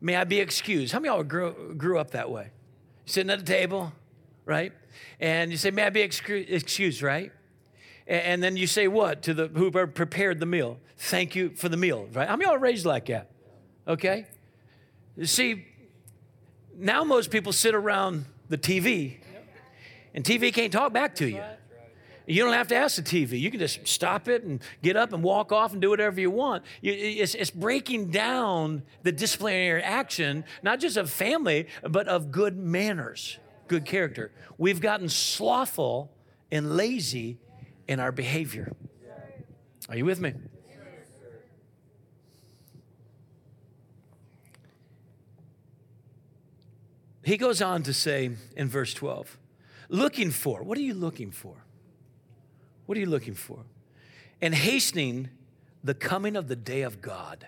may 0.00 0.16
I 0.16 0.24
be 0.24 0.40
excused? 0.40 0.92
How 0.92 0.98
many 0.98 1.08
of 1.08 1.16
y'all 1.16 1.24
grew, 1.24 1.74
grew 1.76 1.98
up 1.98 2.10
that 2.10 2.30
way? 2.30 2.50
Sitting 3.06 3.30
at 3.30 3.40
a 3.40 3.44
table, 3.44 3.92
right? 4.44 4.72
And 5.20 5.50
you 5.50 5.56
say, 5.56 5.70
May 5.70 5.84
I 5.84 5.90
be 5.90 6.00
excused, 6.00 7.02
right? 7.02 7.32
And 8.06 8.42
then 8.42 8.56
you 8.56 8.66
say 8.66 8.88
what 8.88 9.22
to 9.22 9.34
the 9.34 9.46
who 9.48 9.70
prepared 9.70 10.40
the 10.40 10.46
meal? 10.46 10.78
Thank 10.96 11.36
you 11.36 11.50
for 11.50 11.68
the 11.68 11.76
meal, 11.76 12.08
right? 12.12 12.28
How 12.28 12.36
many 12.36 12.50
y'all 12.50 12.58
raised 12.58 12.84
like 12.84 13.06
that? 13.06 13.30
Okay? 13.86 14.26
You 15.16 15.26
see, 15.26 15.66
now 16.76 17.04
most 17.04 17.30
people 17.30 17.52
sit 17.52 17.74
around 17.74 18.24
the 18.48 18.58
TV, 18.58 19.18
and 20.14 20.24
TV 20.24 20.52
can't 20.52 20.72
talk 20.72 20.92
back 20.92 21.14
to 21.16 21.28
you. 21.28 21.42
You 22.26 22.44
don't 22.44 22.52
have 22.52 22.68
to 22.68 22.76
ask 22.76 22.96
the 22.96 23.02
TV. 23.02 23.40
You 23.40 23.50
can 23.50 23.58
just 23.58 23.88
stop 23.88 24.28
it 24.28 24.44
and 24.44 24.62
get 24.82 24.96
up 24.96 25.12
and 25.12 25.22
walk 25.22 25.50
off 25.50 25.72
and 25.72 25.82
do 25.82 25.90
whatever 25.90 26.20
you 26.20 26.30
want. 26.30 26.62
It's, 26.80 27.34
it's 27.34 27.50
breaking 27.50 28.10
down 28.10 28.84
the 29.02 29.10
disciplinary 29.10 29.82
action, 29.82 30.44
not 30.62 30.78
just 30.78 30.96
of 30.96 31.10
family, 31.10 31.66
but 31.82 32.06
of 32.06 32.30
good 32.30 32.56
manners, 32.56 33.38
good 33.66 33.84
character. 33.84 34.30
We've 34.58 34.80
gotten 34.80 35.08
slothful 35.08 36.12
and 36.52 36.76
lazy 36.76 37.38
in 37.88 37.98
our 37.98 38.12
behavior. 38.12 38.72
Are 39.88 39.96
you 39.96 40.04
with 40.04 40.20
me? 40.20 40.34
He 47.24 47.36
goes 47.36 47.60
on 47.60 47.82
to 47.82 47.92
say 47.92 48.30
in 48.56 48.68
verse 48.68 48.94
12, 48.94 49.36
looking 49.90 50.30
for, 50.30 50.62
what 50.62 50.78
are 50.78 50.82
you 50.82 50.94
looking 50.94 51.30
for? 51.30 51.56
What 52.86 52.96
are 52.96 53.00
you 53.00 53.06
looking 53.06 53.34
for? 53.34 53.58
And 54.40 54.54
hastening 54.54 55.28
the 55.84 55.94
coming 55.94 56.36
of 56.36 56.48
the 56.48 56.56
day 56.56 56.82
of 56.82 57.00
God. 57.00 57.46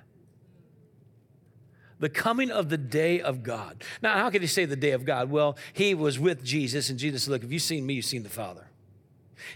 The 1.99 2.09
coming 2.09 2.51
of 2.51 2.69
the 2.69 2.79
day 2.79 3.21
of 3.21 3.43
God. 3.43 3.85
Now, 4.03 4.15
how 4.15 4.31
can 4.31 4.43
he 4.43 4.49
say 4.49 4.65
the 4.65 4.77
day 4.77 4.91
of 4.91 5.05
God? 5.05 5.31
Well, 5.31 5.57
he 5.73 5.95
was 5.95 6.19
with 6.19 6.45
Jesus, 6.45 6.91
and 6.91 6.99
Jesus 6.99 7.25
said, 7.25 7.31
Look, 7.31 7.45
if 7.45 7.53
you've 7.53 7.63
seen 7.63 7.87
me, 7.87 7.95
you've 7.95 8.05
seen 8.05 8.25
the 8.25 8.29
Father. 8.29 8.67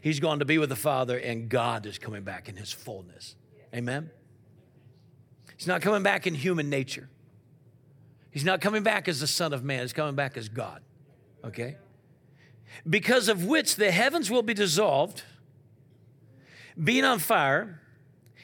He's 0.00 0.20
gone 0.20 0.38
to 0.38 0.44
be 0.44 0.58
with 0.58 0.68
the 0.68 0.76
Father, 0.76 1.18
and 1.18 1.48
God 1.48 1.86
is 1.86 1.98
coming 1.98 2.22
back 2.22 2.48
in 2.48 2.56
his 2.56 2.72
fullness. 2.72 3.34
Amen? 3.74 4.10
He's 5.56 5.66
not 5.66 5.82
coming 5.82 6.02
back 6.02 6.26
in 6.26 6.34
human 6.34 6.70
nature. 6.70 7.08
He's 8.30 8.44
not 8.44 8.60
coming 8.60 8.82
back 8.82 9.08
as 9.08 9.20
the 9.20 9.26
Son 9.26 9.52
of 9.52 9.64
Man, 9.64 9.80
he's 9.80 9.92
coming 9.92 10.14
back 10.14 10.36
as 10.36 10.48
God. 10.48 10.82
Okay? 11.44 11.76
Because 12.88 13.28
of 13.28 13.44
which 13.44 13.76
the 13.76 13.90
heavens 13.90 14.30
will 14.30 14.42
be 14.42 14.54
dissolved, 14.54 15.22
being 16.82 17.04
on 17.04 17.18
fire, 17.18 17.80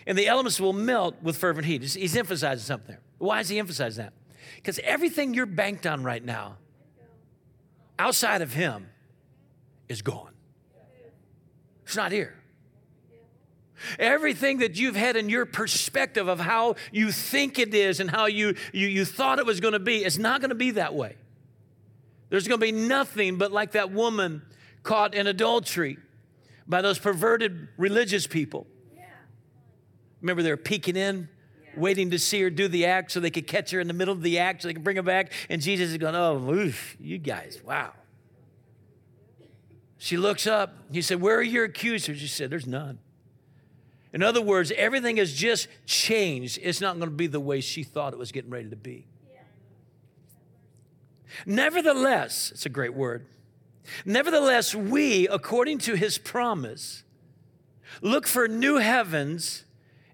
and 0.07 0.17
the 0.19 0.27
elements 0.27 0.61
will 0.61 0.73
melt 0.73 1.17
with 1.23 1.37
fervent 1.37 1.67
heat. 1.67 1.83
He's 1.83 2.17
emphasizing 2.17 2.65
something 2.65 2.89
there. 2.89 3.01
Why 3.19 3.41
is 3.41 3.49
he 3.49 3.59
emphasizing 3.59 4.05
that? 4.05 4.13
Because 4.57 4.79
everything 4.81 5.35
you're 5.35 5.47
banked 5.47 5.87
on 5.87 6.03
right 6.03 6.25
now, 6.25 6.57
outside 7.99 8.43
of 8.43 8.53
him, 8.53 8.89
is 9.89 10.03
gone. 10.03 10.33
It's 11.85 11.97
not 11.97 12.11
here. 12.11 12.35
Everything 13.99 14.59
that 14.59 14.77
you've 14.77 14.97
had 14.97 15.17
in 15.17 15.29
your 15.29 15.45
perspective 15.45 16.29
of 16.29 16.41
how 16.41 16.77
you 16.93 17.11
think 17.11 17.59
it 17.59 17.75
is 17.75 18.01
and 18.01 18.11
how 18.11 18.27
you, 18.27 18.55
you, 18.73 18.87
you 18.87 19.05
thought 19.05 19.39
it 19.39 19.47
was 19.47 19.61
going 19.61 19.73
to 19.73 19.81
be, 19.81 20.05
it's 20.05 20.19
not 20.19 20.41
going 20.41 20.51
to 20.51 20.57
be 20.57 20.73
that 20.73 20.95
way. 20.95 21.17
There's 22.33 22.49
going 22.49 22.59
to 22.59 22.65
be 22.65 22.73
nothing 22.73 23.37
but 23.37 23.53
like 23.53 23.73
that 23.73 23.93
woman 23.93 24.41
caught 24.83 25.15
in 25.15 25.27
adultery 25.27 25.99
by 26.67 26.81
those 26.81 26.99
perverted 26.99 27.69
religious 27.77 28.27
people. 28.27 28.67
Yeah. 28.97 29.05
Remember, 30.23 30.43
they're 30.43 30.57
peeking 30.57 30.97
in, 30.97 31.29
yeah. 31.63 31.79
waiting 31.79 32.11
to 32.11 32.19
see 32.19 32.41
her 32.41 32.49
do 32.49 32.69
the 32.69 32.87
act 32.87 33.13
so 33.13 33.21
they 33.21 33.31
could 33.31 33.47
catch 33.47 33.71
her 33.73 33.81
in 33.81 33.87
the 33.87 33.93
middle 33.93 34.15
of 34.15 34.23
the 34.23 34.39
act 34.39 34.63
so 34.63 34.69
they 34.69 34.73
can 34.73 34.83
bring 34.83 34.97
her 34.97 35.03
back. 35.03 35.31
And 35.51 35.61
Jesus 35.61 35.91
is 35.91 35.99
going, 35.99 36.15
Oh, 36.15 36.39
oof, 36.51 36.97
you 36.99 37.19
guys, 37.19 37.61
wow. 37.67 37.93
She 39.99 40.17
looks 40.17 40.47
up. 40.47 40.75
He 40.91 41.03
said, 41.03 41.21
Where 41.21 41.37
are 41.37 41.43
your 41.43 41.65
accusers? 41.67 42.19
She 42.19 42.29
said, 42.29 42.49
There's 42.49 42.67
none. 42.67 42.99
In 44.15 44.23
other 44.23 44.41
words, 44.41 44.73
everything 44.79 45.19
has 45.19 45.35
just 45.35 45.69
changed. 45.85 46.59
It's 46.63 46.81
not 46.81 46.97
going 46.97 47.11
to 47.11 47.15
be 47.15 47.27
the 47.27 47.41
way 47.41 47.61
she 47.61 47.83
thought 47.83 48.15
it 48.15 48.19
was 48.19 48.33
getting 48.33 48.51
ready 48.51 48.71
to 48.71 48.77
be. 48.77 49.07
Nevertheless, 51.47 52.51
it's 52.53 52.67
a 52.67 52.69
great 52.71 52.95
word. 52.95 53.27
Nevertheless, 54.05 54.75
we, 54.75 55.27
according 55.29 55.79
to 55.79 55.95
his 55.95 56.19
promise, 56.19 57.05
look 58.01 58.27
for 58.27 58.49
new 58.49 58.77
heavens 58.77 59.65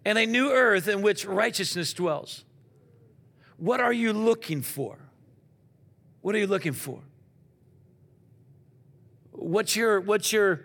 and 0.04 0.18
a 0.18 0.26
new 0.26 0.50
earth 0.50 0.88
in 0.88 1.02
which 1.02 1.24
righteousness 1.24 1.92
dwells. 1.92 2.44
What 3.56 3.80
are 3.80 3.92
you 3.92 4.12
looking 4.12 4.62
for? 4.62 4.98
What 6.20 6.34
are 6.34 6.38
you 6.38 6.46
looking 6.46 6.72
for? 6.72 7.00
What's 9.32 9.76
your, 9.76 10.00
what's 10.00 10.32
your 10.32 10.64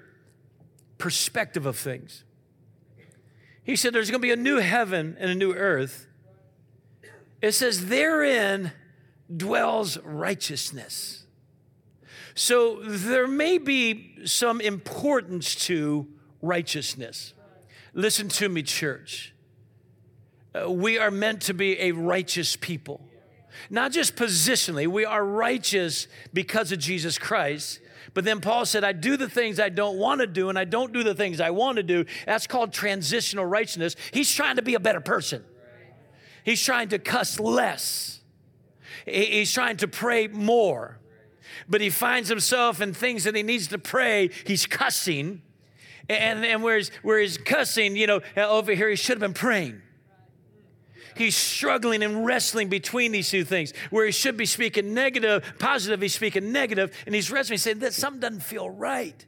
perspective 0.98 1.66
of 1.66 1.78
things? 1.78 2.24
He 3.64 3.76
said 3.76 3.94
there's 3.94 4.10
going 4.10 4.22
to 4.22 4.26
be 4.26 4.32
a 4.32 4.36
new 4.36 4.58
heaven 4.58 5.16
and 5.20 5.30
a 5.30 5.36
new 5.36 5.54
earth. 5.54 6.08
It 7.42 7.52
says, 7.54 7.88
therein 7.88 8.72
dwells 9.36 9.98
righteousness. 10.00 11.26
So 12.36 12.80
there 12.84 13.28
may 13.28 13.58
be 13.58 14.16
some 14.26 14.60
importance 14.60 15.56
to 15.68 16.08
righteousness. 16.42 17.34
Listen 17.94 18.28
to 18.28 18.50
me, 18.50 18.64
church. 18.64 19.34
Uh, 20.54 20.70
we 20.70 20.98
are 20.98 21.12
meant 21.12 21.42
to 21.44 21.54
be 21.54 21.80
a 21.80 21.92
righteous 21.92 22.56
people. 22.56 23.02
Not 23.70 23.92
just 23.92 24.16
positionally, 24.16 24.88
we 24.88 25.06
are 25.06 25.24
righteous 25.24 26.08
because 26.34 26.72
of 26.72 26.80
Jesus 26.80 27.18
Christ. 27.18 27.80
But 28.14 28.26
then 28.26 28.42
Paul 28.42 28.66
said, 28.66 28.84
I 28.84 28.92
do 28.92 29.18
the 29.18 29.30
things 29.30 29.60
I 29.60 29.70
don't 29.70 29.98
want 29.98 30.22
to 30.22 30.28
do, 30.28 30.50
and 30.50 30.58
I 30.58 30.66
don't 30.66 30.92
do 30.92 31.04
the 31.04 31.16
things 31.16 31.40
I 31.40 31.52
want 31.52 31.78
to 31.78 31.84
do. 31.84 32.06
That's 32.26 32.48
called 32.48 32.74
transitional 32.74 33.46
righteousness. 33.46 33.96
He's 34.12 34.32
trying 34.32 34.58
to 34.58 34.62
be 34.62 34.76
a 34.76 34.80
better 34.80 35.02
person, 35.02 35.44
he's 36.44 36.62
trying 36.62 36.90
to 36.90 37.00
cuss 37.00 37.40
less, 37.40 38.20
he's 39.06 39.52
trying 39.52 39.78
to 39.78 39.88
pray 39.88 40.28
more. 40.28 41.00
But 41.68 41.82
he 41.82 41.90
finds 41.90 42.30
himself 42.30 42.82
in 42.82 42.94
things 42.94 43.26
that 43.26 43.36
he 43.36 43.44
needs 43.44 43.68
to 43.68 43.78
pray, 43.78 44.30
he's 44.46 44.66
cussing. 44.66 45.42
And, 46.10 46.44
and 46.44 46.62
where, 46.64 46.78
he's, 46.78 46.90
where 47.02 47.20
he's 47.20 47.38
cussing, 47.38 47.96
you 47.96 48.08
know, 48.08 48.22
over 48.36 48.74
here, 48.74 48.90
he 48.90 48.96
should 48.96 49.22
have 49.22 49.22
been 49.22 49.34
praying 49.34 49.82
he's 51.16 51.36
struggling 51.36 52.04
and 52.04 52.26
wrestling 52.26 52.70
between 52.70 53.12
these 53.12 53.30
two 53.30 53.44
things. 53.44 53.74
Where 53.90 54.06
he 54.06 54.12
should 54.12 54.38
be 54.38 54.46
speaking 54.46 54.94
negative, 54.94 55.56
positive, 55.60 56.02
he's 56.02 56.16
speaking 56.16 56.52
negative, 56.52 56.96
and 57.06 57.14
he's 57.14 57.32
wrestling, 57.32 57.60
saying 57.60 57.80
that 57.80 57.94
something 57.94 58.20
doesn't 58.20 58.42
feel 58.42 58.70
right. 58.70 59.26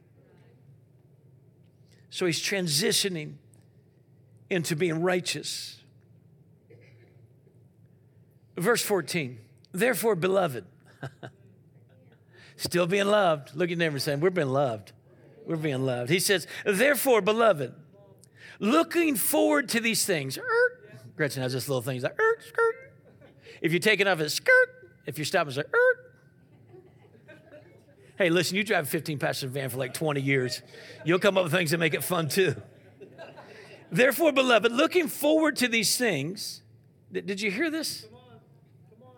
So 2.10 2.26
he's 2.26 2.40
transitioning 2.40 3.34
into 4.48 4.76
being 4.76 5.02
righteous. 5.02 5.80
Verse 8.56 8.82
14, 8.82 9.38
therefore, 9.78 10.16
beloved, 10.16 10.64
still 12.56 12.86
being 12.86 13.06
loved. 13.06 13.54
Look 13.54 13.70
at 13.70 13.78
neighbor 13.78 13.98
saying, 13.98 14.20
We're 14.20 14.30
being 14.30 14.48
loved. 14.48 14.92
We're 15.46 15.56
being 15.56 15.84
loved. 15.84 16.10
He 16.10 16.18
says, 16.18 16.46
Therefore, 16.64 17.20
beloved, 17.20 17.74
looking 18.58 19.16
forward 19.16 19.68
to 19.70 19.80
these 19.80 20.04
things. 20.04 20.38
Er, 20.38 20.76
Gretchen 21.16 21.42
has 21.42 21.52
this 21.52 21.68
little 21.68 21.82
thing. 21.82 21.94
He's 21.94 22.02
like, 22.02 22.20
er, 22.20 22.36
skirt. 22.40 22.92
If 23.62 23.72
you're 23.72 23.80
taking 23.80 24.06
off, 24.06 24.20
it's 24.20 24.34
skirt. 24.34 24.68
If 25.06 25.18
you 25.18 25.24
stop, 25.24 25.46
it's 25.46 25.56
like, 25.56 25.74
er. 25.74 26.06
Hey, 28.18 28.30
listen, 28.30 28.56
you 28.56 28.64
drive 28.64 28.84
a 28.84 28.88
15 28.88 29.18
passenger 29.18 29.52
van 29.52 29.68
for 29.68 29.76
like 29.76 29.92
20 29.92 30.20
years. 30.20 30.62
You'll 31.04 31.18
come 31.18 31.36
up 31.36 31.44
with 31.44 31.52
things 31.52 31.70
that 31.70 31.78
make 31.78 31.94
it 31.94 32.02
fun 32.02 32.28
too. 32.28 32.54
Therefore, 33.90 34.32
beloved, 34.32 34.72
looking 34.72 35.06
forward 35.06 35.56
to 35.56 35.68
these 35.68 35.96
things, 35.96 36.62
did 37.12 37.40
you 37.40 37.50
hear 37.50 37.70
this? 37.70 38.02
Come 38.02 38.14
on. 38.14 38.20
Come 38.98 39.08
on. 39.08 39.14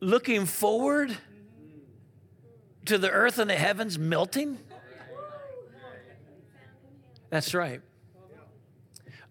Looking 0.00 0.46
forward 0.46 1.16
to 2.84 2.98
the 2.98 3.10
earth 3.10 3.38
and 3.38 3.50
the 3.50 3.56
heavens 3.56 3.98
melting? 3.98 4.58
That's 7.30 7.54
right. 7.54 7.80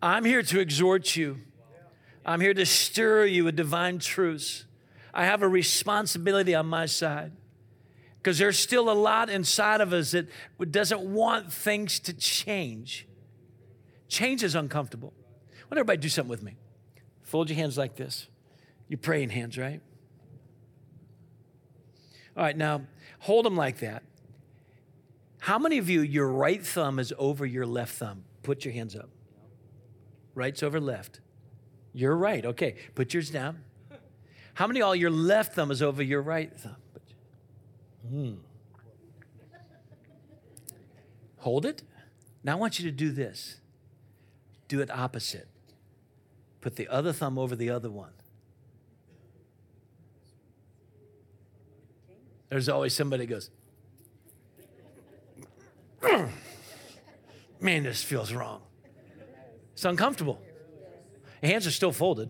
I'm 0.02 0.26
here 0.26 0.44
to 0.44 0.60
exhort 0.60 1.16
you. 1.16 1.40
I'm 2.26 2.42
here 2.42 2.54
to 2.54 2.66
stir 2.66 3.26
you 3.26 3.46
with 3.46 3.56
divine 3.56 4.00
truths. 4.00 4.66
I 5.14 5.26
have 5.26 5.42
a 5.44 5.48
responsibility 5.48 6.54
on 6.56 6.66
my 6.66 6.88
side 6.88 7.32
because 8.18 8.38
there's 8.38 8.58
still 8.58 8.90
a 8.90 8.94
lot 8.94 9.30
inside 9.30 9.80
of 9.82 9.94
us 9.94 10.12
that 10.12 10.28
doesn't 10.72 11.02
want 11.02 11.54
things 11.54 12.00
to 12.02 12.14
change. 12.14 13.08
Change 14.08 14.44
is 14.44 14.56
uncomfortable. 14.56 15.14
Want 15.66 15.74
everybody 15.74 15.98
do 15.98 16.10
something 16.10 16.30
with 16.30 16.44
me. 16.44 16.56
Fold 17.24 17.50
your 17.50 17.58
hands 17.58 17.78
like 17.78 17.96
this. 17.96 18.28
You're 18.88 18.98
praying 18.98 19.30
hands, 19.30 19.58
right? 19.58 19.82
All 22.36 22.44
right, 22.44 22.58
now 22.58 22.82
hold 23.20 23.46
them 23.46 23.56
like 23.56 23.80
that. 23.80 24.04
How 25.40 25.60
many 25.60 25.78
of 25.78 25.90
you, 25.90 26.02
your 26.02 26.28
right 26.28 26.66
thumb 26.66 27.00
is 27.00 27.14
over 27.18 27.46
your 27.46 27.66
left 27.66 27.96
thumb? 27.96 28.24
Put 28.44 28.66
your 28.66 28.74
hands 28.74 28.96
up 28.96 29.10
right's 30.36 30.62
over 30.62 30.80
left. 30.80 31.22
You're 31.94 32.16
right. 32.16 32.46
Okay, 32.46 32.76
put 32.94 33.14
yours 33.14 33.32
down. 33.32 33.64
How 34.54 34.68
many 34.68 34.82
all 34.82 34.96
your 34.96 35.10
left 35.10 35.56
thumb 35.56 35.72
is 35.72 35.82
over 35.82 36.04
your 36.04 36.22
right 36.22 36.56
thumb? 36.58 36.76
Hmm. 38.08 38.34
Hold 41.38 41.66
it. 41.66 41.84
Now 42.44 42.54
I 42.54 42.56
want 42.56 42.80
you 42.80 42.86
to 42.86 42.92
do 42.92 43.12
this. 43.12 43.58
Do 44.68 44.82
it 44.82 44.92
opposite. 44.92 45.48
Put 46.62 46.76
the 46.76 46.88
other 46.88 47.14
thumb 47.14 47.38
over 47.38 47.56
the 47.56 47.70
other 47.70 47.90
one. 47.90 48.12
There's 52.50 52.70
always 52.70 52.94
somebody 52.94 53.26
goes, 53.26 53.50
man, 57.60 57.84
this 57.84 58.04
feels 58.04 58.32
wrong. 58.32 58.62
It's 59.74 59.86
uncomfortable. 59.86 60.42
Your 61.42 61.52
Hands 61.52 61.68
are 61.68 61.72
still 61.72 61.92
folded. 61.92 62.30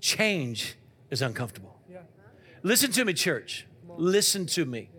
Change 0.00 0.76
is 1.10 1.22
uncomfortable. 1.22 1.80
Listen 2.62 2.90
to 2.92 3.04
me, 3.04 3.12
church. 3.12 3.66
Listen 3.96 4.46
to 4.46 4.64
me. 4.64 4.90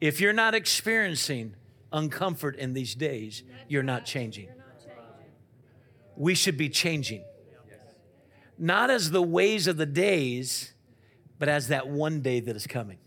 If 0.00 0.20
you're 0.20 0.32
not 0.32 0.54
experiencing 0.54 1.54
uncomfort 1.92 2.56
in 2.56 2.72
these 2.72 2.94
days, 2.94 3.42
you're 3.68 3.82
not 3.82 4.04
changing. 4.04 4.48
We 6.16 6.34
should 6.34 6.56
be 6.56 6.68
changing. 6.68 7.24
Not 8.58 8.90
as 8.90 9.10
the 9.10 9.22
ways 9.22 9.66
of 9.66 9.76
the 9.76 9.86
days, 9.86 10.74
but 11.42 11.48
as 11.48 11.66
that 11.66 11.88
one 11.88 12.20
day 12.20 12.38
that 12.38 12.54
is 12.54 12.68
coming. 12.68 12.98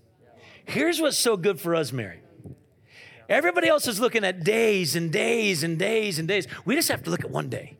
Here's 0.66 1.00
what's 1.00 1.16
so 1.16 1.38
good 1.38 1.58
for 1.58 1.74
us, 1.74 1.94
Mary. 1.94 2.20
Everybody 3.30 3.70
else 3.70 3.88
is 3.88 4.02
looking 4.02 4.26
at 4.26 4.44
days 4.44 4.98
and 4.98 5.10
days 5.10 5.64
and 5.64 5.80
days 5.80 6.20
and 6.20 6.28
days. 6.28 6.46
We 6.66 6.76
just 6.76 6.90
have 6.90 7.02
to 7.04 7.10
look 7.10 7.24
at 7.24 7.32
one 7.32 7.48
day. 7.48 7.78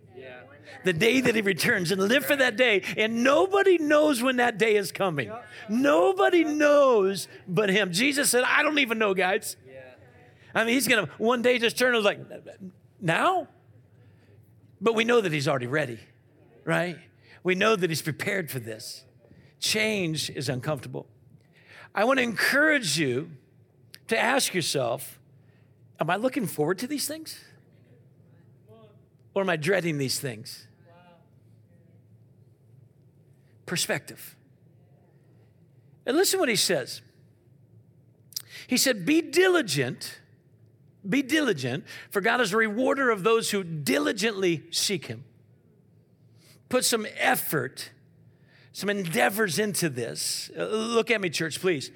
The 0.86 0.94
day 0.94 1.20
that 1.20 1.36
he 1.36 1.42
returns 1.42 1.92
and 1.92 2.02
live 2.02 2.24
for 2.26 2.38
that 2.38 2.56
day. 2.56 2.84
And 2.96 3.22
nobody 3.22 3.78
knows 3.78 4.24
when 4.24 4.38
that 4.38 4.58
day 4.58 4.78
is 4.78 4.94
coming. 4.94 5.30
Nobody 5.68 6.46
knows 6.46 7.28
but 7.50 7.70
him. 7.70 7.92
Jesus 7.92 8.30
said, 8.30 8.46
I 8.46 8.64
don't 8.64 8.80
even 8.80 8.98
know, 8.98 9.14
guys. 9.14 9.58
I 10.54 10.64
mean, 10.64 10.76
he's 10.76 10.88
going 10.88 11.06
to 11.06 11.12
one 11.18 11.42
day 11.42 11.60
just 11.60 11.78
turn 11.78 11.96
and 11.96 12.04
like, 12.06 12.22
now? 13.02 13.50
But 14.80 14.96
we 14.96 15.04
know 15.04 15.20
that 15.20 15.34
he's 15.34 15.50
already 15.50 15.68
ready, 15.68 16.00
right? 16.64 16.98
We 17.44 17.56
know 17.56 17.76
that 17.76 17.90
he's 17.90 18.02
prepared 18.02 18.50
for 18.50 18.60
this. 18.60 19.05
Change 19.66 20.30
is 20.30 20.48
uncomfortable. 20.48 21.08
I 21.96 22.04
want 22.04 22.20
to 22.20 22.24
encourage 22.24 23.00
you 23.00 23.32
to 24.10 24.16
ask 24.16 24.54
yourself 24.54 25.20
Am 26.00 26.08
I 26.08 26.18
looking 26.18 26.46
forward 26.46 26.78
to 26.80 26.88
these 26.88 27.08
things? 27.08 27.44
Or 29.34 29.42
am 29.42 29.50
I 29.50 29.56
dreading 29.56 29.98
these 29.98 30.20
things? 30.20 30.68
Perspective. 33.66 34.36
And 36.06 36.16
listen 36.16 36.40
what 36.40 36.50
he 36.50 36.56
says. 36.56 37.02
He 38.68 38.78
said, 38.78 39.04
Be 39.04 39.20
diligent, 39.20 40.20
be 41.10 41.24
diligent, 41.24 41.86
for 42.12 42.22
God 42.22 42.40
is 42.40 42.54
a 42.54 42.58
rewarder 42.58 43.10
of 43.10 43.24
those 43.24 43.50
who 43.50 43.64
diligently 43.64 44.66
seek 44.70 45.08
him. 45.08 45.24
Put 46.70 46.86
some 46.86 47.08
effort, 47.18 47.90
some 48.76 48.90
endeavors 48.90 49.58
into 49.58 49.90
this. 49.90 50.52
Uh, 50.58 50.66
look 50.66 51.10
at 51.10 51.22
me, 51.22 51.30
church, 51.30 51.62
please. 51.62 51.92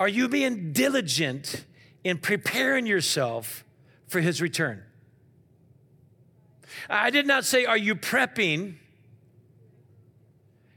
Are 0.00 0.08
you 0.08 0.28
being 0.28 0.72
diligent 0.72 1.64
in 2.04 2.18
preparing 2.18 2.86
yourself 2.86 3.64
for 4.12 4.20
his 4.20 4.40
return. 4.40 4.82
I 6.88 7.10
did 7.10 7.26
not 7.26 7.44
say, 7.44 7.64
Are 7.64 7.76
you 7.76 7.94
prepping? 7.94 8.74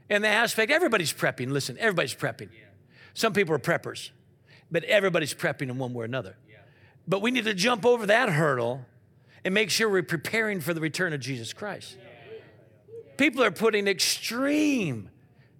In 0.08 0.22
the 0.22 0.28
aspect, 0.28 0.70
everybody's 0.70 1.12
prepping. 1.12 1.50
Listen, 1.50 1.76
everybody's 1.78 2.14
prepping. 2.14 2.48
Some 3.12 3.32
people 3.32 3.54
are 3.54 3.58
preppers, 3.58 4.10
but 4.70 4.84
everybody's 4.84 5.34
prepping 5.34 5.62
in 5.62 5.78
one 5.78 5.92
way 5.94 6.02
or 6.02 6.04
another. 6.04 6.36
But 7.08 7.22
we 7.22 7.30
need 7.30 7.44
to 7.44 7.54
jump 7.54 7.84
over 7.84 8.06
that 8.06 8.28
hurdle 8.28 8.86
and 9.44 9.52
make 9.52 9.70
sure 9.70 9.88
we're 9.88 10.02
preparing 10.02 10.60
for 10.60 10.74
the 10.74 10.80
return 10.80 11.12
of 11.12 11.20
Jesus 11.20 11.52
Christ. 11.52 11.96
People 13.16 13.42
are 13.42 13.50
putting 13.50 13.88
extreme 13.88 15.10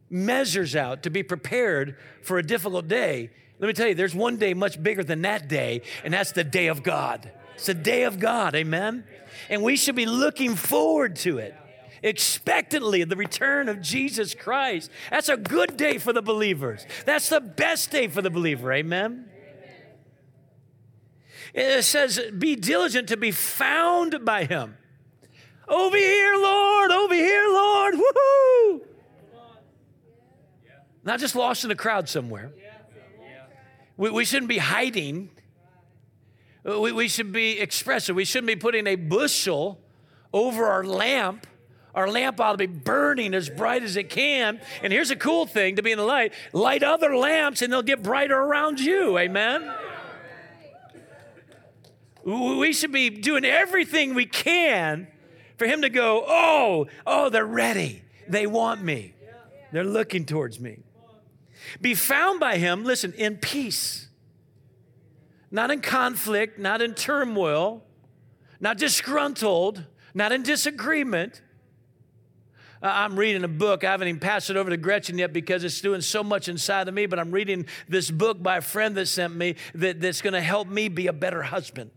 measures 0.09 0.77
out 0.77 1.03
to 1.03 1.11
be 1.11 1.23
prepared 1.23 1.97
for 2.23 2.39
a 2.39 2.43
difficult 2.43 2.89
day, 2.89 3.31
let 3.59 3.67
me 3.67 3.73
tell 3.73 3.89
you, 3.89 3.95
there's 3.95 4.15
one 4.15 4.37
day 4.37 4.55
much 4.55 4.83
bigger 4.83 5.03
than 5.03 5.23
that 5.23 5.49
day, 5.49 5.83
and 6.05 6.13
that's 6.13 6.33
the 6.33 6.45
day 6.45 6.67
of 6.67 6.83
God. 6.83 7.31
It's 7.55 7.67
the 7.67 7.75
day 7.75 8.03
of 8.03 8.21
God, 8.21 8.55
amen? 8.55 9.05
And 9.49 9.63
we 9.63 9.77
should 9.77 9.97
be 9.97 10.07
looking 10.07 10.55
forward 10.55 11.17
to 11.17 11.39
it 11.39 11.55
expectantly 12.03 13.05
the 13.05 13.17
return 13.17 13.69
of 13.69 13.81
Jesus 13.81 14.35
Christ. 14.35 14.91
That's 15.11 15.29
a 15.29 15.37
good 15.37 15.77
day 15.77 15.99
for 15.99 16.13
the 16.13 16.23
believers. 16.23 16.87
That's 17.05 17.29
the 17.29 17.41
best 17.41 17.91
day 17.91 18.09
for 18.09 18.23
the 18.23 18.31
believer. 18.31 18.73
Amen. 18.73 19.31
It 21.55 21.85
says, 21.85 22.21
Be 22.39 22.55
diligent 22.55 23.09
to 23.09 23.17
be 23.17 23.31
found 23.31 24.25
by 24.25 24.45
him. 24.45 24.77
Over 25.69 25.97
here, 25.97 26.37
Lord, 26.37 26.91
over 26.93 27.15
here, 27.15 27.49
Lord. 27.49 27.95
Woohoo! 27.95 28.81
Not 31.07 31.21
just 31.21 31.37
lost 31.37 31.63
in 31.65 31.69
the 31.69 31.77
crowd 31.77 32.09
somewhere. 32.09 32.51
We, 33.97 34.11
we 34.11 34.25
shouldn't 34.25 34.49
be 34.49 34.59
hiding. 34.59 35.31
We, 36.65 36.91
we 36.91 37.07
should 37.07 37.33
be 37.33 37.61
expressive. 37.61 38.17
We 38.17 38.25
shouldn't 38.25 38.49
be 38.49 38.57
putting 38.57 38.89
a 38.89 38.97
bushel 38.97 39.81
over 40.33 40.67
our 40.67 40.83
lamp. 40.83 41.47
Our 41.95 42.11
lamp 42.11 42.41
ought 42.41 42.53
to 42.53 42.59
be 42.59 42.67
burning 42.67 43.35
as 43.35 43.49
bright 43.49 43.85
as 43.85 43.97
it 43.97 44.11
can. 44.11 44.61
And 44.83 44.93
here's 44.93 45.13
a 45.13 45.17
cool 45.17 45.47
thing 45.47 45.77
to 45.77 45.83
be 45.83 45.93
in 45.93 45.99
the 45.99 46.05
light 46.05 46.35
light 46.53 46.83
other 46.83 47.17
lamps 47.17 47.63
and 47.63 47.73
they'll 47.73 47.83
get 47.83 48.03
brighter 48.03 48.37
around 48.37 48.81
you. 48.81 49.17
Amen. 49.17 49.73
We 52.25 52.73
should 52.73 52.91
be 52.91 53.11
doing 53.11 53.45
everything 53.45 54.15
we 54.15 54.27
can 54.27 55.07
for 55.57 55.67
him 55.69 55.83
to 55.83 55.89
go, 55.89 56.25
oh, 56.27 56.89
oh, 57.07 57.31
they're 57.31 57.47
ready. 57.47 58.03
They 58.29 58.49
want 58.49 58.83
me. 58.83 59.15
They're 59.71 59.85
looking 59.85 60.27
towards 60.27 60.59
me. 60.59 60.81
Be 61.81 61.95
found 61.95 62.41
by 62.41 62.57
him, 62.57 62.85
listen, 62.85 63.13
in 63.15 63.37
peace, 63.37 64.09
not 65.51 65.71
in 65.71 65.81
conflict, 65.81 66.59
not 66.59 66.83
in 66.83 66.95
turmoil, 66.95 67.85
not 68.61 68.79
disgruntled, 68.79 69.85
not 70.15 70.33
in 70.33 70.43
disagreement. 70.43 71.43
I'm 72.83 73.19
reading 73.19 73.43
a 73.43 73.49
book. 73.49 73.85
I 73.85 73.91
haven't 73.91 74.09
even 74.09 74.21
passed 74.21 74.51
it 74.51 74.57
over 74.57 74.71
to 74.71 74.77
Gretchen 74.77 75.19
yet 75.19 75.33
because 75.33 75.65
it's 75.65 75.81
doing 75.81 76.01
so 76.01 76.23
much 76.23 76.49
inside 76.49 76.89
of 76.89 76.95
me, 76.95 77.07
but 77.07 77.19
I'm 77.19 77.31
reading 77.31 77.67
this 77.89 78.11
book 78.11 78.43
by 78.43 78.59
a 78.59 78.61
friend 78.61 78.95
that 78.97 79.07
sent 79.07 79.35
me 79.35 79.57
that, 79.75 80.01
that's 80.01 80.23
going 80.23 80.35
to 80.35 80.41
help 80.41 80.69
me 80.69 80.89
be 80.89 81.07
a 81.07 81.13
better 81.13 81.43
husband. 81.43 81.91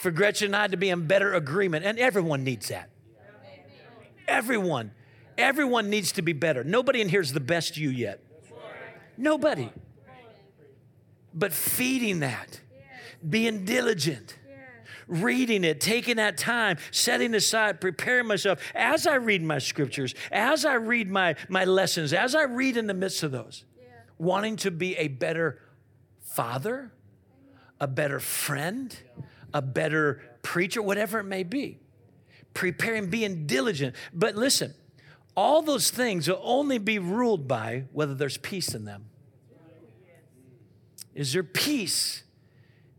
For 0.00 0.10
Gretchen 0.10 0.46
and 0.46 0.56
I 0.56 0.66
to 0.68 0.76
be 0.76 0.90
in 0.90 1.06
better 1.06 1.34
agreement. 1.34 1.84
And 1.84 1.98
everyone 1.98 2.42
needs 2.42 2.68
that. 2.68 2.90
Everyone. 4.26 4.92
Everyone 5.36 5.90
needs 5.90 6.12
to 6.12 6.22
be 6.22 6.32
better. 6.32 6.64
Nobody 6.64 7.00
in 7.00 7.08
here 7.08 7.20
is 7.20 7.32
the 7.32 7.40
best 7.40 7.76
you 7.76 7.90
yet. 7.90 8.23
Nobody. 9.16 9.70
But 11.32 11.52
feeding 11.52 12.20
that, 12.20 12.60
being 13.28 13.64
diligent, 13.64 14.36
reading 15.06 15.64
it, 15.64 15.80
taking 15.80 16.16
that 16.16 16.38
time, 16.38 16.78
setting 16.90 17.34
aside, 17.34 17.80
preparing 17.80 18.26
myself 18.26 18.60
as 18.74 19.06
I 19.06 19.16
read 19.16 19.42
my 19.42 19.58
scriptures, 19.58 20.14
as 20.30 20.64
I 20.64 20.74
read 20.74 21.10
my, 21.10 21.34
my 21.48 21.64
lessons, 21.64 22.12
as 22.12 22.34
I 22.34 22.44
read 22.44 22.76
in 22.76 22.86
the 22.86 22.94
midst 22.94 23.22
of 23.22 23.32
those, 23.32 23.64
wanting 24.18 24.56
to 24.56 24.70
be 24.70 24.96
a 24.96 25.08
better 25.08 25.60
father, 26.20 26.92
a 27.80 27.88
better 27.88 28.20
friend, 28.20 28.96
a 29.52 29.62
better 29.62 30.22
preacher, 30.42 30.82
whatever 30.82 31.18
it 31.18 31.24
may 31.24 31.42
be. 31.42 31.80
Preparing, 32.54 33.10
being 33.10 33.46
diligent. 33.46 33.96
But 34.12 34.36
listen, 34.36 34.74
all 35.36 35.62
those 35.62 35.90
things 35.90 36.28
will 36.28 36.40
only 36.42 36.78
be 36.78 36.98
ruled 36.98 37.48
by 37.48 37.84
whether 37.92 38.14
there's 38.14 38.36
peace 38.38 38.74
in 38.74 38.84
them. 38.84 39.06
Is 41.14 41.32
there 41.32 41.44
peace 41.44 42.24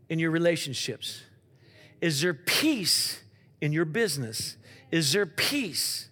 in 0.08 0.18
your 0.18 0.30
relationships? 0.30 1.22
Is 2.00 2.20
there 2.20 2.34
peace 2.34 3.22
in 3.60 3.72
your 3.72 3.84
business? 3.84 4.56
Is 4.90 5.12
there 5.12 5.26
peace? 5.26 6.08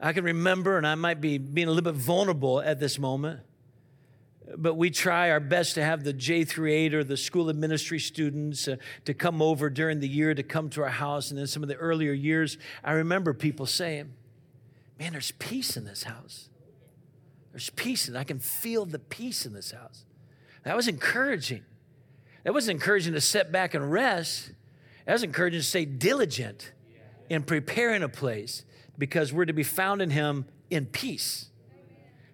I 0.00 0.12
can 0.12 0.24
remember, 0.24 0.76
and 0.76 0.86
I 0.86 0.94
might 0.94 1.20
be 1.20 1.38
being 1.38 1.68
a 1.68 1.70
little 1.70 1.92
bit 1.92 1.98
vulnerable 1.98 2.60
at 2.60 2.80
this 2.80 2.98
moment, 2.98 3.40
but 4.56 4.74
we 4.74 4.90
try 4.90 5.30
our 5.30 5.40
best 5.40 5.74
to 5.76 5.84
have 5.84 6.04
the 6.04 6.12
J 6.12 6.44
through 6.44 6.70
8 6.70 6.94
or 6.94 7.04
the 7.04 7.16
school 7.16 7.48
of 7.48 7.56
ministry 7.56 7.98
students 7.98 8.68
uh, 8.68 8.76
to 9.06 9.14
come 9.14 9.40
over 9.40 9.70
during 9.70 10.00
the 10.00 10.08
year 10.08 10.34
to 10.34 10.42
come 10.42 10.68
to 10.70 10.82
our 10.82 10.90
house. 10.90 11.30
And 11.30 11.40
in 11.40 11.46
some 11.46 11.62
of 11.62 11.68
the 11.70 11.76
earlier 11.76 12.12
years, 12.12 12.58
I 12.82 12.92
remember 12.92 13.32
people 13.32 13.64
saying, 13.64 14.12
Man, 14.98 15.12
there's 15.12 15.32
peace 15.32 15.76
in 15.76 15.84
this 15.84 16.04
house. 16.04 16.48
There's 17.52 17.70
peace, 17.70 18.08
and 18.08 18.16
I 18.16 18.24
can 18.24 18.38
feel 18.38 18.84
the 18.84 18.98
peace 18.98 19.46
in 19.46 19.52
this 19.52 19.70
house. 19.72 20.04
That 20.64 20.76
was 20.76 20.88
encouraging. 20.88 21.62
That 22.44 22.52
wasn't 22.52 22.80
encouraging 22.80 23.14
to 23.14 23.20
sit 23.20 23.52
back 23.52 23.74
and 23.74 23.90
rest. 23.90 24.52
That 25.06 25.12
was 25.12 25.22
encouraging 25.22 25.60
to 25.60 25.66
stay 25.66 25.84
diligent 25.84 26.72
in 27.28 27.42
preparing 27.42 28.02
a 28.02 28.08
place 28.08 28.64
because 28.98 29.32
we're 29.32 29.44
to 29.44 29.52
be 29.52 29.62
found 29.62 30.02
in 30.02 30.10
Him 30.10 30.46
in 30.70 30.86
peace. 30.86 31.50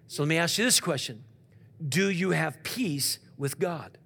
So 0.07 0.23
let 0.23 0.29
me 0.29 0.37
ask 0.37 0.57
you 0.57 0.65
this 0.65 0.79
question 0.79 1.23
Do 1.87 2.09
you 2.09 2.31
have 2.31 2.63
peace 2.63 3.19
with 3.37 3.59
God? 3.59 3.97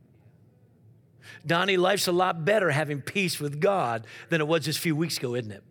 Donnie, 1.45 1.77
life's 1.77 2.07
a 2.07 2.11
lot 2.11 2.45
better 2.45 2.71
having 2.71 3.01
peace 3.01 3.39
with 3.39 3.59
God 3.59 4.05
than 4.29 4.41
it 4.41 4.47
was 4.47 4.65
just 4.65 4.79
a 4.79 4.81
few 4.81 4.95
weeks 4.95 5.17
ago, 5.17 5.35
isn't 5.35 5.51
it? 5.51 5.63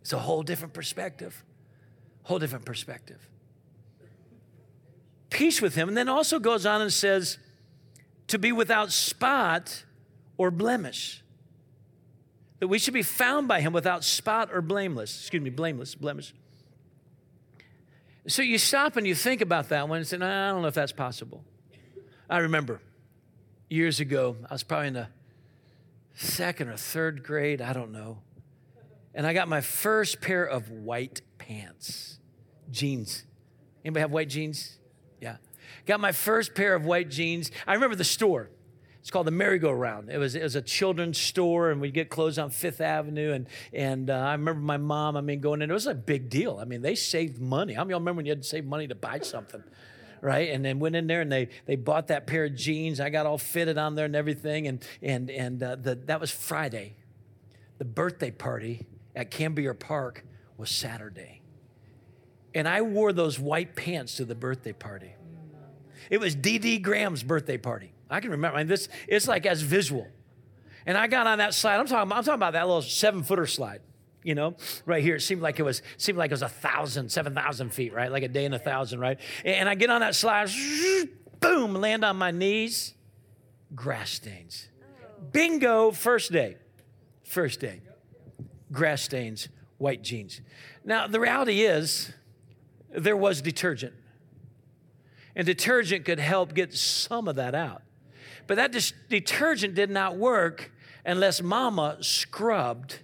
It's 0.00 0.12
a 0.12 0.18
whole 0.18 0.42
different 0.42 0.74
perspective. 0.74 1.44
Whole 2.22 2.38
different 2.38 2.64
perspective. 2.64 3.28
Peace 5.30 5.62
with 5.62 5.74
Him. 5.74 5.88
And 5.88 5.96
then 5.96 6.08
also 6.08 6.38
goes 6.38 6.66
on 6.66 6.80
and 6.80 6.92
says, 6.92 7.38
to 8.28 8.38
be 8.38 8.52
without 8.52 8.92
spot 8.92 9.84
or 10.38 10.50
blemish. 10.50 11.22
That 12.60 12.68
we 12.68 12.78
should 12.78 12.94
be 12.94 13.02
found 13.02 13.48
by 13.48 13.60
Him 13.60 13.72
without 13.72 14.04
spot 14.04 14.50
or 14.52 14.60
blameless. 14.60 15.18
Excuse 15.18 15.42
me, 15.42 15.50
blameless, 15.50 15.94
blemish. 15.94 16.34
So 18.28 18.42
you 18.42 18.58
stop 18.58 18.96
and 18.96 19.06
you 19.06 19.14
think 19.14 19.40
about 19.40 19.70
that 19.70 19.88
one 19.88 19.98
and 19.98 20.06
say, 20.06 20.16
I 20.16 20.50
don't 20.50 20.62
know 20.62 20.68
if 20.68 20.74
that's 20.74 20.92
possible. 20.92 21.42
I 22.28 22.38
remember 22.38 22.80
years 23.68 23.98
ago, 23.98 24.36
I 24.48 24.54
was 24.54 24.62
probably 24.62 24.88
in 24.88 24.94
the 24.94 25.08
second 26.14 26.68
or 26.68 26.76
third 26.76 27.24
grade, 27.24 27.60
I 27.60 27.72
don't 27.72 27.92
know. 27.92 28.18
And 29.14 29.26
I 29.26 29.32
got 29.32 29.48
my 29.48 29.60
first 29.60 30.20
pair 30.20 30.44
of 30.44 30.70
white 30.70 31.22
pants, 31.40 32.18
jeans. 32.70 33.24
Anybody 33.84 34.02
have 34.02 34.12
white 34.12 34.28
jeans? 34.28 34.78
Yeah. 35.20 35.36
Got 35.86 36.00
my 36.00 36.12
first 36.12 36.54
pair 36.54 36.74
of 36.74 36.84
white 36.84 37.08
jeans. 37.10 37.50
I 37.66 37.74
remember 37.74 37.96
the 37.96 38.04
store. 38.04 38.50
It's 39.00 39.10
called 39.10 39.26
the 39.26 39.32
Merry-Go-Round. 39.32 40.10
It 40.10 40.18
was, 40.18 40.34
it 40.34 40.42
was 40.42 40.56
a 40.56 40.60
children's 40.60 41.18
store, 41.18 41.70
and 41.70 41.80
we'd 41.80 41.94
get 41.94 42.10
clothes 42.10 42.38
on 42.38 42.50
Fifth 42.50 42.82
Avenue. 42.82 43.32
And, 43.32 43.46
and 43.72 44.10
uh, 44.10 44.14
I 44.14 44.32
remember 44.32 44.60
my 44.60 44.76
mom, 44.76 45.16
I 45.16 45.22
mean, 45.22 45.40
going 45.40 45.62
in. 45.62 45.70
It 45.70 45.72
was 45.72 45.86
a 45.86 45.94
big 45.94 46.28
deal. 46.28 46.58
I 46.60 46.66
mean, 46.66 46.82
they 46.82 46.94
saved 46.94 47.40
money. 47.40 47.72
How 47.72 47.84
many 47.84 47.92
y'all 47.92 48.00
remember 48.00 48.18
when 48.18 48.26
you 48.26 48.32
had 48.32 48.42
to 48.42 48.48
save 48.48 48.66
money 48.66 48.86
to 48.88 48.94
buy 48.94 49.20
something? 49.20 49.64
right? 50.20 50.50
And 50.50 50.62
then 50.62 50.78
went 50.78 50.96
in 50.96 51.06
there 51.06 51.22
and 51.22 51.32
they 51.32 51.48
they 51.66 51.76
bought 51.76 52.08
that 52.08 52.26
pair 52.26 52.44
of 52.44 52.54
jeans. 52.54 53.00
I 53.00 53.08
got 53.08 53.24
all 53.24 53.38
fitted 53.38 53.78
on 53.78 53.94
there 53.94 54.04
and 54.04 54.14
everything. 54.14 54.66
And 54.66 54.84
and 55.00 55.30
and 55.30 55.62
uh, 55.62 55.76
the, 55.76 55.94
that 56.06 56.20
was 56.20 56.30
Friday. 56.30 56.94
The 57.78 57.84
birthday 57.86 58.30
party 58.30 58.86
at 59.16 59.30
Cambier 59.30 59.78
Park 59.78 60.24
was 60.60 60.70
Saturday, 60.70 61.40
and 62.54 62.68
I 62.68 62.82
wore 62.82 63.12
those 63.12 63.38
white 63.38 63.74
pants 63.74 64.16
to 64.16 64.24
the 64.24 64.34
birthday 64.34 64.72
party. 64.72 65.14
It 66.10 66.20
was 66.20 66.34
D.D. 66.34 66.78
Graham's 66.78 67.22
birthday 67.22 67.56
party. 67.56 67.92
I 68.10 68.20
can 68.20 68.30
remember. 68.30 68.56
I 68.56 68.60
mean, 68.60 68.68
this 68.68 68.88
it's 69.08 69.26
like 69.26 69.46
as 69.46 69.62
visual. 69.62 70.06
And 70.86 70.98
I 70.98 71.06
got 71.06 71.26
on 71.26 71.38
that 71.38 71.54
slide. 71.54 71.78
I'm 71.78 71.86
talking. 71.86 72.12
I'm 72.12 72.24
talking 72.24 72.34
about 72.34 72.52
that 72.52 72.66
little 72.66 72.82
seven 72.82 73.22
footer 73.22 73.46
slide 73.46 73.80
you 74.22 74.34
know 74.34 74.54
right 74.84 75.02
here 75.02 75.16
it 75.16 75.20
seemed 75.20 75.40
like 75.40 75.58
it 75.58 75.62
was 75.62 75.80
seemed 75.96 76.18
like 76.18 76.30
it 76.30 76.34
was 76.34 76.42
a 76.42 76.48
thousand 76.48 77.10
seven 77.10 77.34
thousand 77.34 77.70
feet 77.70 77.94
right 77.94 78.12
like 78.12 78.22
a 78.22 78.28
day 78.28 78.44
in 78.44 78.52
a 78.52 78.58
thousand 78.58 79.00
right 79.00 79.18
and 79.46 79.66
i 79.66 79.74
get 79.74 79.88
on 79.88 80.02
that 80.02 80.14
slide 80.14 80.50
boom 81.40 81.74
land 81.74 82.04
on 82.04 82.16
my 82.16 82.30
knees 82.30 82.92
grass 83.74 84.10
stains 84.10 84.68
bingo 85.32 85.90
first 85.90 86.32
day 86.32 86.56
first 87.24 87.60
day 87.60 87.80
grass 88.70 89.00
stains 89.02 89.48
white 89.80 90.02
jeans. 90.02 90.40
Now 90.84 91.06
the 91.06 91.18
reality 91.18 91.62
is 91.62 92.12
there 92.90 93.16
was 93.16 93.40
detergent. 93.40 93.94
And 95.34 95.46
detergent 95.46 96.04
could 96.04 96.18
help 96.18 96.54
get 96.54 96.74
some 96.74 97.28
of 97.28 97.36
that 97.36 97.54
out. 97.54 97.82
But 98.46 98.56
that 98.56 98.92
detergent 99.08 99.74
did 99.74 99.90
not 99.90 100.16
work 100.16 100.70
unless 101.04 101.40
mama 101.40 101.96
scrubbed 102.00 102.98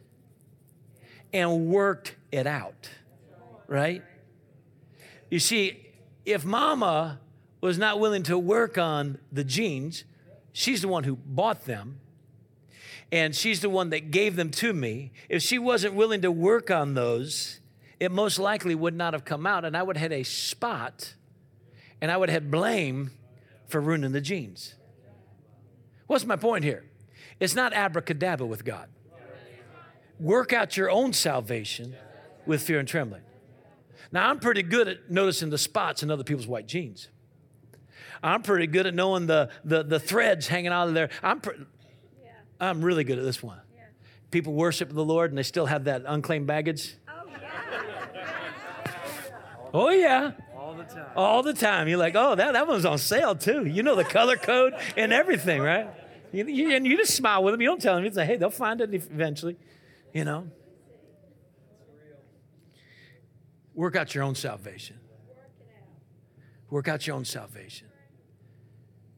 and 1.32 1.68
worked 1.68 2.16
it 2.30 2.46
out, 2.46 2.90
right? 3.68 4.02
You 5.30 5.38
see, 5.38 5.86
if 6.24 6.44
mama 6.44 7.20
was 7.60 7.78
not 7.78 8.00
willing 8.00 8.22
to 8.24 8.38
work 8.38 8.76
on 8.76 9.18
the 9.32 9.44
jeans, 9.44 10.04
she's 10.52 10.82
the 10.82 10.88
one 10.88 11.04
who 11.04 11.16
bought 11.16 11.64
them, 11.64 12.00
and 13.12 13.34
she's 13.34 13.60
the 13.60 13.70
one 13.70 13.90
that 13.90 14.10
gave 14.10 14.36
them 14.36 14.50
to 14.50 14.72
me. 14.72 15.12
If 15.28 15.42
she 15.42 15.58
wasn't 15.58 15.94
willing 15.94 16.22
to 16.22 16.30
work 16.30 16.70
on 16.70 16.94
those, 16.94 17.60
it 18.00 18.10
most 18.10 18.38
likely 18.38 18.74
would 18.74 18.94
not 18.94 19.12
have 19.12 19.24
come 19.24 19.46
out, 19.46 19.64
and 19.64 19.76
I 19.76 19.82
would 19.82 19.96
have 19.96 20.10
had 20.10 20.20
a 20.20 20.24
spot, 20.24 21.14
and 22.00 22.10
I 22.10 22.16
would 22.16 22.28
have 22.28 22.42
had 22.42 22.50
blame 22.50 23.10
for 23.68 23.80
ruining 23.80 24.12
the 24.12 24.20
jeans. 24.20 24.74
What's 26.06 26.24
my 26.24 26.36
point 26.36 26.64
here? 26.64 26.84
It's 27.40 27.54
not 27.54 27.72
abracadabra 27.72 28.46
with 28.46 28.64
God 28.64 28.88
work 30.18 30.52
out 30.52 30.76
your 30.76 30.90
own 30.90 31.12
salvation 31.12 31.94
with 32.46 32.62
fear 32.62 32.78
and 32.78 32.88
trembling. 32.88 33.22
Now, 34.12 34.30
I'm 34.30 34.38
pretty 34.38 34.62
good 34.62 34.88
at 34.88 35.10
noticing 35.10 35.50
the 35.50 35.58
spots 35.58 36.02
in 36.02 36.10
other 36.10 36.24
people's 36.24 36.46
white 36.46 36.66
jeans. 36.66 37.08
I'm 38.22 38.42
pretty 38.42 38.66
good 38.66 38.86
at 38.86 38.94
knowing 38.94 39.26
the, 39.26 39.50
the, 39.64 39.82
the 39.82 40.00
threads 40.00 40.46
hanging 40.48 40.72
out 40.72 40.88
of 40.88 40.94
there. 40.94 41.10
I'm, 41.22 41.40
pre-. 41.40 41.66
I'm 42.60 42.82
really 42.82 43.04
good 43.04 43.18
at 43.18 43.24
this 43.24 43.42
one. 43.42 43.60
Yeah. 43.74 43.82
People 44.30 44.54
worship 44.54 44.90
the 44.90 45.04
Lord 45.04 45.30
and 45.30 45.38
they 45.38 45.42
still 45.42 45.66
have 45.66 45.84
that 45.84 46.04
unclaimed 46.06 46.46
baggage. 46.46 46.94
Oh, 47.08 47.10
yeah. 47.30 47.52
oh, 49.74 49.90
yeah. 49.90 50.32
All 50.56 50.74
the 50.74 50.84
time. 50.84 51.06
All 51.16 51.42
the 51.42 51.54
time. 51.54 51.88
You're 51.88 51.98
like, 51.98 52.14
oh, 52.16 52.34
that, 52.34 52.52
that 52.52 52.66
one's 52.66 52.84
on 52.84 52.98
sale 52.98 53.34
too. 53.34 53.66
You 53.66 53.82
know 53.82 53.94
the 53.94 54.04
color 54.04 54.36
code 54.36 54.74
and 54.96 55.12
everything, 55.12 55.60
right? 55.60 55.88
You, 56.32 56.46
you, 56.46 56.74
and 56.74 56.86
you 56.86 56.96
just 56.96 57.14
smile 57.14 57.42
with 57.42 57.54
them. 57.54 57.60
You 57.60 57.68
don't 57.68 57.80
tell 57.80 57.94
them. 57.94 58.04
You 58.04 58.12
say, 58.12 58.26
hey, 58.26 58.36
they'll 58.36 58.50
find 58.50 58.80
it 58.80 58.92
eventually 58.92 59.56
you 60.16 60.24
know? 60.24 60.48
Work 63.74 63.96
out 63.96 64.14
your 64.14 64.24
own 64.24 64.34
salvation. 64.34 64.98
Work 66.70 66.88
out 66.88 67.06
your 67.06 67.16
own 67.16 67.26
salvation. 67.26 67.88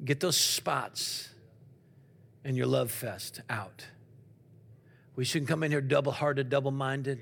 Get 0.05 0.19
those 0.19 0.37
spots 0.37 1.29
in 2.49 2.57
your 2.57 2.67
love 2.67 2.91
fest 2.91 3.43
out. 3.51 3.85
We 5.15 5.27
shouldn't 5.27 5.51
come 5.51 5.63
in 5.63 5.71
here 5.71 5.83
double 5.83 6.13
hearted, 6.13 6.49
double 6.49 6.71
minded, 6.71 7.21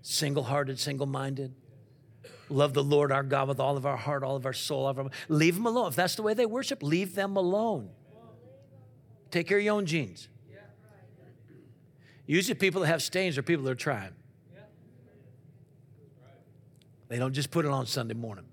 single 0.00 0.42
hearted, 0.42 0.80
single 0.80 1.06
minded. 1.06 1.54
Love 2.48 2.72
the 2.72 2.82
Lord 2.82 3.12
our 3.12 3.22
God 3.22 3.48
with 3.48 3.60
all 3.60 3.76
of 3.76 3.84
our 3.84 3.96
heart, 3.98 4.22
all 4.22 4.34
of 4.34 4.46
our 4.46 4.54
soul. 4.54 4.84
All 4.84 4.88
of 4.88 4.98
our, 4.98 5.10
leave 5.28 5.54
them 5.54 5.66
alone. 5.66 5.88
If 5.88 5.96
that's 5.96 6.14
the 6.14 6.22
way 6.22 6.32
they 6.32 6.46
worship, 6.46 6.82
leave 6.82 7.14
them 7.14 7.36
alone. 7.36 7.90
Take 9.30 9.48
care 9.48 9.58
of 9.58 9.64
your 9.64 9.74
own 9.74 9.84
jeans. 9.84 10.28
Usually, 12.24 12.54
people 12.54 12.80
that 12.80 12.86
have 12.86 13.02
stains 13.02 13.36
are 13.36 13.42
people 13.42 13.64
that 13.64 13.72
are 13.72 13.74
trying. 13.74 14.12
They 17.08 17.18
don't 17.18 17.34
just 17.34 17.50
put 17.50 17.66
it 17.66 17.70
on 17.70 17.84
Sunday 17.84 18.14
morning. 18.14 18.46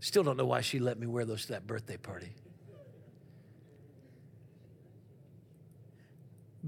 Still 0.00 0.24
don't 0.24 0.36
know 0.36 0.46
why 0.46 0.62
she 0.62 0.80
let 0.80 0.98
me 0.98 1.06
wear 1.06 1.24
those 1.24 1.42
to 1.42 1.52
that 1.52 1.64
birthday 1.64 1.96
party. 1.96 2.34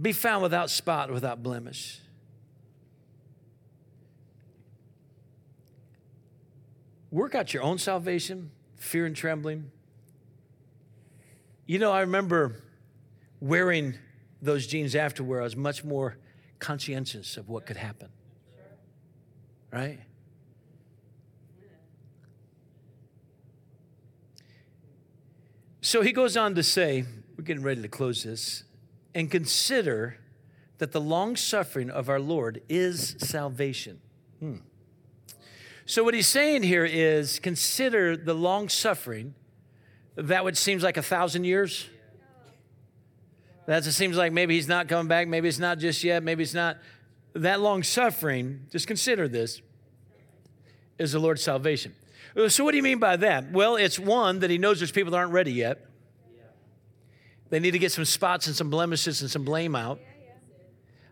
Be 0.01 0.13
found 0.13 0.43
without 0.43 0.71
spot, 0.71 1.11
without 1.11 1.43
blemish. 1.43 2.01
Work 7.11 7.35
out 7.37 7.55
your 7.55 7.63
own 7.63 7.79
salvation, 7.79 8.51
fear 8.77 9.07
and 9.07 9.15
trembling. 9.15 9.71
You 11.67 11.79
know, 11.79 11.93
I 11.93 12.01
remember 12.01 12.63
wearing 13.41 13.95
those 14.43 14.67
jeans 14.67 14.95
afterward, 14.95 15.41
I 15.41 15.45
was 15.45 15.57
much 15.57 15.85
more 15.85 16.19
conscientious 16.59 17.37
of 17.37 17.49
what 17.49 17.67
could 17.67 17.77
happen. 17.77 18.09
Right? 19.73 20.01
So 25.81 26.03
he 26.03 26.13
goes 26.13 26.37
on 26.37 26.55
to 26.55 26.63
say, 26.63 27.05
we're 27.37 27.45
getting 27.45 27.63
ready 27.63 27.83
to 27.83 27.89
close 27.89 28.23
this, 28.23 28.65
and 29.15 29.31
consider 29.31 30.19
that 30.79 30.93
the 30.93 31.01
long 31.01 31.37
suffering 31.37 31.91
of 31.91 32.09
our 32.09 32.21
Lord 32.21 32.63
is 32.69 33.17
salvation. 33.19 34.01
Hmm. 34.41 34.57
So, 35.87 36.03
what 36.03 36.15
he's 36.15 36.27
saying 36.27 36.63
here 36.63 36.85
is 36.85 37.39
consider 37.39 38.17
the 38.17 38.35
long 38.35 38.69
suffering. 38.69 39.35
That 40.17 40.45
would 40.45 40.57
seems 40.57 40.83
like 40.83 40.97
a 40.97 41.03
thousand 41.03 41.45
years. 41.45 41.89
That 43.67 43.85
seems 43.85 44.17
like 44.17 44.33
maybe 44.33 44.55
he's 44.55 44.69
not 44.69 44.89
coming 44.89 45.09
back. 45.09 45.27
Maybe 45.27 45.49
it's 45.49 45.59
not 45.59 45.79
just 45.79 46.05
yet. 46.05 46.23
Maybe 46.23 46.43
it's 46.43 46.55
not 46.55 46.79
that 47.35 47.61
long 47.61 47.83
suffering. 47.83 48.67
Just 48.71 48.87
consider 48.87 49.27
this 49.29 49.61
is 50.99 51.13
the 51.13 51.19
Lord's 51.19 51.43
salvation. 51.43 51.95
So, 52.49 52.65
what 52.65 52.73
do 52.73 52.77
you 52.77 52.83
mean 52.83 52.99
by 52.99 53.17
that? 53.17 53.53
Well, 53.53 53.77
it's 53.77 53.99
one 53.99 54.41
that 54.41 54.51
he 54.51 54.59
knows 54.59 54.81
there's 54.81 54.93
people 54.93 55.13
that 55.13 55.19
aren't 55.19 55.33
ready 55.33 55.53
yet. 55.53 55.87
They 57.51 57.61
need 57.61 57.73
to 57.73 57.79
get 57.79 57.93
some 57.93 58.05
spots 58.05 58.47
and 58.47 58.57
some 58.57 58.71
blemishes 58.71 59.21
and 59.21 59.31
some 59.31 59.45
blame 59.45 59.75
out. 59.77 60.01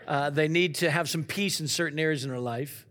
Uh, 0.07 0.31
they 0.31 0.49
need 0.49 0.77
to 0.77 0.91
have 0.91 1.09
some 1.09 1.25
peace 1.25 1.61
in 1.61 1.69
certain 1.69 1.99
areas 1.99 2.25
in 2.25 2.31
their 2.31 2.41
life. 2.41 2.87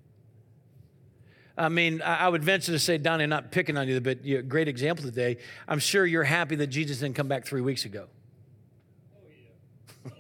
I 1.58 1.70
mean, 1.70 2.02
I 2.02 2.28
would 2.30 2.44
venture 2.44 2.72
to 2.72 2.80
say, 2.80 2.98
Donnie, 2.98 3.28
not 3.28 3.52
picking 3.52 3.78
on 3.78 3.88
you, 3.88 4.00
but 4.00 4.26
you're 4.26 4.40
a 4.40 4.44
great 4.44 4.68
example 4.68 5.06
today. 5.06 5.38
I'm 5.68 5.80
sure 5.80 6.06
you're 6.06 6.24
happy 6.24 6.56
that 6.56 6.68
Jesus 6.68 7.00
didn't 7.00 7.16
come 7.16 7.28
back 7.28 7.46
three 7.46 7.62
weeks 7.62 7.84
ago. 7.86 8.08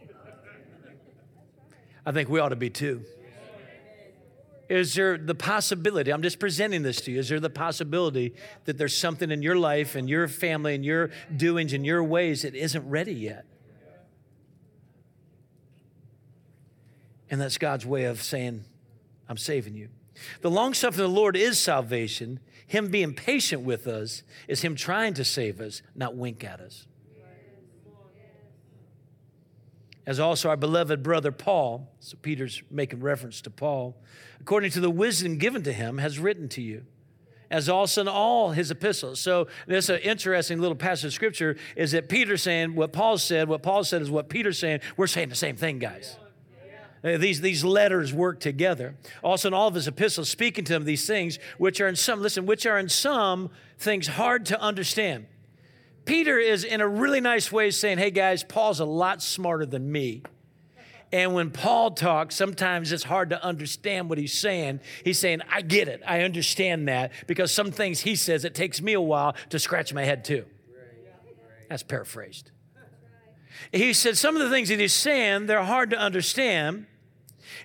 I 2.05 2.11
think 2.11 2.29
we 2.29 2.39
ought 2.39 2.49
to 2.49 2.55
be 2.55 2.69
too. 2.69 3.03
Is 4.71 4.95
there 4.95 5.17
the 5.17 5.35
possibility? 5.35 6.13
I'm 6.13 6.21
just 6.21 6.39
presenting 6.39 6.81
this 6.81 7.01
to 7.01 7.11
you. 7.11 7.19
Is 7.19 7.27
there 7.27 7.41
the 7.41 7.49
possibility 7.49 8.33
that 8.63 8.77
there's 8.77 8.95
something 8.95 9.29
in 9.29 9.41
your 9.41 9.57
life 9.57 9.95
and 9.95 10.09
your 10.09 10.29
family 10.29 10.73
and 10.75 10.85
your 10.85 11.09
doings 11.35 11.73
and 11.73 11.85
your 11.85 12.01
ways 12.01 12.43
that 12.43 12.55
isn't 12.55 12.89
ready 12.89 13.13
yet? 13.13 13.45
And 17.29 17.41
that's 17.41 17.57
God's 17.57 17.85
way 17.85 18.05
of 18.05 18.23
saying, 18.23 18.63
I'm 19.27 19.35
saving 19.35 19.75
you. 19.75 19.89
The 20.39 20.49
long 20.49 20.73
suffering 20.73 21.03
of 21.03 21.11
the 21.11 21.19
Lord 21.19 21.35
is 21.35 21.59
salvation. 21.59 22.39
Him 22.65 22.87
being 22.87 23.13
patient 23.13 23.63
with 23.63 23.87
us 23.87 24.23
is 24.47 24.61
Him 24.61 24.75
trying 24.75 25.15
to 25.15 25.25
save 25.25 25.59
us, 25.59 25.81
not 25.95 26.15
wink 26.15 26.45
at 26.45 26.61
us. 26.61 26.87
As 30.05 30.19
also 30.19 30.49
our 30.49 30.57
beloved 30.57 31.03
brother 31.03 31.31
Paul, 31.31 31.87
so 31.99 32.17
Peter's 32.21 32.63
making 32.71 33.01
reference 33.01 33.39
to 33.41 33.51
Paul, 33.51 33.95
according 34.39 34.71
to 34.71 34.79
the 34.79 34.89
wisdom 34.89 35.37
given 35.37 35.61
to 35.63 35.73
him, 35.73 35.99
has 35.99 36.17
written 36.17 36.49
to 36.49 36.61
you, 36.61 36.85
as 37.51 37.69
also 37.69 38.01
in 38.01 38.07
all 38.07 38.51
his 38.51 38.71
epistles. 38.71 39.19
So 39.19 39.47
this 39.67 39.89
an 39.89 39.99
interesting 39.99 40.59
little 40.59 40.75
passage 40.75 41.05
of 41.05 41.13
scripture 41.13 41.55
is 41.75 41.91
that 41.91 42.09
Peter 42.09 42.35
saying 42.35 42.73
what 42.73 42.93
Paul 42.93 43.19
said, 43.19 43.47
what 43.47 43.61
Paul 43.61 43.83
said 43.83 44.01
is 44.01 44.09
what 44.09 44.27
Peter's 44.27 44.57
saying. 44.57 44.79
We're 44.97 45.05
saying 45.05 45.29
the 45.29 45.35
same 45.35 45.55
thing, 45.55 45.77
guys. 45.77 46.17
Uh, 47.03 47.17
these, 47.17 47.41
these 47.41 47.63
letters 47.63 48.13
work 48.13 48.39
together. 48.39 48.95
Also, 49.23 49.47
in 49.47 49.53
all 49.53 49.67
of 49.67 49.73
his 49.73 49.87
epistles, 49.87 50.29
speaking 50.29 50.63
to 50.65 50.73
them 50.73 50.85
these 50.85 51.07
things, 51.07 51.39
which 51.57 51.81
are 51.81 51.87
in 51.87 51.95
some, 51.95 52.21
listen, 52.21 52.45
which 52.45 52.65
are 52.65 52.77
in 52.77 52.89
some 52.89 53.49
things 53.77 54.07
hard 54.07 54.45
to 54.47 54.59
understand. 54.61 55.25
Peter 56.05 56.37
is 56.37 56.63
in 56.63 56.81
a 56.81 56.87
really 56.87 57.21
nice 57.21 57.51
way 57.51 57.71
saying, 57.71 57.97
hey 57.97 58.11
guys, 58.11 58.43
Paul's 58.43 58.79
a 58.79 58.85
lot 58.85 59.21
smarter 59.21 59.65
than 59.65 59.91
me. 59.91 60.23
And 61.13 61.33
when 61.33 61.51
Paul 61.51 61.91
talks, 61.91 62.35
sometimes 62.35 62.91
it's 62.91 63.03
hard 63.03 63.31
to 63.31 63.43
understand 63.43 64.09
what 64.09 64.17
he's 64.17 64.33
saying. 64.33 64.79
He's 65.03 65.19
saying, 65.19 65.41
I 65.51 65.61
get 65.61 65.89
it. 65.89 66.01
I 66.07 66.21
understand 66.21 66.87
that 66.87 67.11
because 67.27 67.51
some 67.51 67.71
things 67.71 67.99
he 67.99 68.15
says, 68.15 68.45
it 68.45 68.55
takes 68.55 68.81
me 68.81 68.93
a 68.93 69.01
while 69.01 69.35
to 69.49 69.59
scratch 69.59 69.93
my 69.93 70.05
head 70.05 70.23
too. 70.23 70.45
That's 71.69 71.83
paraphrased. 71.83 72.51
He 73.71 73.93
said, 73.93 74.17
some 74.17 74.35
of 74.35 74.41
the 74.41 74.49
things 74.49 74.69
that 74.69 74.79
he's 74.79 74.93
saying, 74.93 75.47
they're 75.47 75.63
hard 75.63 75.89
to 75.91 75.97
understand. 75.97 76.87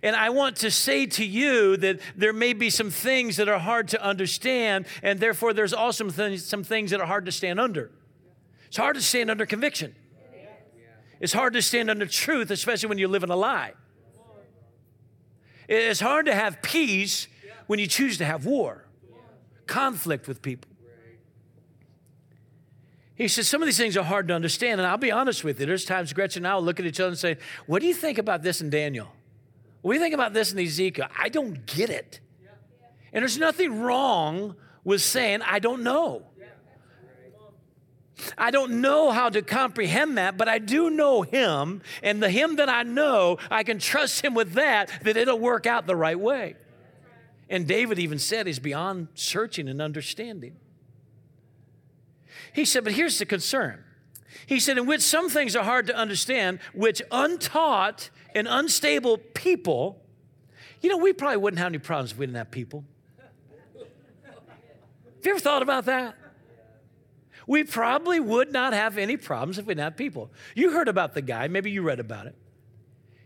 And 0.03 0.15
I 0.15 0.31
want 0.31 0.57
to 0.57 0.71
say 0.71 1.07
to 1.07 1.25
you 1.25 1.77
that 1.79 2.01
there 2.17 2.33
may 2.33 2.53
be 2.53 2.69
some 2.69 2.91
things 2.91 3.37
that 3.37 3.49
are 3.49 3.59
hard 3.59 3.89
to 3.89 4.05
understand, 4.05 4.87
and 5.03 5.21
therefore 5.21 5.53
there's 5.53 5.73
also 5.73 6.09
some 6.09 6.65
things 6.65 6.91
that 6.91 7.01
are 7.01 7.07
hard 7.07 7.27
to 7.27 7.33
stand 7.33 7.61
under. 7.61 7.93
It's 8.67 8.77
hard 8.77 8.97
to 8.97 9.03
stand 9.03 9.31
under 9.31 9.47
conviction. 9.47 9.95
It's 11.21 11.33
hard 11.33 11.55
to 11.55 11.63
stand 11.63 11.91
under 11.91 12.07
truth, 12.07 12.51
especially 12.51 12.89
when 12.89 12.99
you 12.99 13.09
live 13.09 13.23
in 13.23 13.31
a 13.31 13.37
lie. 13.37 13.73
It's 15.69 16.01
hard 16.01 16.27
to 16.27 16.35
have 16.35 16.63
peace 16.63 17.27
when 17.67 17.79
you 17.79 17.87
choose 17.87 18.19
to 18.19 18.25
have 18.25 18.45
war, 18.47 18.85
conflict 19.67 20.29
with 20.29 20.43
people. 20.43 20.71
He 23.17 23.29
says, 23.29 23.49
Some 23.49 23.63
of 23.63 23.67
these 23.67 23.79
things 23.79 23.97
are 23.97 24.05
hard 24.05 24.29
to 24.29 24.35
understand. 24.35 24.81
And 24.81 24.87
I'll 24.87 24.99
be 24.99 25.11
honest 25.11 25.43
with 25.43 25.59
you. 25.59 25.67
There's 25.67 25.87
times 25.87 26.13
Gretchen 26.13 26.45
and 26.45 26.53
I 26.53 26.55
will 26.55 26.63
look 26.63 26.79
at 26.79 26.87
each 26.87 27.01
other 27.01 27.09
and 27.09 27.19
say, 27.19 27.39
What 27.67 27.81
do 27.81 27.89
you 27.89 27.95
think 27.95 28.19
about 28.19 28.43
this 28.43 28.61
in 28.61 28.71
Daniel? 28.71 29.09
What 29.81 29.93
do 29.93 29.99
you 29.99 30.03
think 30.03 30.15
about 30.15 30.35
this 30.35 30.53
in 30.53 30.59
Ezekiel? 30.59 31.07
I 31.19 31.31
don't 31.31 31.65
get 31.67 31.91
it. 31.91 32.21
And 33.13 33.23
there's 33.23 33.39
nothing 33.39 33.81
wrong 33.81 34.55
with 34.85 35.01
saying, 35.01 35.41
I 35.43 35.59
don't 35.59 35.83
know. 35.83 36.27
I 38.39 38.51
don't 38.51 38.81
know 38.81 39.11
how 39.11 39.29
to 39.29 39.43
comprehend 39.43 40.17
that, 40.19 40.37
but 40.37 40.49
I 40.49 40.59
do 40.59 40.91
know 40.91 41.23
Him, 41.23 41.83
and 42.03 42.23
the 42.23 42.31
Him 42.31 42.57
that 42.57 42.69
I 42.69 42.83
know, 42.83 43.39
I 43.51 43.63
can 43.63 43.79
trust 43.79 44.25
Him 44.25 44.35
with 44.35 44.55
that, 44.55 44.91
that 45.03 45.17
it'll 45.17 45.39
work 45.39 45.67
out 45.67 45.87
the 45.87 45.97
right 45.97 46.19
way. 46.19 46.57
And 47.49 47.67
David 47.67 47.99
even 47.99 48.19
said 48.19 48.47
he's 48.47 48.59
beyond 48.59 49.09
searching 49.15 49.69
and 49.69 49.81
understanding. 49.81 50.57
He 52.53 52.65
said, 52.65 52.85
but 52.85 52.95
here's 52.95 53.19
the 53.19 53.27
concern. 53.27 53.85
He 54.47 54.61
said, 54.61 54.79
in 54.79 54.87
which 54.87 55.03
some 55.03 55.29
things 55.29 55.55
are 55.55 55.65
hard 55.65 55.87
to 55.89 55.97
understand, 55.97 56.59
which 56.75 57.03
untaught 57.11 58.11
and 58.35 58.49
unstable 58.49 59.19
people, 59.19 60.03
you 60.81 60.91
know, 60.91 60.97
we 60.97 61.13
probably 61.13 61.37
wouldn't 61.37 61.59
have 61.59 61.69
any 61.69 61.79
problems 61.79 62.13
if 62.13 62.19
we 62.19 62.27
didn't 62.27 62.39
have 62.39 62.51
people. 62.51 62.85
Have 63.75 65.25
you 65.25 65.31
ever 65.33 65.41
thought 65.41 65.63
about 65.63 65.85
that? 65.87 66.17
We 67.47 67.63
probably 67.65 68.19
would 68.19 68.53
not 68.53 68.73
have 68.73 68.99
any 68.99 69.17
problems 69.17 69.59
if 69.59 69.67
we 69.67 69.75
didn't 69.75 69.85
have 69.85 69.97
people. 69.97 70.33
You 70.55 70.73
heard 70.73 70.89
about 70.89 71.15
the 71.15 71.23
guy, 71.23 71.49
maybe 71.49 71.71
you 71.71 71.83
read 71.83 72.01
about 72.01 72.27
it. 72.27 72.35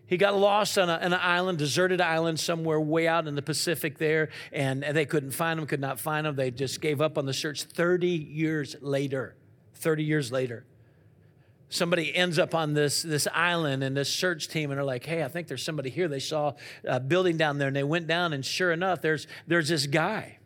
He 0.07 0.17
got 0.17 0.37
lost 0.37 0.77
on, 0.77 0.91
a, 0.91 0.95
on, 0.95 1.13
an 1.13 1.15
island, 1.15 1.59
deserted 1.59 2.01
island 2.01 2.41
somewhere 2.41 2.81
way 2.81 3.07
out 3.07 3.29
in 3.29 3.37
the 3.37 3.43
Pacific 3.43 3.97
there, 3.97 4.31
and, 4.53 4.83
they 4.83 5.07
couldn't 5.07 5.31
find 5.31 5.59
him, 5.59 5.67
could 5.67 5.81
not 5.81 6.01
find 6.01 6.27
him. 6.27 6.35
They 6.35 6.51
just 6.51 6.81
gave 6.81 7.01
up 7.01 7.17
on 7.17 7.27
the 7.27 7.33
search 7.33 7.63
30 7.63 8.09
years 8.09 8.75
later. 8.81 9.37
30 9.75 10.03
years 10.03 10.33
later. 10.33 10.67
Somebody 11.69 12.13
ends 12.13 12.41
up 12.41 12.57
on 12.57 12.75
this, 12.75 13.03
this 13.03 13.29
island 13.33 13.85
and 13.85 13.97
this 13.97 14.13
search 14.13 14.49
team, 14.49 14.73
and 14.73 14.79
they're 14.79 14.85
like, 14.85 15.07
hey, 15.07 15.23
I 15.23 15.29
think 15.29 15.47
there's 15.47 15.63
somebody 15.63 15.91
here. 15.91 16.09
They 16.09 16.19
saw 16.19 16.55
a 16.83 16.99
building 16.99 17.37
down 17.37 17.59
there, 17.59 17.69
and 17.69 17.77
they 17.77 17.85
went 17.85 18.09
down, 18.09 18.33
and 18.33 18.45
sure 18.45 18.73
enough, 18.73 19.01
there's, 19.01 19.29
there's 19.47 19.69
this 19.69 19.87
guy 19.87 20.40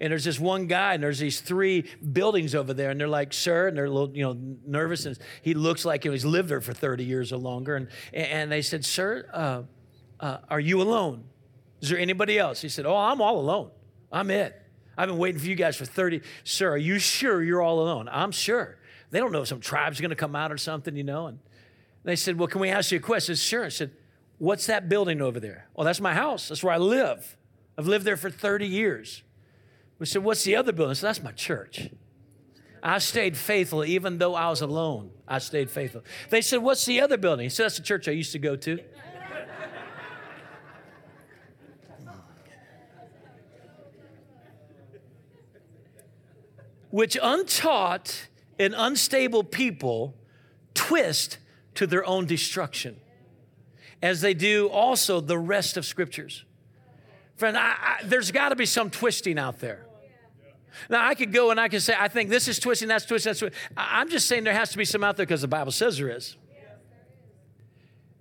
and 0.00 0.10
there's 0.10 0.24
this 0.24 0.40
one 0.40 0.66
guy, 0.66 0.94
and 0.94 1.02
there's 1.02 1.18
these 1.18 1.40
three 1.40 1.84
buildings 2.12 2.54
over 2.54 2.72
there, 2.72 2.90
and 2.90 2.98
they're 2.98 3.06
like, 3.06 3.34
"Sir," 3.34 3.68
and 3.68 3.76
they're 3.76 3.84
a 3.84 3.90
little, 3.90 4.16
you 4.16 4.22
know, 4.22 4.36
nervous, 4.66 5.04
and 5.04 5.18
he 5.42 5.52
looks 5.52 5.84
like 5.84 6.04
he's 6.04 6.24
lived 6.24 6.48
there 6.48 6.62
for 6.62 6.72
30 6.72 7.04
years 7.04 7.32
or 7.32 7.36
longer, 7.36 7.76
and 7.76 7.88
and 8.14 8.50
they 8.50 8.62
said, 8.62 8.84
"Sir, 8.84 9.28
uh, 9.32 9.62
uh, 10.18 10.38
are 10.48 10.58
you 10.58 10.80
alone? 10.80 11.24
Is 11.82 11.90
there 11.90 11.98
anybody 11.98 12.38
else?" 12.38 12.62
He 12.62 12.70
said, 12.70 12.86
"Oh, 12.86 12.96
I'm 12.96 13.20
all 13.20 13.38
alone. 13.38 13.70
I'm 14.10 14.30
it. 14.30 14.60
I've 14.96 15.08
been 15.08 15.18
waiting 15.18 15.40
for 15.40 15.46
you 15.46 15.54
guys 15.54 15.76
for 15.76 15.84
30. 15.84 16.22
Sir, 16.44 16.70
are 16.70 16.78
you 16.78 16.98
sure 16.98 17.42
you're 17.42 17.62
all 17.62 17.80
alone? 17.80 18.08
I'm 18.10 18.32
sure. 18.32 18.78
They 19.10 19.18
don't 19.18 19.32
know 19.32 19.42
if 19.42 19.48
some 19.48 19.60
tribe's 19.60 20.00
going 20.00 20.10
to 20.10 20.16
come 20.16 20.34
out 20.34 20.50
or 20.50 20.58
something, 20.58 20.96
you 20.96 21.04
know." 21.04 21.26
And 21.26 21.38
they 22.04 22.16
said, 22.16 22.38
"Well, 22.38 22.48
can 22.48 22.62
we 22.62 22.70
ask 22.70 22.90
you 22.90 22.98
a 22.98 23.02
question?" 23.02 23.32
I 23.32 23.36
said, 23.36 23.44
"Sure." 23.44 23.64
I 23.66 23.68
said, 23.68 23.90
"What's 24.38 24.64
that 24.64 24.88
building 24.88 25.20
over 25.20 25.38
there?" 25.38 25.68
"Well, 25.74 25.84
that's 25.84 26.00
my 26.00 26.14
house. 26.14 26.48
That's 26.48 26.64
where 26.64 26.72
I 26.72 26.78
live. 26.78 27.36
I've 27.76 27.86
lived 27.86 28.06
there 28.06 28.16
for 28.16 28.30
30 28.30 28.66
years." 28.66 29.22
We 30.00 30.06
said, 30.06 30.24
What's 30.24 30.42
the 30.42 30.56
other 30.56 30.72
building? 30.72 30.94
Said, 30.96 31.08
That's 31.08 31.22
my 31.22 31.32
church. 31.32 31.90
I 32.82 32.98
stayed 32.98 33.36
faithful 33.36 33.84
even 33.84 34.16
though 34.16 34.34
I 34.34 34.48
was 34.48 34.62
alone. 34.62 35.10
I 35.28 35.38
stayed 35.38 35.70
faithful. 35.70 36.02
They 36.30 36.40
said, 36.40 36.62
What's 36.62 36.86
the 36.86 37.02
other 37.02 37.18
building? 37.18 37.44
He 37.44 37.50
said, 37.50 37.64
That's 37.66 37.76
the 37.76 37.82
church 37.82 38.08
I 38.08 38.12
used 38.12 38.32
to 38.32 38.38
go 38.38 38.56
to. 38.56 38.80
Which 46.88 47.16
untaught 47.22 48.28
and 48.58 48.74
unstable 48.76 49.44
people 49.44 50.16
twist 50.74 51.38
to 51.74 51.86
their 51.86 52.04
own 52.04 52.26
destruction, 52.26 52.96
as 54.02 54.22
they 54.22 54.34
do 54.34 54.68
also 54.68 55.20
the 55.20 55.38
rest 55.38 55.76
of 55.76 55.84
scriptures. 55.84 56.44
Friend, 57.36 57.56
I, 57.56 57.76
I, 57.80 58.00
there's 58.02 58.32
got 58.32 58.48
to 58.48 58.56
be 58.56 58.66
some 58.66 58.90
twisting 58.90 59.38
out 59.38 59.60
there. 59.60 59.86
Now, 60.88 61.06
I 61.06 61.14
could 61.14 61.32
go 61.32 61.50
and 61.50 61.60
I 61.60 61.68
could 61.68 61.82
say, 61.82 61.94
I 61.98 62.08
think 62.08 62.30
this 62.30 62.48
is 62.48 62.58
twisting, 62.58 62.88
that's 62.88 63.04
twisting, 63.04 63.30
that's 63.30 63.40
twisting. 63.40 63.58
I'm 63.76 64.08
just 64.08 64.28
saying 64.28 64.44
there 64.44 64.54
has 64.54 64.70
to 64.70 64.78
be 64.78 64.84
some 64.84 65.04
out 65.04 65.16
there 65.16 65.26
because 65.26 65.42
the 65.42 65.48
Bible 65.48 65.72
says 65.72 65.98
there 65.98 66.08
is. 66.08 66.36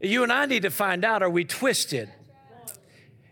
You 0.01 0.23
and 0.23 0.31
I 0.31 0.45
need 0.45 0.61
to 0.63 0.69
find 0.69 1.03
out 1.03 1.21
are 1.21 1.29
we 1.29 1.43
twisted? 1.43 2.09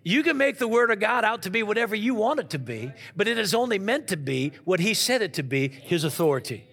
You 0.03 0.23
can 0.23 0.37
make 0.37 0.57
the 0.57 0.67
Word 0.67 0.89
of 0.91 0.99
God 0.99 1.25
out 1.25 1.41
to 1.43 1.49
be 1.49 1.63
whatever 1.63 1.95
you 1.95 2.15
want 2.15 2.39
it 2.39 2.49
to 2.51 2.59
be, 2.59 2.93
but 3.15 3.27
it 3.27 3.37
is 3.37 3.53
only 3.53 3.77
meant 3.77 4.07
to 4.07 4.17
be 4.17 4.53
what 4.63 4.79
He 4.79 4.93
said 4.93 5.21
it 5.21 5.33
to 5.33 5.43
be 5.43 5.67
His 5.67 6.03
authority. 6.03 6.65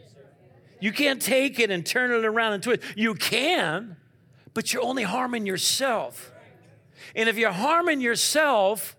You 0.81 0.93
can't 0.93 1.21
take 1.21 1.59
it 1.59 1.71
and 1.71 1.85
turn 1.85 2.13
it 2.13 2.25
around 2.25 2.53
and 2.53 2.63
twist. 2.63 2.83
You 2.95 3.15
can, 3.15 3.97
but 4.53 4.73
you're 4.73 4.83
only 4.83 5.03
harming 5.03 5.47
yourself. 5.47 6.33
And 7.17 7.29
if 7.29 7.37
you're 7.37 7.53
harming 7.53 8.01
yourself, 8.01 8.97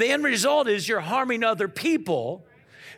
the 0.00 0.08
end 0.08 0.24
result 0.24 0.68
is 0.68 0.88
you're 0.88 1.00
harming 1.00 1.44
other 1.44 1.68
people 1.68 2.46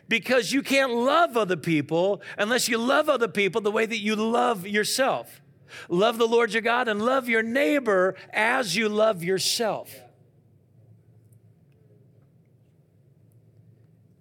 because 0.07 0.51
you 0.51 0.61
can't 0.61 0.91
love 0.91 1.37
other 1.37 1.57
people 1.57 2.21
unless 2.37 2.67
you 2.67 2.77
love 2.77 3.09
other 3.09 3.27
people 3.27 3.61
the 3.61 3.71
way 3.71 3.85
that 3.85 3.99
you 3.99 4.15
love 4.15 4.67
yourself. 4.67 5.41
Love 5.89 6.17
the 6.17 6.27
Lord 6.27 6.53
your 6.53 6.61
God 6.61 6.87
and 6.87 7.01
love 7.01 7.27
your 7.27 7.43
neighbor 7.43 8.15
as 8.31 8.75
you 8.75 8.89
love 8.89 9.23
yourself. 9.23 9.93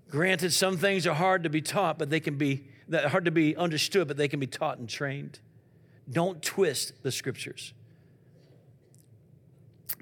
Granted, 0.09 0.53
some 0.53 0.77
things 0.77 1.07
are 1.07 1.15
hard 1.15 1.43
to 1.43 1.51
be 1.51 1.63
taught, 1.63 1.99
but 1.99 2.11
they 2.11 2.21
can 2.21 2.37
be 2.37 2.67
hard 2.91 3.25
to 3.25 3.31
be 3.31 3.57
understood, 3.57 4.09
but 4.09 4.17
they 4.17 4.29
can 4.29 4.41
be 4.41 4.47
taught 4.47 4.79
and 4.79 4.89
trained. 4.89 5.41
Don't 6.11 6.43
twist 6.43 7.03
the 7.03 7.11
scriptures. 7.11 7.73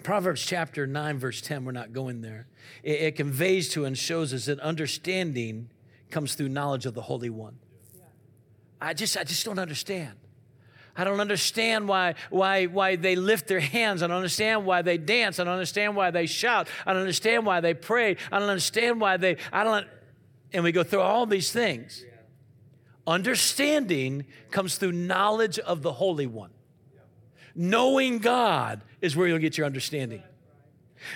Proverbs 0.02 0.44
chapter 0.44 0.86
9, 0.86 1.18
verse 1.18 1.40
10, 1.40 1.64
we're 1.64 1.72
not 1.72 1.92
going 1.92 2.20
there. 2.20 2.46
It, 2.82 3.00
it, 3.00 3.16
conveys 3.16 3.68
to 3.70 3.84
and 3.84 3.96
shows 3.96 4.32
us 4.32 4.46
that 4.46 4.58
understanding 4.60 5.70
comes 6.10 6.34
through 6.34 6.48
knowledge 6.48 6.86
of 6.86 6.94
the 6.94 7.02
Holy 7.02 7.30
One. 7.30 7.58
I 8.80 8.94
just, 8.94 9.16
I 9.16 9.24
just 9.24 9.44
don't 9.44 9.58
understand. 9.58 10.14
I 10.96 11.04
don't 11.04 11.20
understand 11.20 11.86
why, 11.88 12.14
why, 12.30 12.66
why 12.66 12.96
they 12.96 13.14
lift 13.14 13.46
their 13.46 13.60
hands. 13.60 14.02
I 14.02 14.06
don't 14.06 14.16
understand 14.16 14.64
why 14.64 14.82
they 14.82 14.98
dance. 14.98 15.38
I 15.38 15.44
don't 15.44 15.52
understand 15.52 15.96
why 15.96 16.10
they 16.10 16.26
shout. 16.26 16.68
I 16.84 16.92
don't 16.92 17.00
understand 17.02 17.46
why 17.46 17.60
they 17.60 17.74
pray. 17.74 18.16
I 18.32 18.38
don't 18.38 18.48
understand 18.48 19.00
why 19.00 19.16
they, 19.16 19.36
I 19.52 19.64
don't, 19.64 19.86
and 20.52 20.64
we 20.64 20.72
go 20.72 20.82
through 20.82 21.00
all 21.00 21.26
these 21.26 21.52
things. 21.52 22.04
Understanding 23.06 24.26
comes 24.50 24.76
through 24.76 24.92
knowledge 24.92 25.58
of 25.58 25.82
the 25.82 25.92
Holy 25.92 26.26
One. 26.26 26.50
Knowing 27.54 28.18
God 28.18 28.82
is 29.00 29.16
where 29.16 29.26
you'll 29.26 29.38
get 29.38 29.58
your 29.58 29.66
understanding. 29.66 30.22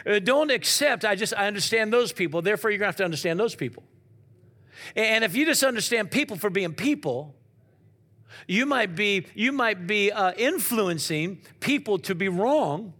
Uh, 0.07 0.18
don't 0.18 0.51
accept, 0.51 1.05
I 1.05 1.14
just, 1.14 1.35
I 1.37 1.47
understand 1.47 1.93
those 1.93 2.12
people, 2.12 2.43
therefore 2.43 2.70
you're 2.70 2.78
gonna 2.78 2.89
have 2.89 2.97
to 2.97 3.05
understand 3.05 3.39
those 3.39 3.55
people. 3.55 3.82
And 4.97 5.24
if 5.24 5.37
you 5.37 5.47
just 5.47 5.62
understand 5.62 6.11
people 6.11 6.37
for 6.37 6.51
being 6.51 6.74
people, 6.74 7.35
you 8.47 8.66
might 8.66 8.95
be, 8.95 9.26
you 9.35 9.53
might 9.53 9.87
be 9.87 10.11
uh, 10.11 10.32
influencing 10.37 11.41
people 11.61 11.99
to 12.01 12.14
be 12.14 12.28
wrong 12.28 12.93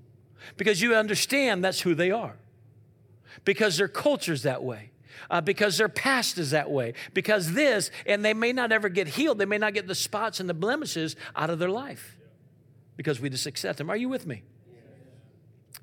because 0.57 0.81
you 0.81 0.95
understand 0.95 1.65
that's 1.65 1.81
who 1.81 1.95
they 1.95 2.11
are, 2.11 2.37
because 3.45 3.77
their 3.77 3.89
culture's 3.89 4.43
that 4.43 4.63
way. 4.63 4.91
Uh, 5.31 5.41
because 5.41 5.79
their 5.79 5.89
past 5.89 6.37
is 6.37 6.51
that 6.51 6.71
way. 6.71 6.93
Because 7.15 7.55
this, 7.55 7.91
and 8.05 8.23
they 8.23 8.35
may 8.35 8.53
not 8.53 8.73
ever 8.73 8.91
get 8.91 9.09
healed. 9.09 9.39
They 9.39 9.47
may 9.47 9.57
not 9.57 9.73
get 9.73 9.87
the 9.87 9.95
spots 9.95 10.39
and 10.39 10.49
the 10.49 10.55
blemishes 10.55 11.17
out 11.35 11.49
of 11.49 11.59
their 11.59 11.71
life 11.71 12.14
because 12.97 13.21
we 13.21 13.29
just 13.29 13.47
accept 13.47 13.79
them. 13.79 13.91
Are 13.91 13.97
you 13.97 14.09
with 14.09 14.27
me? 14.27 14.43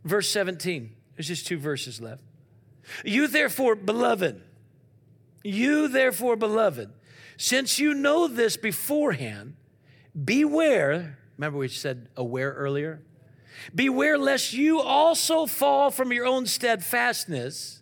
Verse 0.04 0.30
17. 0.30 0.96
There's 1.16 1.28
just 1.28 1.46
two 1.46 1.58
verses 1.58 2.02
left. 2.02 2.24
You 3.06 3.28
therefore, 3.28 3.76
beloved, 3.76 4.42
you 5.44 5.88
therefore, 5.88 6.36
beloved, 6.36 6.90
since 7.38 7.80
you 7.80 7.94
know 7.94 8.28
this 8.28 8.58
beforehand, 8.58 9.56
beware. 10.24 11.18
Remember, 11.38 11.58
we 11.58 11.68
said 11.68 12.08
aware 12.16 12.52
earlier? 12.54 13.02
Beware 13.74 14.18
lest 14.18 14.54
you 14.54 14.80
also 14.80 15.46
fall 15.46 15.92
from 15.92 16.12
your 16.12 16.26
own 16.26 16.46
steadfastness. 16.46 17.82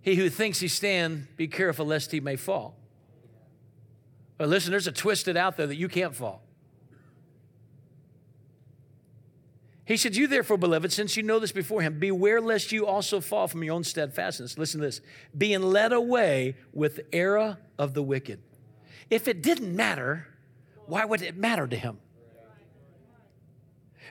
He 0.00 0.14
who 0.14 0.30
thinks 0.30 0.60
he 0.60 0.68
stand, 0.68 1.26
be 1.36 1.48
careful 1.48 1.84
lest 1.84 2.12
he 2.12 2.20
may 2.20 2.36
fall. 2.36 2.76
But 4.38 4.48
listen, 4.48 4.70
there's 4.70 4.86
a 4.86 4.92
twisted 4.92 5.36
out 5.36 5.56
there 5.56 5.66
that 5.66 5.76
you 5.76 5.88
can't 5.88 6.14
fall. 6.14 6.42
He 9.86 9.96
said, 9.96 10.16
You 10.16 10.26
therefore, 10.26 10.58
beloved, 10.58 10.92
since 10.92 11.16
you 11.16 11.22
know 11.22 11.38
this 11.38 11.52
beforehand, 11.52 12.00
beware 12.00 12.40
lest 12.40 12.72
you 12.72 12.86
also 12.86 13.20
fall 13.20 13.46
from 13.46 13.62
your 13.62 13.74
own 13.74 13.84
steadfastness. 13.84 14.58
Listen 14.58 14.80
to 14.80 14.86
this 14.86 15.00
being 15.36 15.62
led 15.62 15.92
away 15.92 16.56
with 16.72 17.00
error 17.12 17.58
of 17.78 17.94
the 17.94 18.02
wicked. 18.02 18.40
If 19.08 19.28
it 19.28 19.42
didn't 19.42 19.74
matter, 19.74 20.26
why 20.86 21.04
would 21.04 21.22
it 21.22 21.36
matter 21.36 21.66
to 21.68 21.76
him? 21.76 21.98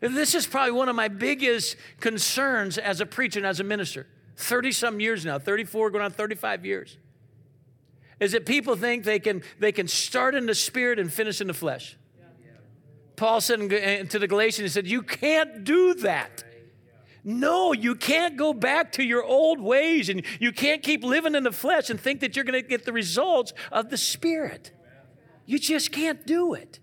This 0.01 0.33
is 0.33 0.47
probably 0.47 0.71
one 0.71 0.89
of 0.89 0.95
my 0.95 1.09
biggest 1.09 1.75
concerns 1.99 2.77
as 2.77 3.01
a 3.01 3.05
preacher 3.05 3.39
and 3.39 3.45
as 3.45 3.59
a 3.59 3.63
minister. 3.63 4.07
30 4.37 4.71
some 4.71 4.99
years 4.99 5.25
now, 5.25 5.39
34, 5.39 5.89
going 5.91 6.03
on 6.03 6.11
35 6.11 6.65
years. 6.65 6.97
Is 8.19 8.31
that 8.31 8.45
people 8.45 8.75
think 8.75 9.03
they 9.03 9.19
can, 9.19 9.43
they 9.59 9.71
can 9.71 9.87
start 9.87 10.35
in 10.35 10.45
the 10.45 10.55
spirit 10.55 10.99
and 10.99 11.11
finish 11.11 11.41
in 11.41 11.47
the 11.47 11.53
flesh. 11.53 11.97
Paul 13.15 13.41
said 13.41 14.09
to 14.09 14.19
the 14.19 14.27
Galatians, 14.27 14.71
he 14.71 14.73
said, 14.73 14.87
You 14.87 15.01
can't 15.01 15.63
do 15.63 15.93
that. 15.95 16.43
No, 17.23 17.73
you 17.73 17.95
can't 17.95 18.37
go 18.37 18.53
back 18.53 18.91
to 18.93 19.03
your 19.03 19.23
old 19.23 19.59
ways 19.59 20.09
and 20.09 20.23
you 20.39 20.51
can't 20.51 20.83
keep 20.83 21.03
living 21.03 21.33
in 21.33 21.43
the 21.43 21.51
flesh 21.51 21.89
and 21.89 21.99
think 21.99 22.19
that 22.19 22.35
you're 22.35 22.45
going 22.45 22.61
to 22.61 22.67
get 22.67 22.85
the 22.85 22.93
results 22.93 23.51
of 23.71 23.89
the 23.89 23.97
Spirit. 23.97 24.71
You 25.47 25.57
just 25.57 25.91
can't 25.91 26.25
do 26.27 26.53
it. 26.53 26.79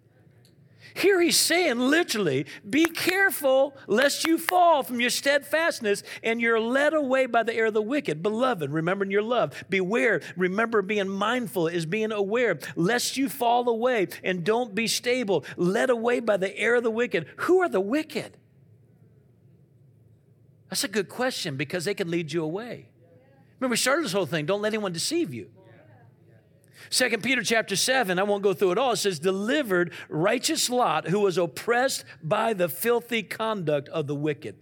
Here 0.94 1.20
he's 1.20 1.36
saying 1.36 1.78
literally, 1.78 2.46
be 2.68 2.86
careful 2.86 3.76
lest 3.86 4.26
you 4.26 4.38
fall 4.38 4.82
from 4.82 5.00
your 5.00 5.10
steadfastness 5.10 6.02
and 6.22 6.40
you're 6.40 6.60
led 6.60 6.94
away 6.94 7.26
by 7.26 7.42
the 7.42 7.54
air 7.54 7.66
of 7.66 7.74
the 7.74 7.82
wicked. 7.82 8.22
Beloved, 8.22 8.70
remembering 8.70 9.10
your 9.10 9.22
love. 9.22 9.64
Beware, 9.68 10.20
remember 10.36 10.82
being 10.82 11.08
mindful 11.08 11.66
is 11.66 11.86
being 11.86 12.12
aware, 12.12 12.58
lest 12.76 13.16
you 13.16 13.28
fall 13.28 13.68
away 13.68 14.08
and 14.22 14.44
don't 14.44 14.74
be 14.74 14.86
stable, 14.86 15.44
led 15.56 15.90
away 15.90 16.20
by 16.20 16.36
the 16.36 16.56
air 16.58 16.74
of 16.74 16.82
the 16.82 16.90
wicked. 16.90 17.26
Who 17.36 17.60
are 17.60 17.68
the 17.68 17.80
wicked? 17.80 18.36
That's 20.68 20.84
a 20.84 20.88
good 20.88 21.08
question 21.08 21.56
because 21.56 21.84
they 21.84 21.94
can 21.94 22.10
lead 22.10 22.32
you 22.32 22.42
away. 22.42 22.88
Remember, 23.60 23.74
we 23.74 23.76
started 23.76 24.04
this 24.04 24.12
whole 24.12 24.26
thing 24.26 24.46
don't 24.46 24.62
let 24.62 24.72
anyone 24.72 24.92
deceive 24.92 25.32
you. 25.32 25.50
Second 26.90 27.22
Peter 27.22 27.42
chapter 27.42 27.76
7, 27.76 28.18
I 28.18 28.22
won't 28.22 28.42
go 28.42 28.54
through 28.54 28.72
it 28.72 28.78
all. 28.78 28.92
It 28.92 28.96
says, 28.96 29.18
delivered 29.18 29.92
righteous 30.08 30.68
Lot, 30.70 31.08
who 31.08 31.20
was 31.20 31.38
oppressed 31.38 32.04
by 32.22 32.52
the 32.52 32.68
filthy 32.68 33.22
conduct 33.22 33.88
of 33.88 34.06
the 34.06 34.14
wicked. 34.14 34.56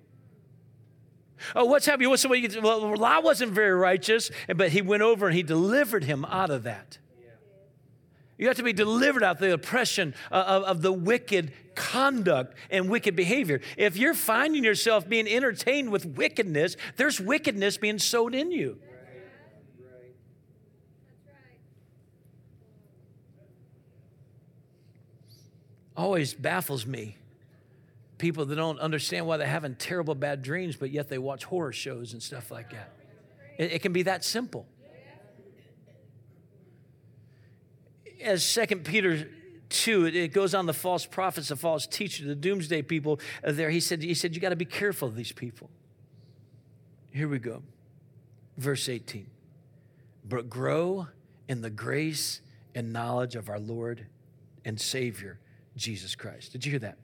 Oh, 1.55 1.65
what's 1.65 1.87
happening? 1.87 2.11
What's 2.11 2.23
the 2.23 2.29
way 2.29 2.39
you, 2.39 2.61
well, 2.61 2.97
Lot 2.97 3.25
wasn't 3.25 3.53
very 3.53 3.73
righteous, 3.73 4.31
but 4.55 4.71
he 4.71 4.83
went 4.83 5.03
over 5.03 5.27
and 5.27 5.37
he 5.37 5.43
delivered 5.43 6.05
him 6.05 6.25
out 6.27 6.51
of 6.51 6.65
that. 6.65 6.99
You 8.41 8.47
have 8.47 8.57
to 8.57 8.63
be 8.63 8.73
delivered 8.73 9.23
out 9.23 9.37
of 9.37 9.41
the 9.41 9.53
oppression 9.53 10.15
uh, 10.33 10.45
of, 10.47 10.63
of, 10.63 10.83
the 10.83 10.93
wicked 10.93 11.53
conduct 11.75 12.57
and 12.71 12.89
wicked 12.89 13.15
behavior. 13.15 13.61
If 13.77 13.99
you're 13.99 14.15
finding 14.15 14.65
yourself 14.65 15.07
being 15.07 15.29
entertained 15.29 15.93
with 15.93 16.07
wickedness, 16.07 16.79
there's 16.97 17.21
wickedness 17.21 17.77
being 17.77 17.99
sowed 17.99 18.35
in 18.35 18.51
you. 18.51 18.79
Always 25.97 26.35
baffles 26.35 26.87
me. 26.87 27.17
People 28.19 28.45
that 28.47 28.57
don't 28.57 28.79
understand 28.81 29.27
why 29.27 29.37
they're 29.39 29.47
having 29.47 29.75
terrible 29.75 30.15
bad 30.15 30.43
dreams, 30.43 30.77
but 30.77 30.91
yet 30.91 31.09
they 31.09 31.19
watch 31.19 31.45
horror 31.45 31.73
shows 31.73 32.13
and 32.13 32.23
stuff 32.23 32.51
like 32.51 32.71
that. 32.71 32.93
It, 33.59 33.73
it 33.73 33.83
can 33.83 33.93
be 33.93 34.03
that 34.03 34.25
simple. 34.25 34.67
As 38.23 38.45
Second 38.45 38.85
Peter 38.85 39.29
2, 39.71 40.07
it, 40.07 40.17
it 40.17 40.33
goes 40.33 40.55
on 40.55 40.67
the 40.67 40.75
false 40.75 41.07
prophets, 41.07 41.49
the 41.49 41.57
false 41.57 41.87
teachers, 41.87 42.27
the 42.27 42.35
doomsday 42.35 42.83
people 42.83 43.21
there. 43.43 43.71
He 43.71 43.81
said, 43.81 44.03
he 44.03 44.15
said 44.15 44.35
you 44.35 44.41
got 44.41 44.51
to 44.51 44.57
be 44.57 44.67
careful 44.67 45.09
of 45.09 45.17
these 45.17 45.33
people. 45.33 45.71
Here 47.13 47.29
we 47.29 47.39
go. 47.39 47.63
Verse 48.59 48.89
18. 48.89 49.27
But 50.29 50.51
grow 50.51 51.09
in 51.49 51.63
the 51.63 51.71
grace 51.71 52.43
and 52.75 52.93
knowledge 52.93 53.35
of 53.35 53.49
our 53.49 53.59
Lord 53.59 54.07
and 54.65 54.81
Savior 54.81 55.41
Jesus 55.77 56.15
Christ. 56.15 56.53
Did 56.53 56.65
you 56.65 56.73
hear 56.73 56.81
that? 56.81 56.99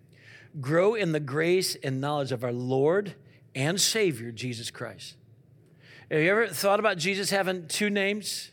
Grow 0.61 0.95
in 0.95 1.13
the 1.13 1.21
grace 1.21 1.77
and 1.83 2.01
knowledge 2.01 2.33
of 2.33 2.45
our 2.45 2.53
Lord 2.53 3.15
and 3.55 3.81
Savior, 3.81 4.33
Jesus 4.33 4.71
Christ. 4.71 5.17
Have 6.11 6.21
you 6.21 6.31
ever 6.31 6.47
thought 6.47 6.79
about 6.79 6.99
Jesus 6.99 7.31
having 7.31 7.67
two 7.67 7.91
names, 7.91 8.51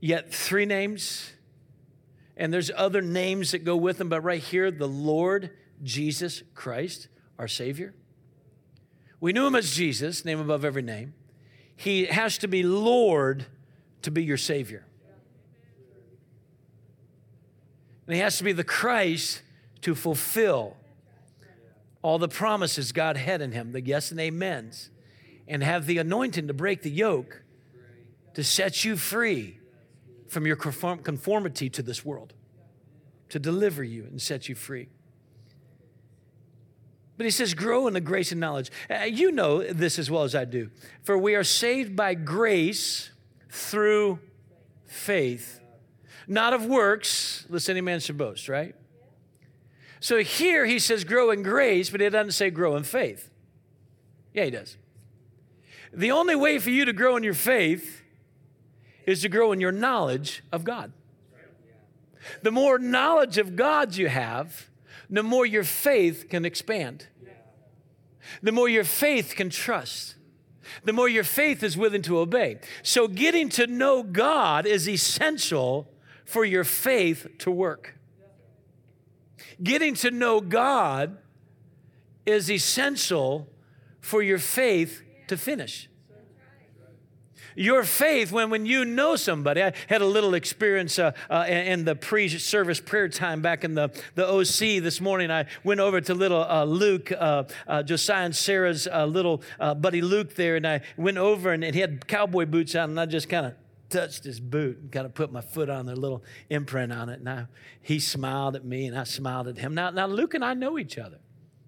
yet 0.00 0.32
three 0.32 0.66
names? 0.66 1.32
And 2.36 2.52
there's 2.52 2.70
other 2.74 3.00
names 3.00 3.52
that 3.52 3.64
go 3.64 3.76
with 3.76 3.98
them, 3.98 4.08
but 4.08 4.22
right 4.22 4.42
here, 4.42 4.70
the 4.70 4.88
Lord 4.88 5.50
Jesus 5.82 6.42
Christ, 6.54 7.08
our 7.38 7.48
Savior. 7.48 7.94
We 9.20 9.32
knew 9.32 9.46
him 9.46 9.54
as 9.54 9.74
Jesus, 9.74 10.24
name 10.24 10.40
above 10.40 10.64
every 10.64 10.82
name. 10.82 11.14
He 11.76 12.06
has 12.06 12.38
to 12.38 12.48
be 12.48 12.62
Lord 12.62 13.46
to 14.02 14.10
be 14.10 14.24
your 14.24 14.36
Savior. 14.36 14.86
And 18.06 18.14
he 18.14 18.20
has 18.20 18.38
to 18.38 18.44
be 18.44 18.52
the 18.52 18.64
Christ 18.64 19.42
to 19.82 19.94
fulfill 19.94 20.76
all 22.02 22.18
the 22.18 22.28
promises 22.28 22.92
God 22.92 23.16
had 23.16 23.40
in 23.40 23.52
him, 23.52 23.72
the 23.72 23.80
yes 23.80 24.10
and 24.10 24.20
amens, 24.20 24.90
and 25.46 25.62
have 25.62 25.86
the 25.86 25.98
anointing 25.98 26.48
to 26.48 26.54
break 26.54 26.82
the 26.82 26.90
yoke, 26.90 27.42
to 28.34 28.42
set 28.42 28.84
you 28.84 28.96
free 28.96 29.58
from 30.26 30.46
your 30.46 30.56
conformity 30.56 31.68
to 31.70 31.82
this 31.82 32.04
world, 32.04 32.32
to 33.28 33.38
deliver 33.38 33.84
you 33.84 34.04
and 34.04 34.20
set 34.20 34.48
you 34.48 34.54
free. 34.54 34.88
But 37.16 37.26
he 37.26 37.30
says, 37.30 37.54
grow 37.54 37.86
in 37.86 37.94
the 37.94 38.00
grace 38.00 38.32
and 38.32 38.40
knowledge. 38.40 38.70
Uh, 38.90 39.04
you 39.04 39.30
know 39.30 39.62
this 39.62 39.98
as 39.98 40.10
well 40.10 40.22
as 40.24 40.34
I 40.34 40.44
do. 40.44 40.70
For 41.02 41.16
we 41.16 41.34
are 41.34 41.44
saved 41.44 41.94
by 41.94 42.14
grace 42.14 43.10
through 43.50 44.18
faith 44.86 45.61
not 46.26 46.52
of 46.52 46.66
works, 46.66 47.46
lest 47.48 47.68
any 47.68 47.80
man 47.80 48.00
should 48.00 48.18
boast, 48.18 48.48
right? 48.48 48.74
So 50.00 50.18
here 50.18 50.66
he 50.66 50.78
says 50.78 51.04
grow 51.04 51.30
in 51.30 51.42
grace, 51.42 51.90
but 51.90 52.00
it 52.00 52.10
doesn't 52.10 52.32
say 52.32 52.50
grow 52.50 52.76
in 52.76 52.82
faith. 52.82 53.30
Yeah, 54.34 54.44
he 54.44 54.50
does. 54.50 54.76
The 55.92 56.10
only 56.10 56.34
way 56.34 56.58
for 56.58 56.70
you 56.70 56.84
to 56.84 56.92
grow 56.92 57.16
in 57.16 57.22
your 57.22 57.34
faith 57.34 58.02
is 59.06 59.22
to 59.22 59.28
grow 59.28 59.52
in 59.52 59.60
your 59.60 59.72
knowledge 59.72 60.42
of 60.50 60.64
God. 60.64 60.92
The 62.42 62.50
more 62.50 62.78
knowledge 62.78 63.38
of 63.38 63.56
God 63.56 63.96
you 63.96 64.08
have, 64.08 64.70
the 65.10 65.22
more 65.22 65.44
your 65.44 65.64
faith 65.64 66.26
can 66.30 66.44
expand. 66.44 67.06
The 68.42 68.52
more 68.52 68.68
your 68.68 68.84
faith 68.84 69.34
can 69.36 69.50
trust. 69.50 70.14
The 70.84 70.92
more 70.92 71.08
your 71.08 71.24
faith 71.24 71.62
is 71.62 71.76
willing 71.76 72.02
to 72.02 72.18
obey. 72.18 72.60
So, 72.82 73.08
getting 73.08 73.48
to 73.50 73.66
know 73.66 74.02
God 74.02 74.64
is 74.64 74.88
essential 74.88 75.91
for 76.32 76.46
your 76.46 76.64
faith 76.64 77.26
to 77.40 77.50
work. 77.50 77.94
Getting 79.62 79.94
to 79.96 80.10
know 80.10 80.40
God 80.40 81.18
is 82.24 82.50
essential 82.50 83.50
for 84.00 84.22
your 84.22 84.38
faith 84.38 85.02
to 85.28 85.36
finish. 85.36 85.90
Your 87.54 87.84
faith, 87.84 88.32
when, 88.32 88.48
when 88.48 88.64
you 88.64 88.86
know 88.86 89.14
somebody, 89.14 89.62
I 89.62 89.74
had 89.86 90.00
a 90.00 90.06
little 90.06 90.32
experience 90.32 90.98
uh, 90.98 91.12
uh, 91.28 91.44
in 91.46 91.84
the 91.84 91.94
pre 91.94 92.30
service 92.30 92.80
prayer 92.80 93.10
time 93.10 93.42
back 93.42 93.62
in 93.62 93.74
the, 93.74 93.90
the 94.14 94.26
OC 94.26 94.82
this 94.82 95.02
morning. 95.02 95.30
I 95.30 95.44
went 95.62 95.80
over 95.80 96.00
to 96.00 96.14
little 96.14 96.42
uh, 96.42 96.64
Luke, 96.64 97.12
uh, 97.12 97.44
uh, 97.68 97.82
Josiah 97.82 98.24
and 98.24 98.34
Sarah's 98.34 98.86
uh, 98.86 99.04
little 99.04 99.42
buddy 99.58 100.00
Luke 100.00 100.34
there, 100.34 100.56
and 100.56 100.66
I 100.66 100.80
went 100.96 101.18
over 101.18 101.52
and, 101.52 101.62
and 101.62 101.74
he 101.74 101.82
had 101.82 102.08
cowboy 102.08 102.46
boots 102.46 102.74
on, 102.74 102.88
and 102.88 102.98
I 102.98 103.04
just 103.04 103.28
kind 103.28 103.44
of 103.44 103.54
touched 103.92 104.24
his 104.24 104.40
boot 104.40 104.78
and 104.78 104.90
kind 104.90 105.06
of 105.06 105.14
put 105.14 105.30
my 105.30 105.42
foot 105.42 105.70
on 105.70 105.86
their 105.86 105.94
little 105.94 106.24
imprint 106.50 106.92
on 106.92 107.08
it. 107.08 107.20
And 107.20 107.28
I, 107.28 107.46
he 107.80 108.00
smiled 108.00 108.56
at 108.56 108.64
me 108.64 108.86
and 108.86 108.98
I 108.98 109.04
smiled 109.04 109.46
at 109.48 109.58
him. 109.58 109.74
Now, 109.74 109.90
now, 109.90 110.06
Luke 110.06 110.34
and 110.34 110.44
I 110.44 110.54
know 110.54 110.78
each 110.78 110.98
other. 110.98 111.18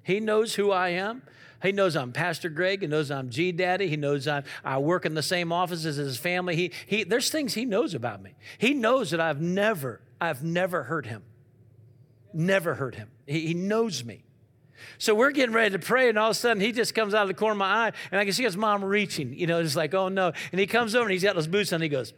He 0.02 0.20
knows 0.20 0.54
who 0.54 0.70
I 0.70 0.88
am. 0.90 1.22
He 1.62 1.72
knows 1.72 1.96
I'm 1.96 2.12
Pastor 2.12 2.48
Greg. 2.48 2.82
He 2.82 2.86
knows 2.86 3.10
I'm 3.10 3.30
G 3.30 3.52
Daddy. 3.52 3.88
He 3.88 3.96
knows 3.96 4.26
I'm, 4.26 4.44
I 4.64 4.78
work 4.78 5.06
in 5.06 5.14
the 5.14 5.22
same 5.22 5.52
office 5.52 5.84
as 5.84 5.96
his 5.96 6.18
family. 6.18 6.56
He, 6.56 6.72
he, 6.86 7.04
there's 7.04 7.30
things 7.30 7.54
he 7.54 7.64
knows 7.64 7.94
about 7.94 8.22
me. 8.22 8.34
He 8.58 8.74
knows 8.74 9.12
that 9.12 9.20
I've 9.20 9.40
never, 9.40 10.00
I've 10.20 10.42
never 10.42 10.82
hurt 10.82 11.06
him. 11.06 11.22
Never 12.32 12.74
hurt 12.74 12.96
him. 12.96 13.10
He, 13.26 13.46
he 13.46 13.54
knows 13.54 14.04
me. 14.04 14.23
So 14.98 15.14
we're 15.14 15.30
getting 15.30 15.54
ready 15.54 15.70
to 15.72 15.78
pray, 15.78 16.08
and 16.08 16.18
all 16.18 16.30
of 16.30 16.36
a 16.36 16.38
sudden 16.38 16.60
he 16.60 16.72
just 16.72 16.94
comes 16.94 17.14
out 17.14 17.22
of 17.22 17.28
the 17.28 17.34
corner 17.34 17.52
of 17.52 17.58
my 17.58 17.86
eye, 17.86 17.92
and 18.10 18.20
I 18.20 18.24
can 18.24 18.32
see 18.32 18.44
his 18.44 18.56
mom 18.56 18.84
reaching. 18.84 19.34
You 19.34 19.46
know, 19.46 19.60
it's 19.60 19.76
like, 19.76 19.94
oh 19.94 20.08
no. 20.08 20.32
And 20.52 20.60
he 20.60 20.66
comes 20.66 20.94
over 20.94 21.04
and 21.04 21.12
he's 21.12 21.22
got 21.22 21.34
those 21.34 21.46
boots 21.46 21.72
on, 21.72 21.76
and 21.76 21.82
he 21.84 21.88
goes, 21.88 22.12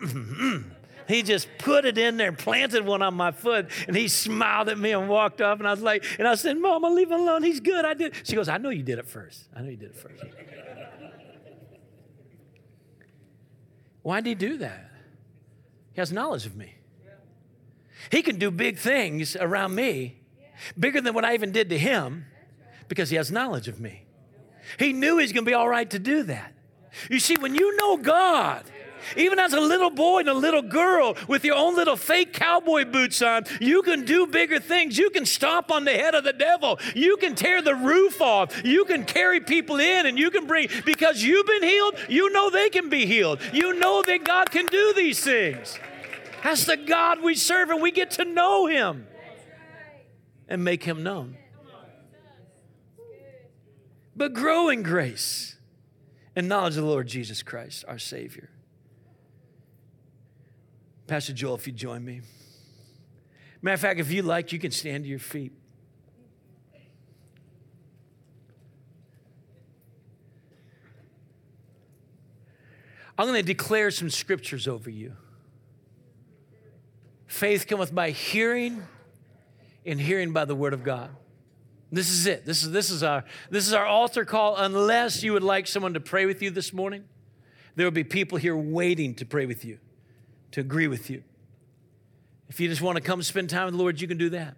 he 1.08 1.22
just 1.22 1.48
put 1.58 1.84
it 1.84 1.98
in 1.98 2.16
there, 2.16 2.32
planted 2.32 2.84
one 2.84 3.02
on 3.02 3.14
my 3.14 3.30
foot, 3.30 3.70
and 3.86 3.96
he 3.96 4.08
smiled 4.08 4.68
at 4.68 4.78
me 4.78 4.92
and 4.92 5.08
walked 5.08 5.40
off. 5.40 5.58
And 5.58 5.66
I 5.66 5.70
was 5.70 5.82
like, 5.82 6.04
and 6.18 6.28
I 6.28 6.34
said, 6.34 6.58
Mama, 6.58 6.88
leave 6.88 7.10
him 7.10 7.20
alone. 7.20 7.42
He's 7.42 7.60
good. 7.60 7.84
I 7.84 7.94
did. 7.94 8.14
She 8.24 8.36
goes, 8.36 8.48
I 8.48 8.58
know 8.58 8.70
you 8.70 8.82
did 8.82 8.98
it 8.98 9.06
first. 9.06 9.48
I 9.56 9.62
know 9.62 9.70
you 9.70 9.76
did 9.76 9.90
it 9.90 9.96
first. 9.96 10.22
Why 14.02 14.20
did 14.20 14.28
he 14.28 14.34
do 14.34 14.58
that? 14.58 14.90
He 15.92 16.00
has 16.00 16.12
knowledge 16.12 16.46
of 16.46 16.56
me. 16.56 16.74
He 18.10 18.22
can 18.22 18.38
do 18.38 18.50
big 18.50 18.78
things 18.78 19.36
around 19.36 19.74
me, 19.74 20.17
bigger 20.78 21.00
than 21.00 21.14
what 21.14 21.24
I 21.24 21.34
even 21.34 21.52
did 21.52 21.68
to 21.70 21.78
him, 21.78 22.26
because 22.88 23.10
he 23.10 23.16
has 23.16 23.30
knowledge 23.30 23.68
of 23.68 23.80
me. 23.80 24.06
He 24.78 24.92
knew 24.92 25.18
he's 25.18 25.32
going 25.32 25.44
to 25.44 25.50
be 25.50 25.54
all 25.54 25.68
right 25.68 25.88
to 25.90 25.98
do 25.98 26.24
that. 26.24 26.52
You 27.10 27.20
see, 27.20 27.36
when 27.38 27.54
you 27.54 27.76
know 27.76 27.96
God, 27.96 28.64
even 29.16 29.38
as 29.38 29.52
a 29.52 29.60
little 29.60 29.90
boy 29.90 30.20
and 30.20 30.28
a 30.28 30.34
little 30.34 30.62
girl 30.62 31.16
with 31.28 31.44
your 31.44 31.54
own 31.54 31.76
little 31.76 31.96
fake 31.96 32.32
cowboy 32.32 32.84
boots 32.84 33.22
on, 33.22 33.44
you 33.60 33.82
can 33.82 34.04
do 34.04 34.26
bigger 34.26 34.58
things. 34.58 34.98
You 34.98 35.10
can 35.10 35.24
stomp 35.24 35.70
on 35.70 35.84
the 35.84 35.92
head 35.92 36.14
of 36.14 36.24
the 36.24 36.32
devil. 36.32 36.78
You 36.94 37.16
can 37.16 37.34
tear 37.34 37.62
the 37.62 37.74
roof 37.74 38.20
off. 38.20 38.64
You 38.64 38.84
can 38.84 39.04
carry 39.04 39.40
people 39.40 39.78
in 39.78 40.06
and 40.06 40.18
you 40.18 40.30
can 40.30 40.46
bring, 40.46 40.68
because 40.84 41.22
you've 41.22 41.46
been 41.46 41.62
healed, 41.62 41.94
you 42.08 42.30
know 42.30 42.50
they 42.50 42.68
can 42.68 42.88
be 42.90 43.06
healed. 43.06 43.40
You 43.52 43.74
know 43.74 44.02
that 44.02 44.24
God 44.24 44.50
can 44.50 44.66
do 44.66 44.92
these 44.94 45.20
things. 45.20 45.78
That's 46.42 46.64
the 46.64 46.76
God 46.76 47.22
we 47.22 47.34
serve, 47.34 47.70
and 47.70 47.82
we 47.82 47.90
get 47.90 48.12
to 48.12 48.24
know 48.24 48.66
Him 48.66 49.06
and 50.48 50.64
make 50.64 50.84
Him 50.84 51.02
known. 51.02 51.36
But 54.16 54.32
grow 54.32 54.68
in 54.68 54.82
grace 54.82 55.56
and 56.34 56.48
knowledge 56.48 56.76
of 56.76 56.82
the 56.82 56.88
Lord 56.88 57.06
Jesus 57.06 57.42
Christ, 57.42 57.84
our 57.86 57.98
Savior. 57.98 58.50
Pastor 61.06 61.32
Joel, 61.32 61.54
if 61.54 61.66
you 61.66 61.72
join 61.72 62.04
me. 62.04 62.22
Matter 63.62 63.74
of 63.74 63.80
fact, 63.80 64.00
if 64.00 64.10
you 64.12 64.22
like, 64.22 64.52
you 64.52 64.58
can 64.58 64.70
stand 64.70 65.04
to 65.04 65.10
your 65.10 65.18
feet. 65.18 65.52
I'm 73.18 73.26
going 73.26 73.40
to 73.40 73.42
declare 73.42 73.90
some 73.90 74.10
scriptures 74.10 74.68
over 74.68 74.88
you. 74.90 75.14
Faith 77.26 77.66
cometh 77.66 77.92
by 77.92 78.10
hearing, 78.10 78.82
and 79.90 80.00
hearing 80.00 80.32
by 80.32 80.44
the 80.44 80.54
word 80.54 80.74
of 80.74 80.84
God. 80.84 81.10
This 81.90 82.10
is 82.10 82.26
it. 82.26 82.44
This 82.44 82.62
is, 82.62 82.70
this 82.70 82.90
is, 82.90 83.02
our, 83.02 83.24
this 83.50 83.66
is 83.66 83.72
our 83.72 83.86
altar 83.86 84.24
call. 84.24 84.56
Unless 84.56 85.22
you 85.22 85.32
would 85.32 85.42
like 85.42 85.66
someone 85.66 85.94
to 85.94 86.00
pray 86.00 86.26
with 86.26 86.42
you 86.42 86.50
this 86.50 86.72
morning, 86.72 87.04
there 87.76 87.86
will 87.86 87.92
be 87.92 88.04
people 88.04 88.38
here 88.38 88.56
waiting 88.56 89.14
to 89.16 89.24
pray 89.24 89.46
with 89.46 89.64
you 89.64 89.78
to 90.52 90.60
agree 90.60 90.86
with 90.86 91.08
you. 91.10 91.22
If 92.48 92.60
you 92.60 92.68
just 92.68 92.82
want 92.82 92.96
to 92.96 93.02
come 93.02 93.22
spend 93.22 93.50
time 93.50 93.66
with 93.66 93.74
the 93.74 93.78
Lord, 93.78 94.00
you 94.00 94.08
can 94.08 94.18
do 94.18 94.30
that. 94.30 94.56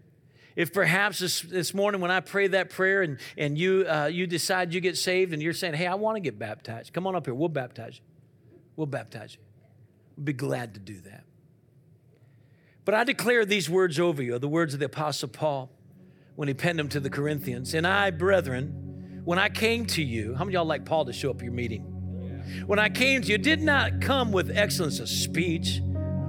If 0.57 0.73
perhaps 0.73 1.21
this, 1.21 1.41
this 1.41 1.73
morning 1.73 2.01
when 2.01 2.11
I 2.11 2.21
pray 2.21 2.49
that 2.49 2.71
prayer 2.71 3.03
and, 3.03 3.19
and 3.39 3.57
you, 3.57 3.87
uh, 3.89 4.07
you 4.07 4.27
decide 4.27 4.75
you 4.75 4.81
get 4.81 4.97
saved 4.97 5.33
and 5.33 5.41
you're 5.41 5.53
saying, 5.53 5.75
hey, 5.75 5.87
I 5.87 5.95
want 5.95 6.17
to 6.17 6.21
get 6.21 6.39
baptized, 6.39 6.93
come 6.93 7.07
on 7.07 7.15
up 7.15 7.27
here. 7.27 7.35
We'll 7.35 7.49
baptize 7.49 7.99
you. 7.99 8.05
We'll 8.77 8.87
baptize 8.87 9.35
you. 9.35 9.41
We'll 10.17 10.25
be 10.25 10.33
glad 10.33 10.75
to 10.75 10.81
do 10.81 11.01
that. 11.03 11.25
But 12.85 12.95
I 12.95 13.05
declare 13.05 13.45
these 13.45 13.69
words 13.69 14.01
over 14.01 14.23
you, 14.23 14.39
the 14.39 14.49
words 14.49 14.75
of 14.75 14.81
the 14.81 14.87
Apostle 14.87 15.29
Paul 15.29 15.71
when 16.35 16.49
he 16.49 16.55
penned 16.55 16.79
them 16.79 16.89
to 16.89 17.01
the 17.01 17.11
Corinthians. 17.11 17.75
And 17.75 17.87
I, 17.87 18.11
brethren, 18.11 19.23
when 19.25 19.39
I 19.39 19.49
came 19.49 19.85
to 19.87 20.03
you, 20.03 20.35
how 20.35 20.45
many 20.45 20.55
y'all 20.55 20.65
like 20.65 20.85
Paul 20.85 21.05
to 21.05 21.13
show 21.13 21.31
up 21.31 21.43
your 21.43 21.53
meeting? 21.53 21.83
When 22.67 22.79
I 22.79 22.89
came 22.89 23.23
to 23.23 23.29
you, 23.29 23.39
did 23.39 23.61
not 23.61 24.01
come 24.01 24.33
with 24.33 24.57
excellence 24.57 25.01
of 25.01 25.09
speech 25.09 25.81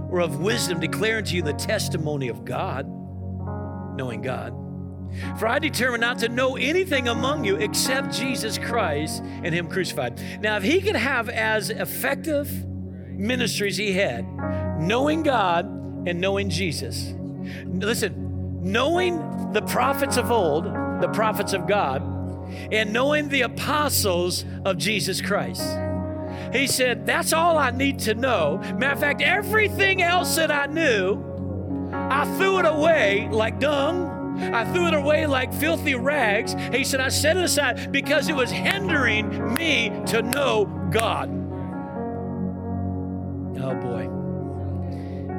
or 0.10 0.20
of 0.20 0.40
wisdom, 0.42 0.80
declaring 0.80 1.24
to 1.26 1.36
you 1.36 1.42
the 1.42 1.54
testimony 1.54 2.28
of 2.28 2.44
God, 2.44 2.86
knowing 3.96 4.22
God. 4.22 4.54
For 5.40 5.48
I 5.48 5.60
determined 5.60 6.02
not 6.02 6.20
to 6.20 6.30
know 6.30 6.58
anything 6.58 7.08
among 7.08 7.44
you 7.46 7.56
except 7.56 8.14
Jesus 8.14 8.58
Christ 8.58 9.24
and 9.24 9.56
Him 9.56 9.68
crucified. 9.68 10.22
Now, 10.42 10.58
if 10.58 10.64
He 10.64 10.82
could 10.82 10.96
have 10.96 11.30
as 11.30 11.70
effective 11.70 12.50
ministries 12.68 13.78
He 13.78 13.94
had, 13.94 14.26
knowing 14.80 15.24
God 15.24 15.81
and 16.06 16.20
knowing 16.20 16.50
Jesus, 16.50 17.14
listen, 17.66 18.62
knowing 18.62 19.52
the 19.54 19.62
prophets 19.62 20.18
of 20.18 20.32
old, 20.32 20.66
the 20.66 21.10
prophets 21.14 21.54
of 21.54 21.68
God, 21.68 22.02
and 22.72 22.92
knowing 22.92 23.30
the 23.30 23.42
apostles 23.42 24.46
of 24.66 24.78
Jesus 24.78 25.22
Christ. 25.22 25.64
He 26.54 26.68
said, 26.68 27.06
That's 27.06 27.34
all 27.34 27.58
I 27.58 27.72
need 27.72 28.00
to 28.00 28.14
know. 28.14 28.58
Matter 28.78 28.94
of 28.94 29.00
fact, 29.00 29.22
everything 29.22 30.02
else 30.02 30.36
that 30.36 30.52
I 30.52 30.66
knew, 30.66 31.24
I 31.94 32.26
threw 32.38 32.60
it 32.60 32.66
away 32.66 33.30
like 33.32 33.60
dung. 33.60 34.20
I 34.54 34.66
threw 34.74 34.88
it 34.88 34.94
away 34.94 35.28
like 35.28 35.54
filthy 35.54 35.96
rags. 35.96 36.56
He 36.74 36.84
said, 36.84 37.00
I 37.00 37.10
set 37.10 37.38
it 37.38 37.44
aside 37.44 37.92
because 37.92 38.28
it 38.28 38.36
was 38.36 38.50
hindering 38.50 39.54
me 39.54 39.92
to 40.08 40.22
know 40.22 40.66
God. 40.90 41.30
Oh 43.60 43.76
boy. 43.76 44.11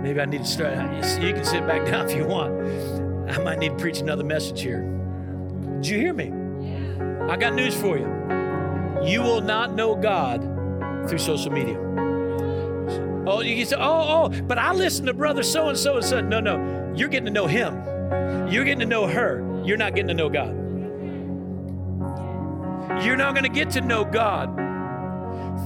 Maybe 0.03 0.21
I 0.21 0.25
need 0.25 0.39
to 0.39 0.45
start. 0.45 0.75
You 1.23 1.33
can 1.33 1.45
sit 1.45 1.65
back 1.67 1.87
down 1.91 2.11
if 2.11 2.17
you 2.17 2.27
want. 2.27 2.53
I 3.31 3.39
might 3.43 3.61
need 3.61 3.71
to 3.71 3.77
preach 3.77 4.01
another 4.01 4.25
message 4.25 4.61
here. 4.61 4.83
Did 5.77 5.87
you 5.87 5.99
hear 5.99 6.13
me? 6.13 6.33
I 7.31 7.37
got 7.37 7.55
news 7.55 7.75
for 7.75 7.97
you. 7.97 8.07
You 9.09 9.23
will 9.23 9.41
not 9.41 9.75
know 9.75 9.95
God 9.95 10.43
through 11.09 11.19
social 11.19 11.53
media. 11.53 11.79
Oh, 13.27 13.41
you 13.41 13.57
can 13.57 13.67
say, 13.67 13.77
oh, 13.77 13.81
oh, 14.25 14.43
but 14.43 14.59
I 14.59 14.73
listen 14.73 15.07
to 15.07 15.15
brother 15.15 15.45
so 15.45 15.69
and 15.69 15.79
so 15.79 15.97
and 15.97 16.05
so. 16.05 16.21
No, 16.21 16.41
no, 16.41 16.93
you're 16.97 17.09
getting 17.09 17.27
to 17.27 17.33
know 17.33 17.47
him. 17.47 17.75
You're 18.49 18.65
getting 18.65 18.81
to 18.81 18.87
know 18.87 19.07
her. 19.07 19.63
You're 19.65 19.77
not 19.77 19.95
getting 19.95 20.09
to 20.09 20.15
know 20.15 20.29
God. 20.29 20.59
You're 23.05 23.17
not 23.17 23.35
going 23.35 23.45
to 23.45 23.49
get 23.49 23.71
to 23.71 23.81
know 23.81 24.05
God 24.05 24.57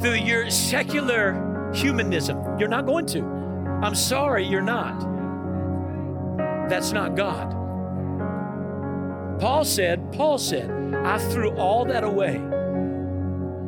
through 0.01 0.15
your 0.15 0.51
secular 0.51 1.73
humanism. 1.75 2.59
You're 2.59 2.69
not 2.69 2.85
going 2.85 3.07
to. 3.07 3.36
I'm 3.83 3.95
sorry, 3.95 4.47
you're 4.47 4.63
not. 4.63 4.99
That's 6.69 6.93
not 6.93 7.15
God. 7.15 7.51
Paul 9.41 9.65
said, 9.65 10.13
Paul 10.13 10.39
said, 10.39 10.71
I 10.95 11.19
threw 11.31 11.51
all 11.57 11.85
that 11.85 12.05
away 12.05 12.39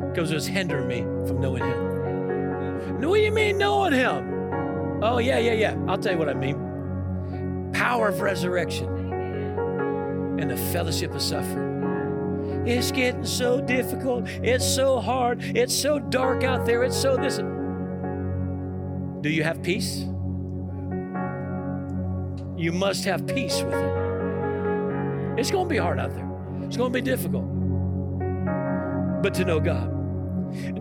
because 0.09 0.31
it 0.31 0.35
was 0.35 0.47
hindering 0.47 0.87
me 0.87 1.01
from 1.27 1.39
knowing 1.39 1.63
Him. 1.63 2.99
What 3.01 3.15
do 3.15 3.21
you 3.21 3.31
mean 3.31 3.57
knowing 3.57 3.93
Him? 3.93 5.01
Oh, 5.01 5.19
yeah, 5.19 5.37
yeah, 5.37 5.53
yeah. 5.53 5.77
I'll 5.87 5.97
tell 5.97 6.13
you 6.13 6.17
what 6.17 6.29
I 6.29 6.33
mean 6.33 6.69
power 7.73 8.09
of 8.09 8.19
resurrection 8.19 8.87
and 10.39 10.49
the 10.49 10.57
fellowship 10.57 11.13
of 11.13 11.21
suffering. 11.21 12.63
It's 12.67 12.91
getting 12.91 13.25
so 13.25 13.61
difficult. 13.61 14.27
It's 14.27 14.65
so 14.65 14.99
hard. 14.99 15.41
It's 15.41 15.73
so 15.73 15.97
dark 15.99 16.43
out 16.43 16.65
there. 16.65 16.83
It's 16.83 16.97
so 16.97 17.15
this. 17.15 17.39
Do 19.21 19.29
you 19.29 19.43
have 19.43 19.61
peace? 19.61 20.05
You 22.57 22.71
must 22.71 23.05
have 23.05 23.25
peace 23.27 23.61
with 23.61 23.73
it. 23.73 25.39
It's 25.39 25.51
going 25.51 25.65
to 25.65 25.69
be 25.69 25.77
hard 25.77 25.99
out 25.99 26.13
there. 26.13 26.29
It's 26.63 26.77
going 26.77 26.91
to 26.91 27.01
be 27.01 27.01
difficult. 27.01 27.45
But 29.21 29.33
to 29.35 29.45
know 29.45 29.59
God. 29.59 29.95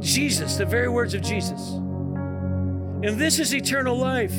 Jesus, 0.00 0.56
the 0.56 0.66
very 0.66 0.88
words 0.88 1.14
of 1.14 1.22
Jesus. 1.22 1.70
And 1.70 3.18
this 3.18 3.38
is 3.38 3.54
eternal 3.54 3.96
life 3.96 4.34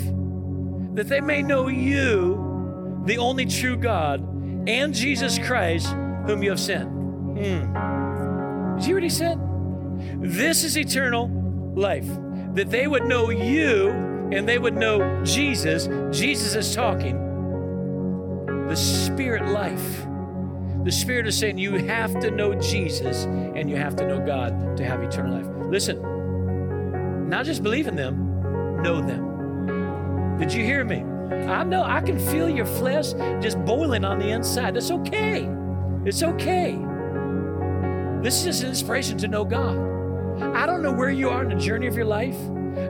that 0.94 1.08
they 1.08 1.22
may 1.22 1.42
know 1.42 1.68
you, 1.68 3.04
the 3.06 3.18
only 3.18 3.46
true 3.46 3.78
God, 3.78 4.22
and 4.68 4.94
Jesus 4.94 5.40
Christ, 5.40 5.88
whom 6.26 6.44
you 6.44 6.50
have 6.50 6.60
sent. 6.60 6.90
Hmm. 6.90 8.76
Did 8.76 8.82
you 8.82 8.88
hear 8.88 8.96
what 8.96 9.04
he 9.04 9.10
said? 9.10 9.40
This 10.22 10.64
is 10.64 10.78
eternal 10.78 11.30
life, 11.76 12.08
that 12.54 12.70
they 12.70 12.88
would 12.88 13.06
know 13.06 13.30
you 13.30 13.90
and 14.32 14.48
they 14.48 14.58
would 14.58 14.76
know 14.76 15.24
Jesus. 15.24 15.88
Jesus 16.18 16.56
is 16.56 16.76
talking. 16.76 17.18
The 18.68 18.76
Spirit 18.76 19.48
life. 19.50 20.06
The 20.84 20.92
Spirit 20.92 21.28
is 21.28 21.38
saying 21.38 21.58
you 21.58 21.74
have 21.86 22.20
to 22.20 22.32
know 22.32 22.54
Jesus 22.56 23.26
and 23.26 23.70
you 23.70 23.76
have 23.76 23.96
to 23.98 24.08
know 24.08 24.20
God 24.26 24.78
to 24.78 24.86
have 24.86 25.02
eternal 25.02 25.38
life. 25.38 25.48
Listen, 25.70 27.30
not 27.30 27.46
just 27.46 27.64
believe 27.64 27.88
in 27.88 27.96
them, 27.96 28.82
know 28.82 29.02
them. 29.02 30.38
Did 30.38 30.54
you 30.54 30.64
hear 30.64 30.84
me? 30.86 31.04
I 31.48 31.64
know 31.64 31.84
I 31.84 32.02
can 32.02 32.18
feel 32.18 32.50
your 32.50 32.66
flesh 32.66 33.14
just 33.42 33.64
boiling 33.66 34.06
on 34.06 34.20
the 34.20 34.30
inside. 34.30 34.76
That's 34.76 34.92
okay. 34.92 35.50
It's 36.06 36.24
okay. 36.24 36.80
This 38.22 38.46
is 38.46 38.62
an 38.62 38.70
inspiration 38.70 39.18
to 39.20 39.28
know 39.28 39.46
God. 39.46 39.78
I 40.42 40.66
don't 40.66 40.82
know 40.82 40.92
where 40.92 41.10
you 41.10 41.30
are 41.30 41.44
in 41.44 41.50
the 41.50 41.56
journey 41.56 41.88
of 41.88 41.96
your 41.96 42.06
life. 42.06 42.38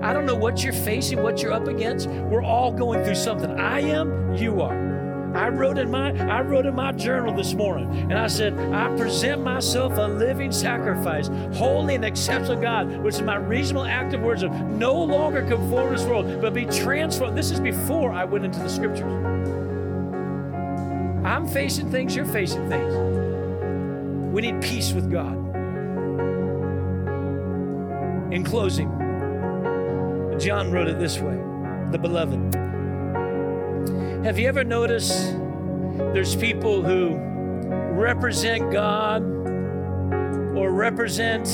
I 0.01 0.13
don't 0.13 0.25
know 0.25 0.35
what 0.35 0.63
you're 0.63 0.73
facing, 0.73 1.21
what 1.21 1.41
you're 1.41 1.51
up 1.51 1.67
against. 1.67 2.07
We're 2.07 2.43
all 2.43 2.71
going 2.71 3.03
through 3.03 3.15
something. 3.15 3.59
I 3.59 3.81
am, 3.81 4.35
you 4.35 4.61
are. 4.61 4.89
I 5.35 5.49
wrote 5.49 5.77
in 5.77 5.91
my 5.91 6.09
I 6.27 6.41
wrote 6.41 6.65
in 6.65 6.73
my 6.75 6.91
journal 6.91 7.35
this 7.35 7.53
morning, 7.53 7.87
and 8.11 8.17
I 8.17 8.25
said, 8.27 8.57
I 8.73 8.95
present 8.97 9.43
myself 9.43 9.97
a 9.97 10.07
living 10.07 10.51
sacrifice, 10.51 11.27
holy 11.53 11.95
and 11.95 12.03
acceptable 12.03 12.59
God, 12.59 12.97
which 13.03 13.15
is 13.15 13.21
my 13.21 13.35
reasonable 13.35 13.85
words 14.19 14.43
of 14.43 14.51
no 14.51 14.93
longer 14.93 15.41
conform 15.43 15.89
to 15.93 15.99
this 15.99 16.07
world, 16.07 16.41
but 16.41 16.53
be 16.53 16.65
transformed. 16.65 17.37
This 17.37 17.51
is 17.51 17.59
before 17.59 18.11
I 18.11 18.25
went 18.25 18.45
into 18.45 18.59
the 18.59 18.69
scriptures. 18.69 19.11
I'm 21.25 21.47
facing 21.47 21.91
things, 21.91 22.15
you're 22.15 22.25
facing 22.25 22.67
things. 22.69 22.93
We 24.33 24.41
need 24.41 24.61
peace 24.61 24.93
with 24.93 25.11
God. 25.11 25.38
In 28.31 28.43
closing, 28.43 28.89
John 30.39 30.71
wrote 30.71 30.87
it 30.87 30.99
this 30.99 31.17
way 31.17 31.35
The 31.89 31.97
beloved. 31.97 32.53
Have 34.23 34.37
you 34.37 34.47
ever 34.47 34.63
noticed 34.63 35.35
there's 36.13 36.35
people 36.35 36.83
who 36.83 37.15
represent 37.95 38.71
God 38.71 39.23
or 40.55 40.71
represent 40.71 41.47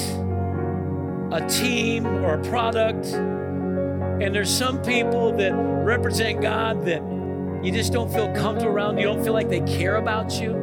a 1.31 1.47
team 1.47 2.05
or 2.05 2.33
a 2.33 2.43
product? 2.43 3.05
And 3.05 4.35
there's 4.35 4.53
some 4.53 4.81
people 4.81 5.31
that 5.37 5.53
represent 5.53 6.41
God 6.41 6.85
that 6.85 7.01
you 7.63 7.71
just 7.71 7.93
don't 7.93 8.11
feel 8.11 8.33
comfortable 8.33 8.73
around. 8.73 8.97
You 8.97 9.05
don't 9.05 9.23
feel 9.23 9.33
like 9.33 9.47
they 9.47 9.61
care 9.61 9.95
about 9.95 10.41
you. 10.41 10.53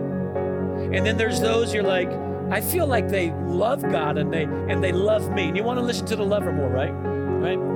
And 0.93 1.07
then 1.07 1.17
there's 1.17 1.41
those 1.41 1.73
you're 1.73 1.83
like, 1.83 2.11
I 2.53 2.61
feel 2.61 2.87
like 2.87 3.09
they 3.09 3.31
love 3.33 3.83
God 3.83 4.19
and 4.19 4.33
they 4.33 4.45
and 4.45 4.85
they 4.85 4.93
love 4.93 5.31
me. 5.33 5.49
And 5.49 5.57
you 5.57 5.65
want 5.65 5.79
to 5.79 5.85
listen 5.85 6.07
to 6.07 6.17
the 6.17 6.25
lover 6.25 6.53
more, 6.53 6.69
right? 6.69 6.91
Right? 6.91 7.73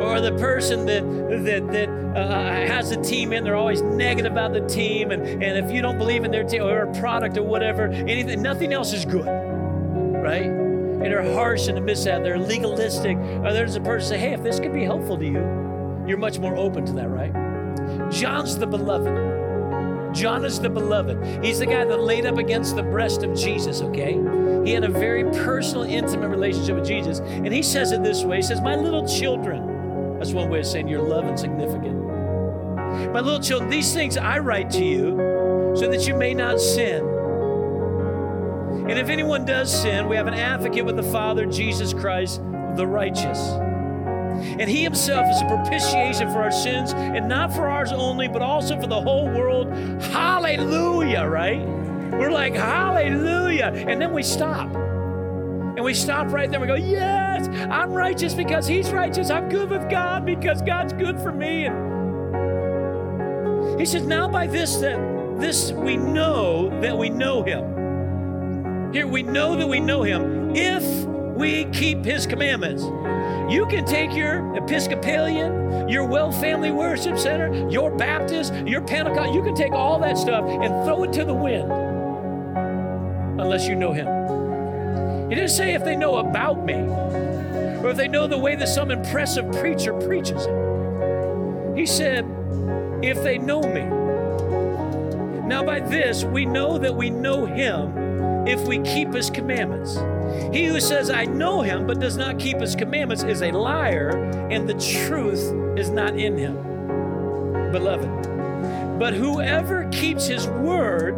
or 0.00 0.20
the 0.20 0.32
person 0.32 0.86
that 0.86 1.02
that 1.44 1.70
that 1.72 1.88
uh, 2.16 2.66
has 2.66 2.90
a 2.90 3.00
team 3.02 3.32
in, 3.32 3.44
they're 3.44 3.56
always 3.56 3.82
negative 3.82 4.32
about 4.32 4.52
the 4.52 4.66
team, 4.66 5.10
and, 5.10 5.22
and 5.22 5.64
if 5.64 5.70
you 5.70 5.82
don't 5.82 5.98
believe 5.98 6.24
in 6.24 6.30
their 6.30 6.44
team 6.44 6.62
or 6.62 6.82
a 6.82 6.94
product 6.98 7.36
or 7.36 7.42
whatever, 7.42 7.88
anything, 7.88 8.40
nothing 8.42 8.72
else 8.72 8.92
is 8.92 9.04
good, 9.04 9.26
right? 9.26 10.46
And 10.46 11.04
they're 11.04 11.34
harsh 11.34 11.68
and 11.68 11.76
the 11.76 11.80
midst 11.80 12.06
of 12.06 12.12
that. 12.12 12.24
They're 12.24 12.38
legalistic. 12.38 13.16
Or 13.16 13.54
there's 13.54 13.74
a 13.74 13.80
person 13.80 14.10
say, 14.10 14.18
hey, 14.18 14.34
if 14.34 14.42
this 14.42 14.60
could 14.60 14.74
be 14.74 14.84
helpful 14.84 15.16
to 15.16 15.24
you, 15.24 15.40
you're 16.06 16.18
much 16.18 16.38
more 16.38 16.56
open 16.56 16.84
to 16.86 16.92
that, 16.92 17.08
right? 17.08 17.32
John's 18.10 18.58
the 18.58 18.66
beloved. 18.66 19.29
John 20.12 20.44
is 20.44 20.60
the 20.60 20.70
beloved. 20.70 21.44
He's 21.44 21.58
the 21.58 21.66
guy 21.66 21.84
that 21.84 22.00
laid 22.00 22.26
up 22.26 22.38
against 22.38 22.76
the 22.76 22.82
breast 22.82 23.22
of 23.22 23.36
Jesus, 23.36 23.80
okay? 23.82 24.12
He 24.64 24.72
had 24.72 24.84
a 24.84 24.88
very 24.88 25.24
personal, 25.24 25.84
intimate 25.84 26.28
relationship 26.28 26.76
with 26.76 26.86
Jesus. 26.86 27.20
And 27.20 27.52
he 27.52 27.62
says 27.62 27.92
it 27.92 28.02
this 28.02 28.24
way 28.24 28.36
He 28.36 28.42
says, 28.42 28.60
My 28.60 28.76
little 28.76 29.06
children, 29.06 30.18
that's 30.18 30.32
one 30.32 30.50
way 30.50 30.60
of 30.60 30.66
saying 30.66 30.88
you're 30.88 31.02
loved 31.02 31.28
and 31.28 31.38
significant. 31.38 31.98
My 33.12 33.20
little 33.20 33.40
children, 33.40 33.70
these 33.70 33.92
things 33.94 34.16
I 34.16 34.38
write 34.38 34.70
to 34.70 34.84
you 34.84 35.74
so 35.76 35.88
that 35.90 36.06
you 36.06 36.14
may 36.14 36.34
not 36.34 36.60
sin. 36.60 37.04
And 38.88 38.98
if 38.98 39.08
anyone 39.08 39.44
does 39.44 39.72
sin, 39.72 40.08
we 40.08 40.16
have 40.16 40.26
an 40.26 40.34
advocate 40.34 40.84
with 40.84 40.96
the 40.96 41.02
Father, 41.04 41.46
Jesus 41.46 41.94
Christ, 41.94 42.42
the 42.74 42.86
righteous. 42.86 43.38
And 44.30 44.68
he 44.68 44.82
himself 44.82 45.26
is 45.30 45.40
a 45.42 45.46
propitiation 45.46 46.30
for 46.30 46.42
our 46.42 46.52
sins, 46.52 46.92
and 46.92 47.28
not 47.28 47.52
for 47.52 47.66
ours 47.68 47.92
only, 47.92 48.28
but 48.28 48.42
also 48.42 48.80
for 48.80 48.86
the 48.86 49.00
whole 49.00 49.26
world. 49.26 49.72
Hallelujah, 50.02 51.26
right? 51.26 51.60
We're 52.12 52.30
like, 52.30 52.54
Hallelujah. 52.54 53.72
And 53.74 54.00
then 54.00 54.12
we 54.12 54.22
stop. 54.22 54.68
And 54.74 55.84
we 55.84 55.94
stop 55.94 56.32
right 56.32 56.50
there. 56.50 56.60
We 56.60 56.66
go, 56.66 56.74
Yes, 56.74 57.48
I'm 57.70 57.92
righteous 57.92 58.34
because 58.34 58.66
He's 58.66 58.90
righteous. 58.90 59.30
I'm 59.30 59.48
good 59.48 59.70
with 59.70 59.88
God 59.88 60.26
because 60.26 60.60
God's 60.62 60.92
good 60.92 61.18
for 61.20 61.32
me. 61.32 61.66
And 61.66 61.90
He 63.80 63.86
says, 63.86 64.04
Now 64.06 64.28
by 64.28 64.46
this 64.46 64.76
that 64.76 64.98
this 65.38 65.72
we 65.72 65.96
know 65.96 66.68
that 66.80 66.98
we 66.98 67.08
know 67.08 67.42
Him. 67.42 68.92
Here 68.92 69.06
we 69.06 69.22
know 69.22 69.56
that 69.56 69.66
we 69.66 69.80
know 69.80 70.02
Him 70.02 70.54
if 70.54 70.84
we 71.36 71.64
keep 71.66 72.04
His 72.04 72.26
commandments. 72.26 72.82
You 73.50 73.66
can 73.66 73.84
take 73.84 74.14
your 74.14 74.54
Episcopalian, 74.54 75.88
your 75.88 76.04
Well 76.04 76.30
Family 76.30 76.70
Worship 76.70 77.18
Center, 77.18 77.68
your 77.68 77.90
Baptist, 77.90 78.54
your 78.54 78.80
Pentecost, 78.80 79.34
you 79.34 79.42
can 79.42 79.56
take 79.56 79.72
all 79.72 79.98
that 79.98 80.16
stuff 80.16 80.44
and 80.44 80.84
throw 80.84 81.02
it 81.02 81.12
to 81.14 81.24
the 81.24 81.34
wind 81.34 81.70
unless 83.40 83.66
you 83.66 83.74
know 83.74 83.92
Him. 83.92 85.28
He 85.28 85.34
didn't 85.34 85.50
say 85.50 85.74
if 85.74 85.84
they 85.84 85.96
know 85.96 86.18
about 86.18 86.64
me 86.64 86.74
or 86.74 87.90
if 87.90 87.96
they 87.96 88.06
know 88.06 88.28
the 88.28 88.38
way 88.38 88.54
that 88.54 88.68
some 88.68 88.92
impressive 88.92 89.50
preacher 89.52 89.94
preaches 89.94 90.46
it. 90.46 91.76
He 91.76 91.86
said, 91.86 92.24
if 93.02 93.20
they 93.22 93.38
know 93.38 93.62
me. 93.62 93.82
Now, 95.48 95.64
by 95.64 95.80
this, 95.80 96.22
we 96.22 96.44
know 96.44 96.78
that 96.78 96.94
we 96.94 97.10
know 97.10 97.46
him 97.46 98.46
if 98.46 98.60
we 98.68 98.78
keep 98.80 99.12
his 99.12 99.28
commandments. 99.28 99.96
He 100.52 100.66
who 100.66 100.80
says, 100.80 101.10
I 101.10 101.24
know 101.24 101.62
him, 101.62 101.86
but 101.86 102.00
does 102.00 102.16
not 102.16 102.38
keep 102.38 102.60
his 102.60 102.74
commandments 102.74 103.22
is 103.22 103.42
a 103.42 103.50
liar, 103.52 104.10
and 104.50 104.68
the 104.68 104.74
truth 104.74 105.78
is 105.78 105.90
not 105.90 106.16
in 106.16 106.36
him. 106.36 106.56
Beloved, 107.72 108.98
but 108.98 109.14
whoever 109.14 109.88
keeps 109.90 110.26
his 110.26 110.46
word, 110.48 111.16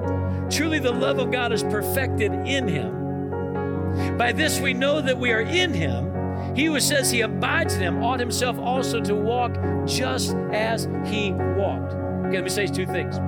truly 0.51 0.79
the 0.79 0.93
love 0.93 1.19
of 1.19 1.33
God 1.33 1.53
is 1.53 1.63
perfected 1.63 2.33
in 2.47 2.69
him. 2.69 4.17
By 4.17 4.33
this 4.33 4.61
we 4.61 4.75
know 4.75 5.01
that 5.01 5.19
we 5.19 5.33
are 5.33 5.41
in 5.41 5.73
him. 5.73 6.11
He 6.55 6.67
who 6.67 6.79
says 6.81 7.11
he 7.11 7.23
abides 7.23 7.75
in 7.75 7.81
him 7.81 8.03
ought 8.03 8.21
himself 8.21 8.59
also 8.59 9.01
to 9.01 9.15
walk 9.15 9.55
just 9.87 10.35
as 10.53 10.89
he 11.05 11.33
walked. 11.33 11.95
Okay, 11.95 12.37
let 12.37 12.45
me 12.45 12.51
say 12.51 12.67
two 12.67 12.87
things 12.87 13.19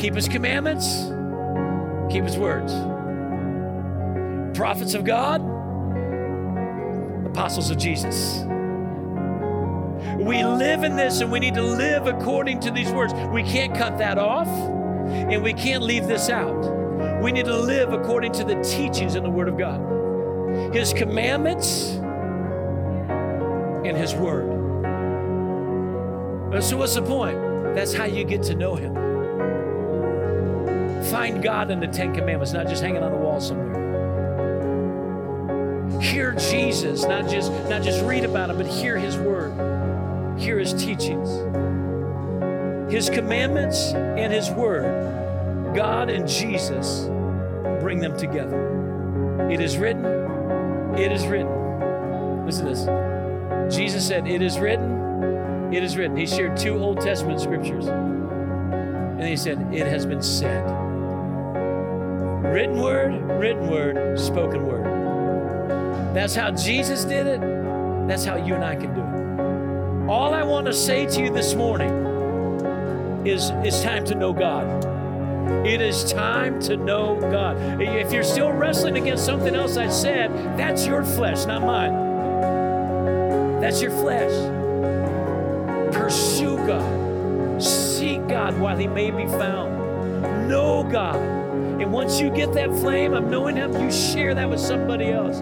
keep 0.00 0.14
his 0.14 0.28
commandments, 0.28 0.86
keep 2.10 2.24
his 2.24 2.38
words. 2.38 2.72
Prophets 4.54 4.94
of 4.94 5.04
God, 5.04 5.40
apostles 7.26 7.70
of 7.70 7.78
Jesus. 7.78 8.44
We 10.18 10.44
live 10.44 10.84
in 10.84 10.96
this 10.96 11.20
and 11.20 11.30
we 11.32 11.40
need 11.40 11.54
to 11.54 11.62
live 11.62 12.06
according 12.06 12.60
to 12.60 12.70
these 12.70 12.90
words. 12.90 13.12
We 13.32 13.42
can't 13.42 13.74
cut 13.74 13.98
that 13.98 14.18
off 14.18 14.48
and 14.48 15.42
we 15.42 15.52
can't 15.54 15.82
leave 15.82 16.06
this 16.06 16.28
out. 16.28 17.22
We 17.22 17.32
need 17.32 17.46
to 17.46 17.56
live 17.56 17.92
according 17.92 18.32
to 18.32 18.44
the 18.44 18.60
teachings 18.62 19.14
in 19.14 19.22
the 19.22 19.30
Word 19.30 19.48
of 19.48 19.56
God, 19.56 20.74
His 20.74 20.92
commandments, 20.92 21.92
and 23.86 23.96
His 23.96 24.14
Word. 24.14 24.48
So, 26.62 26.76
what's 26.76 26.94
the 26.94 27.02
point? 27.02 27.38
That's 27.74 27.94
how 27.94 28.04
you 28.04 28.24
get 28.24 28.42
to 28.44 28.54
know 28.54 28.74
Him. 28.74 28.94
Find 31.04 31.42
God 31.42 31.70
in 31.70 31.80
the 31.80 31.86
Ten 31.86 32.14
Commandments, 32.14 32.52
not 32.52 32.66
just 32.66 32.82
hanging 32.82 33.02
on 33.02 33.12
a 33.12 33.16
wall 33.16 33.40
somewhere. 33.40 33.69
Hear 35.98 36.32
Jesus, 36.32 37.04
not 37.04 37.28
just, 37.28 37.50
not 37.68 37.82
just 37.82 38.04
read 38.04 38.24
about 38.24 38.50
Him, 38.50 38.58
but 38.58 38.66
hear 38.66 38.96
His 38.98 39.16
Word, 39.16 40.38
hear 40.38 40.58
His 40.58 40.74
teachings. 40.74 41.28
His 42.92 43.08
commandments 43.08 43.92
and 43.94 44.32
His 44.32 44.50
Word 44.50 45.10
God 45.74 46.10
and 46.10 46.28
Jesus 46.28 47.06
bring 47.80 48.00
them 48.00 48.16
together. 48.16 49.48
It 49.50 49.60
is 49.60 49.76
written, 49.76 50.04
it 50.98 51.12
is 51.12 51.26
written. 51.26 52.44
Listen 52.44 52.66
to 52.66 52.74
this. 52.74 53.74
Jesus 53.74 54.06
said, 54.06 54.26
It 54.26 54.42
is 54.42 54.58
written, 54.58 55.72
it 55.72 55.82
is 55.82 55.96
written. 55.96 56.16
He 56.16 56.26
shared 56.26 56.56
two 56.56 56.76
Old 56.78 57.00
Testament 57.00 57.40
scriptures. 57.40 57.86
And 57.86 59.22
he 59.22 59.36
said, 59.36 59.72
It 59.72 59.86
has 59.86 60.06
been 60.06 60.22
said. 60.22 60.64
Written 62.44 62.80
word, 62.80 63.12
written 63.38 63.70
word, 63.70 64.18
spoken 64.18 64.66
word. 64.66 64.79
That's 66.12 66.34
how 66.34 66.50
Jesus 66.50 67.04
did 67.04 67.26
it. 67.26 67.40
That's 68.08 68.24
how 68.24 68.36
you 68.36 68.54
and 68.54 68.64
I 68.64 68.74
can 68.74 68.94
do 68.94 69.00
it. 69.00 70.10
All 70.10 70.34
I 70.34 70.42
want 70.42 70.66
to 70.66 70.72
say 70.72 71.06
to 71.06 71.22
you 71.22 71.32
this 71.32 71.54
morning 71.54 73.26
is 73.26 73.50
it's 73.64 73.80
time 73.82 74.04
to 74.06 74.14
know 74.16 74.32
God. 74.32 74.84
It 75.64 75.80
is 75.80 76.10
time 76.10 76.60
to 76.62 76.76
know 76.76 77.18
God. 77.20 77.80
If 77.80 78.12
you're 78.12 78.24
still 78.24 78.50
wrestling 78.50 78.96
against 78.96 79.24
something 79.24 79.54
else 79.54 79.76
I 79.76 79.88
said, 79.88 80.32
that's 80.58 80.84
your 80.86 81.04
flesh, 81.04 81.46
not 81.46 81.62
mine. 81.62 83.60
That's 83.60 83.80
your 83.80 83.92
flesh. 83.92 84.32
Pursue 85.94 86.56
God. 86.66 87.62
Seek 87.62 88.26
God 88.26 88.58
while 88.58 88.76
He 88.76 88.88
may 88.88 89.10
be 89.10 89.26
found. 89.26 90.48
Know 90.48 90.82
God. 90.82 91.39
And 91.80 91.92
once 91.92 92.20
you 92.20 92.28
get 92.28 92.52
that 92.52 92.68
flame 92.68 93.14
of 93.14 93.24
knowing 93.24 93.56
Him, 93.56 93.72
you 93.72 93.90
share 93.90 94.34
that 94.34 94.50
with 94.50 94.60
somebody 94.60 95.10
else. 95.10 95.40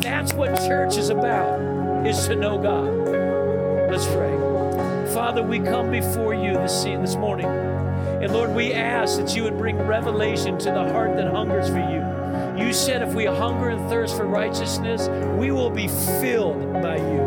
That's 0.00 0.32
what 0.32 0.54
church 0.58 0.96
is 0.96 1.10
about, 1.10 2.06
is 2.06 2.28
to 2.28 2.36
know 2.36 2.58
God. 2.58 3.90
Let's 3.90 4.06
pray. 4.06 4.50
Father, 5.12 5.42
we 5.42 5.58
come 5.58 5.90
before 5.90 6.32
you 6.32 6.52
this, 6.52 6.84
this 6.84 7.16
morning. 7.16 7.46
And 7.46 8.32
Lord, 8.32 8.54
we 8.54 8.72
ask 8.72 9.18
that 9.18 9.34
you 9.34 9.42
would 9.42 9.58
bring 9.58 9.78
revelation 9.78 10.56
to 10.58 10.66
the 10.66 10.92
heart 10.92 11.16
that 11.16 11.26
hungers 11.26 11.68
for 11.68 11.80
you. 11.80 12.64
You 12.64 12.72
said 12.72 13.02
if 13.02 13.12
we 13.14 13.24
hunger 13.24 13.70
and 13.70 13.90
thirst 13.90 14.16
for 14.16 14.26
righteousness, 14.26 15.08
we 15.36 15.50
will 15.50 15.70
be 15.70 15.88
filled 15.88 16.72
by 16.74 16.98
you. 16.98 17.19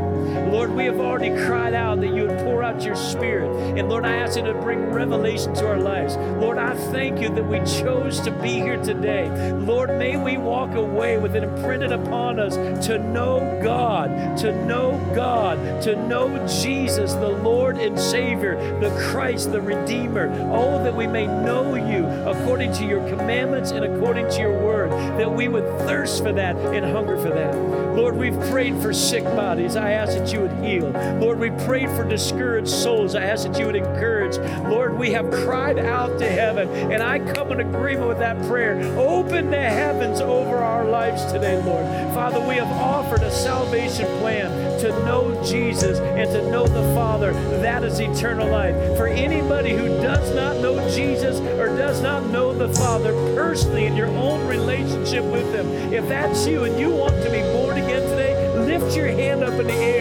Lord, 0.54 0.76
we 0.76 0.86
have 0.86 0.99
already 0.99 1.32
cried 1.47 1.74
out 1.74 1.99
that 2.01 2.14
you 2.14 2.28
would 2.28 2.38
pour 2.41 2.62
out 2.62 2.84
your 2.84 2.95
spirit. 2.95 3.49
And 3.76 3.89
Lord, 3.89 4.06
I 4.06 4.18
ask 4.18 4.38
you 4.38 4.43
to 4.43 4.54
bring 4.54 4.91
revelation 4.91 5.51
to 5.56 5.68
our 5.68 5.80
lives. 5.80 6.16
Lord, 6.16 6.60
I 6.60 6.76
thank 6.91 7.20
you 7.20 7.30
that 7.30 7.43
we 7.43 7.58
chose 7.62 8.20
to 8.20 8.30
be 8.30 8.51
here 8.51 8.78
today. 8.78 9.51
Lord, 9.54 9.89
may 9.97 10.16
we 10.16 10.38
walk 10.38 10.76
away 10.76 11.18
with 11.18 11.36
it 11.36 11.41
imprinted 11.41 11.91
upon 11.91 12.39
us 12.39 12.54
to 12.86 12.99
know 12.99 13.60
God, 13.64 14.38
to 14.38 14.54
know 14.68 14.91
God, 15.16 15.82
to 15.82 15.95
know 16.08 16.45
Jesus, 16.45 17.14
the 17.14 17.30
Lord 17.30 17.78
and 17.78 17.99
Savior, 17.99 18.56
the 18.80 18.91
Christ, 19.10 19.51
the 19.51 19.60
Redeemer. 19.60 20.30
Oh, 20.54 20.84
that 20.84 20.95
we 20.95 21.08
may 21.08 21.26
know 21.26 21.74
you 21.74 22.06
according 22.30 22.74
to 22.74 22.86
your 22.86 23.01
commandments 23.10 23.72
and 23.72 23.84
according 23.84 24.30
to 24.30 24.39
your 24.39 24.64
word, 24.64 24.91
that 24.91 25.34
we 25.34 25.47
would 25.47 25.66
thirst 25.80 26.22
for 26.22 26.32
that 26.32 26.56
and 26.58 26.86
hunger 26.86 27.18
for 27.18 27.30
that. 27.30 27.56
Lord, 27.95 28.16
we've 28.16 28.39
prayed 28.51 28.80
for 28.84 28.93
sick 28.93 29.24
bodies. 29.24 29.76
I 29.76 29.93
ask 29.93 30.16
that 30.16 30.32
you 30.32 30.43
would 30.44 30.64
heal. 30.64 30.89
Lord, 31.20 31.39
we 31.39 31.52
prayed 31.66 31.89
for 31.91 32.04
discouraged 32.04 32.70
souls. 32.70 33.16
I 33.16 33.24
ask 33.24 33.48
that 33.48 33.58
you 33.58 33.66
would 33.66 33.76
encourage. 33.76 34.38
Lord, 34.70 34.98
we 34.98 35.12
have 35.12 35.32
cried 35.32 35.80
out 35.80 36.20
to 36.20 36.30
heaven, 36.30 36.68
and 36.91 37.02
I 37.02 37.20
come 37.34 37.52
in 37.52 37.62
agreement 37.62 38.08
with 38.10 38.20
that 38.20 38.38
prayer. 38.48 38.82
Open 38.98 39.50
the 39.50 39.58
heavens 39.58 40.20
over 40.20 40.58
our 40.58 40.86
lives 40.86 41.26
today, 41.32 41.62
Lord. 41.64 41.86
Father, 42.14 42.39
we 42.41 42.56
have 42.56 42.72
offered 42.72 43.22
a 43.22 43.32
salvation 43.32 44.06
plan 44.20 44.80
to 44.82 44.89
know 45.06 45.41
Jesus 45.46 46.00
and 46.00 46.30
to 46.32 46.52
know 46.52 46.68
the 46.68 46.94
Father. 46.94 47.32
That 47.62 47.84
is 47.84 48.00
eternal 48.00 48.50
life. 48.50 48.76
For 48.98 49.08
anybody 49.08 49.72
who 49.72 49.88
does 50.02 50.36
not 50.36 50.58
know 50.58 50.76
Jesus 50.89 51.39
or 51.58 51.68
does 51.78 52.02
not 52.02 52.26
know 52.28 52.54
the 52.54 52.70
Father 52.74 53.14
personally 53.34 53.86
in 53.86 53.96
your 53.96 54.08
own 54.08 54.46
relationship 54.48 55.24
with 55.24 55.54
Him, 55.54 55.68
if 55.94 56.08
that's 56.10 56.46
you 56.46 56.66
and 56.66 56.78
you 56.78 56.89
want 56.89 57.16
to 57.24 57.32
be 57.32 57.41
born 57.54 57.78
again 57.78 58.02
today, 58.10 58.34
lift 58.60 58.96
your 58.96 59.08
hand 59.08 59.44
up 59.44 59.54
in 59.60 59.68
the 59.68 59.74
air 59.74 59.93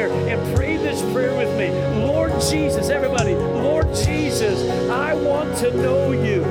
pray 0.55 0.77
this 0.77 1.01
prayer 1.13 1.37
with 1.37 1.57
me. 1.59 1.71
Lord 2.05 2.33
Jesus, 2.41 2.89
everybody, 2.91 3.35
Lord 3.35 3.87
Jesus, 3.95 4.69
I 4.91 5.15
want 5.15 5.57
to 5.59 5.71
know 5.77 6.13
you. 6.13 6.45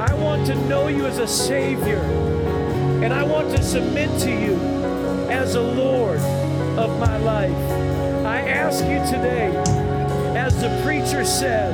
I 0.00 0.14
want 0.14 0.46
to 0.46 0.54
know 0.68 0.88
you 0.88 1.06
as 1.06 1.18
a 1.18 1.26
Savior. 1.26 2.00
And 3.02 3.12
I 3.12 3.22
want 3.22 3.50
to 3.56 3.62
submit 3.62 4.10
to 4.20 4.30
you 4.30 4.56
as 5.30 5.54
a 5.54 5.62
Lord 5.62 6.18
of 6.78 6.98
my 6.98 7.16
life. 7.18 7.56
I 8.26 8.40
ask 8.40 8.84
you 8.84 8.98
today, 9.10 9.50
as 10.36 10.60
the 10.60 10.68
preacher 10.84 11.24
said, 11.24 11.72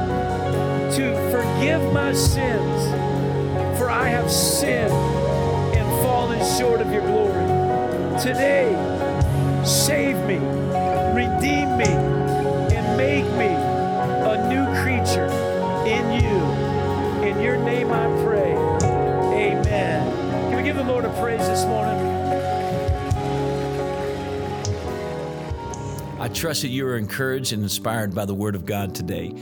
to 0.95 1.15
forgive 1.31 1.93
my 1.93 2.13
sins, 2.13 3.79
for 3.79 3.91
I 3.91 4.09
have 4.09 4.31
sinned 4.31 4.93
and 4.93 6.03
fallen 6.03 6.39
short 6.59 6.81
of 6.81 6.93
your 6.93 7.03
glory. 7.03 7.45
Today, 8.23 8.73
save 9.65 10.17
me, 10.27 10.37
redeem 11.17 11.79
me, 11.79 11.87
and 12.77 12.97
make 12.99 13.25
me 13.25 13.49
a 13.49 14.49
new 14.51 14.67
creature 14.83 15.31
in 15.87 16.13
you. 16.13 17.27
In 17.27 17.41
your 17.41 17.57
name 17.57 17.91
I 17.91 18.05
pray. 18.23 18.53
Amen. 18.53 20.51
Can 20.51 20.57
we 20.59 20.63
give 20.63 20.77
the 20.77 20.85
Lord 20.85 21.07
a 21.07 21.13
praise 21.19 21.41
this 21.49 21.65
morning? 21.65 21.97
I 26.21 26.29
trust 26.29 26.61
that 26.63 26.69
you 26.69 26.87
are 26.87 26.99
encouraged 26.99 27.55
and 27.55 27.63
inspired 27.63 28.15
by 28.15 28.27
the 28.27 28.35
Word 28.35 28.55
of 28.55 28.67
God 28.67 28.95
today. 28.95 29.33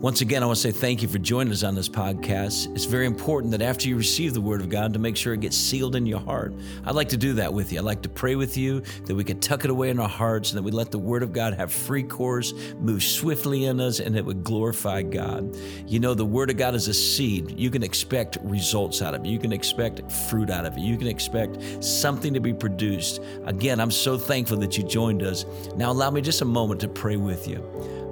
Once 0.00 0.22
again, 0.22 0.42
I 0.42 0.46
want 0.46 0.56
to 0.56 0.62
say 0.62 0.72
thank 0.72 1.02
you 1.02 1.08
for 1.08 1.18
joining 1.18 1.52
us 1.52 1.62
on 1.62 1.74
this 1.74 1.86
podcast. 1.86 2.74
It's 2.74 2.86
very 2.86 3.04
important 3.04 3.50
that 3.50 3.60
after 3.60 3.86
you 3.86 3.98
receive 3.98 4.32
the 4.32 4.40
Word 4.40 4.62
of 4.62 4.70
God, 4.70 4.94
to 4.94 4.98
make 4.98 5.14
sure 5.14 5.34
it 5.34 5.40
gets 5.40 5.58
sealed 5.58 5.94
in 5.94 6.06
your 6.06 6.20
heart. 6.20 6.54
I'd 6.86 6.94
like 6.94 7.10
to 7.10 7.18
do 7.18 7.34
that 7.34 7.52
with 7.52 7.70
you. 7.70 7.80
I'd 7.80 7.84
like 7.84 8.00
to 8.04 8.08
pray 8.08 8.34
with 8.34 8.56
you 8.56 8.80
that 9.04 9.14
we 9.14 9.24
could 9.24 9.42
tuck 9.42 9.66
it 9.66 9.70
away 9.70 9.90
in 9.90 10.00
our 10.00 10.08
hearts 10.08 10.52
and 10.52 10.56
that 10.56 10.62
we 10.62 10.70
let 10.70 10.90
the 10.90 10.98
Word 10.98 11.22
of 11.22 11.34
God 11.34 11.52
have 11.52 11.70
free 11.70 12.02
course, 12.02 12.54
move 12.78 13.02
swiftly 13.02 13.66
in 13.66 13.78
us, 13.78 14.00
and 14.00 14.16
it 14.16 14.24
would 14.24 14.42
glorify 14.42 15.02
God. 15.02 15.54
You 15.86 16.00
know, 16.00 16.14
the 16.14 16.24
Word 16.24 16.48
of 16.48 16.56
God 16.56 16.74
is 16.74 16.88
a 16.88 16.94
seed. 16.94 17.60
You 17.60 17.68
can 17.68 17.82
expect 17.82 18.38
results 18.40 19.02
out 19.02 19.14
of 19.14 19.26
it, 19.26 19.28
you 19.28 19.38
can 19.38 19.52
expect 19.52 20.10
fruit 20.10 20.48
out 20.48 20.64
of 20.64 20.78
it, 20.78 20.80
you 20.80 20.96
can 20.96 21.08
expect 21.08 21.84
something 21.84 22.32
to 22.32 22.40
be 22.40 22.54
produced. 22.54 23.20
Again, 23.44 23.78
I'm 23.78 23.90
so 23.90 24.16
thankful 24.16 24.56
that 24.60 24.78
you 24.78 24.82
joined 24.82 25.22
us. 25.22 25.44
Now, 25.76 25.92
allow 25.92 26.10
me 26.10 26.22
just 26.22 26.40
a 26.40 26.46
moment 26.46 26.80
to 26.80 26.88
pray 26.88 27.16
with 27.16 27.46
you. 27.46 27.62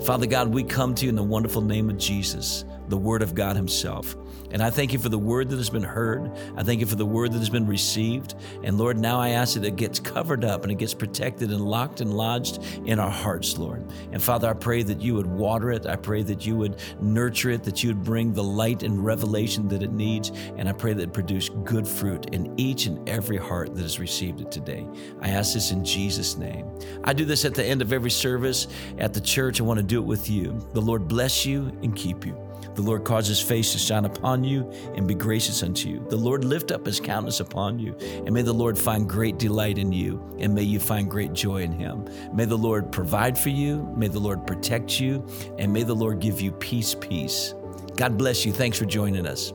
Father 0.04 0.26
God, 0.26 0.48
we 0.48 0.62
come 0.62 0.94
to 0.94 1.04
you 1.04 1.08
in 1.08 1.16
the 1.16 1.22
wonderful 1.24 1.60
name 1.78 1.90
of 1.90 1.96
Jesus, 1.96 2.64
the 2.88 2.96
Word 2.96 3.22
of 3.22 3.36
God 3.36 3.54
Himself. 3.54 4.16
And 4.50 4.62
I 4.62 4.70
thank 4.70 4.92
you 4.92 4.98
for 4.98 5.08
the 5.08 5.18
word 5.18 5.50
that 5.50 5.56
has 5.56 5.70
been 5.70 5.82
heard. 5.82 6.30
I 6.56 6.62
thank 6.62 6.80
you 6.80 6.86
for 6.86 6.96
the 6.96 7.06
word 7.06 7.32
that 7.32 7.38
has 7.38 7.50
been 7.50 7.66
received. 7.66 8.34
And 8.62 8.78
Lord, 8.78 8.98
now 8.98 9.20
I 9.20 9.30
ask 9.30 9.54
that 9.54 9.64
it 9.64 9.76
gets 9.76 10.00
covered 10.00 10.44
up 10.44 10.62
and 10.62 10.72
it 10.72 10.76
gets 10.76 10.94
protected 10.94 11.50
and 11.50 11.60
locked 11.60 12.00
and 12.00 12.14
lodged 12.14 12.62
in 12.86 12.98
our 12.98 13.10
hearts, 13.10 13.58
Lord. 13.58 13.86
And 14.12 14.22
Father, 14.22 14.48
I 14.48 14.54
pray 14.54 14.82
that 14.82 15.00
you 15.00 15.14
would 15.14 15.26
water 15.26 15.70
it. 15.70 15.86
I 15.86 15.96
pray 15.96 16.22
that 16.22 16.46
you 16.46 16.56
would 16.56 16.80
nurture 17.00 17.50
it, 17.50 17.62
that 17.64 17.82
you 17.82 17.90
would 17.90 18.02
bring 18.02 18.32
the 18.32 18.44
light 18.44 18.82
and 18.82 19.04
revelation 19.04 19.68
that 19.68 19.82
it 19.82 19.92
needs. 19.92 20.30
And 20.56 20.68
I 20.68 20.72
pray 20.72 20.94
that 20.94 21.02
it 21.02 21.12
produce 21.12 21.48
good 21.64 21.86
fruit 21.86 22.34
in 22.34 22.58
each 22.58 22.86
and 22.86 23.06
every 23.08 23.36
heart 23.36 23.74
that 23.74 23.82
has 23.82 23.98
received 23.98 24.40
it 24.40 24.50
today. 24.50 24.86
I 25.20 25.30
ask 25.30 25.54
this 25.54 25.70
in 25.70 25.84
Jesus' 25.84 26.36
name. 26.36 26.66
I 27.04 27.12
do 27.12 27.24
this 27.24 27.44
at 27.44 27.54
the 27.54 27.64
end 27.64 27.82
of 27.82 27.92
every 27.92 28.10
service 28.10 28.68
at 28.98 29.12
the 29.12 29.20
church. 29.20 29.60
I 29.60 29.64
want 29.64 29.78
to 29.78 29.84
do 29.84 29.98
it 29.98 30.06
with 30.06 30.30
you. 30.30 30.66
The 30.72 30.80
Lord 30.80 31.08
bless 31.08 31.44
you 31.44 31.66
and 31.82 31.94
keep 31.94 32.24
you. 32.24 32.47
The 32.78 32.84
Lord 32.84 33.02
cause 33.02 33.26
his 33.26 33.40
face 33.40 33.72
to 33.72 33.78
shine 33.78 34.04
upon 34.04 34.44
you 34.44 34.70
and 34.94 35.08
be 35.08 35.16
gracious 35.16 35.64
unto 35.64 35.88
you. 35.88 36.06
The 36.10 36.16
Lord 36.16 36.44
lift 36.44 36.70
up 36.70 36.86
his 36.86 37.00
countenance 37.00 37.40
upon 37.40 37.80
you, 37.80 37.96
and 38.00 38.30
may 38.30 38.42
the 38.42 38.52
Lord 38.52 38.78
find 38.78 39.08
great 39.08 39.36
delight 39.36 39.78
in 39.78 39.90
you, 39.90 40.24
and 40.38 40.54
may 40.54 40.62
you 40.62 40.78
find 40.78 41.10
great 41.10 41.32
joy 41.32 41.62
in 41.62 41.72
him. 41.72 42.08
May 42.32 42.44
the 42.44 42.56
Lord 42.56 42.92
provide 42.92 43.36
for 43.36 43.48
you, 43.48 43.92
may 43.96 44.06
the 44.06 44.20
Lord 44.20 44.46
protect 44.46 45.00
you, 45.00 45.26
and 45.58 45.72
may 45.72 45.82
the 45.82 45.92
Lord 45.92 46.20
give 46.20 46.40
you 46.40 46.52
peace, 46.52 46.94
peace. 46.94 47.52
God 47.96 48.16
bless 48.16 48.46
you. 48.46 48.52
Thanks 48.52 48.78
for 48.78 48.84
joining 48.84 49.26
us. 49.26 49.52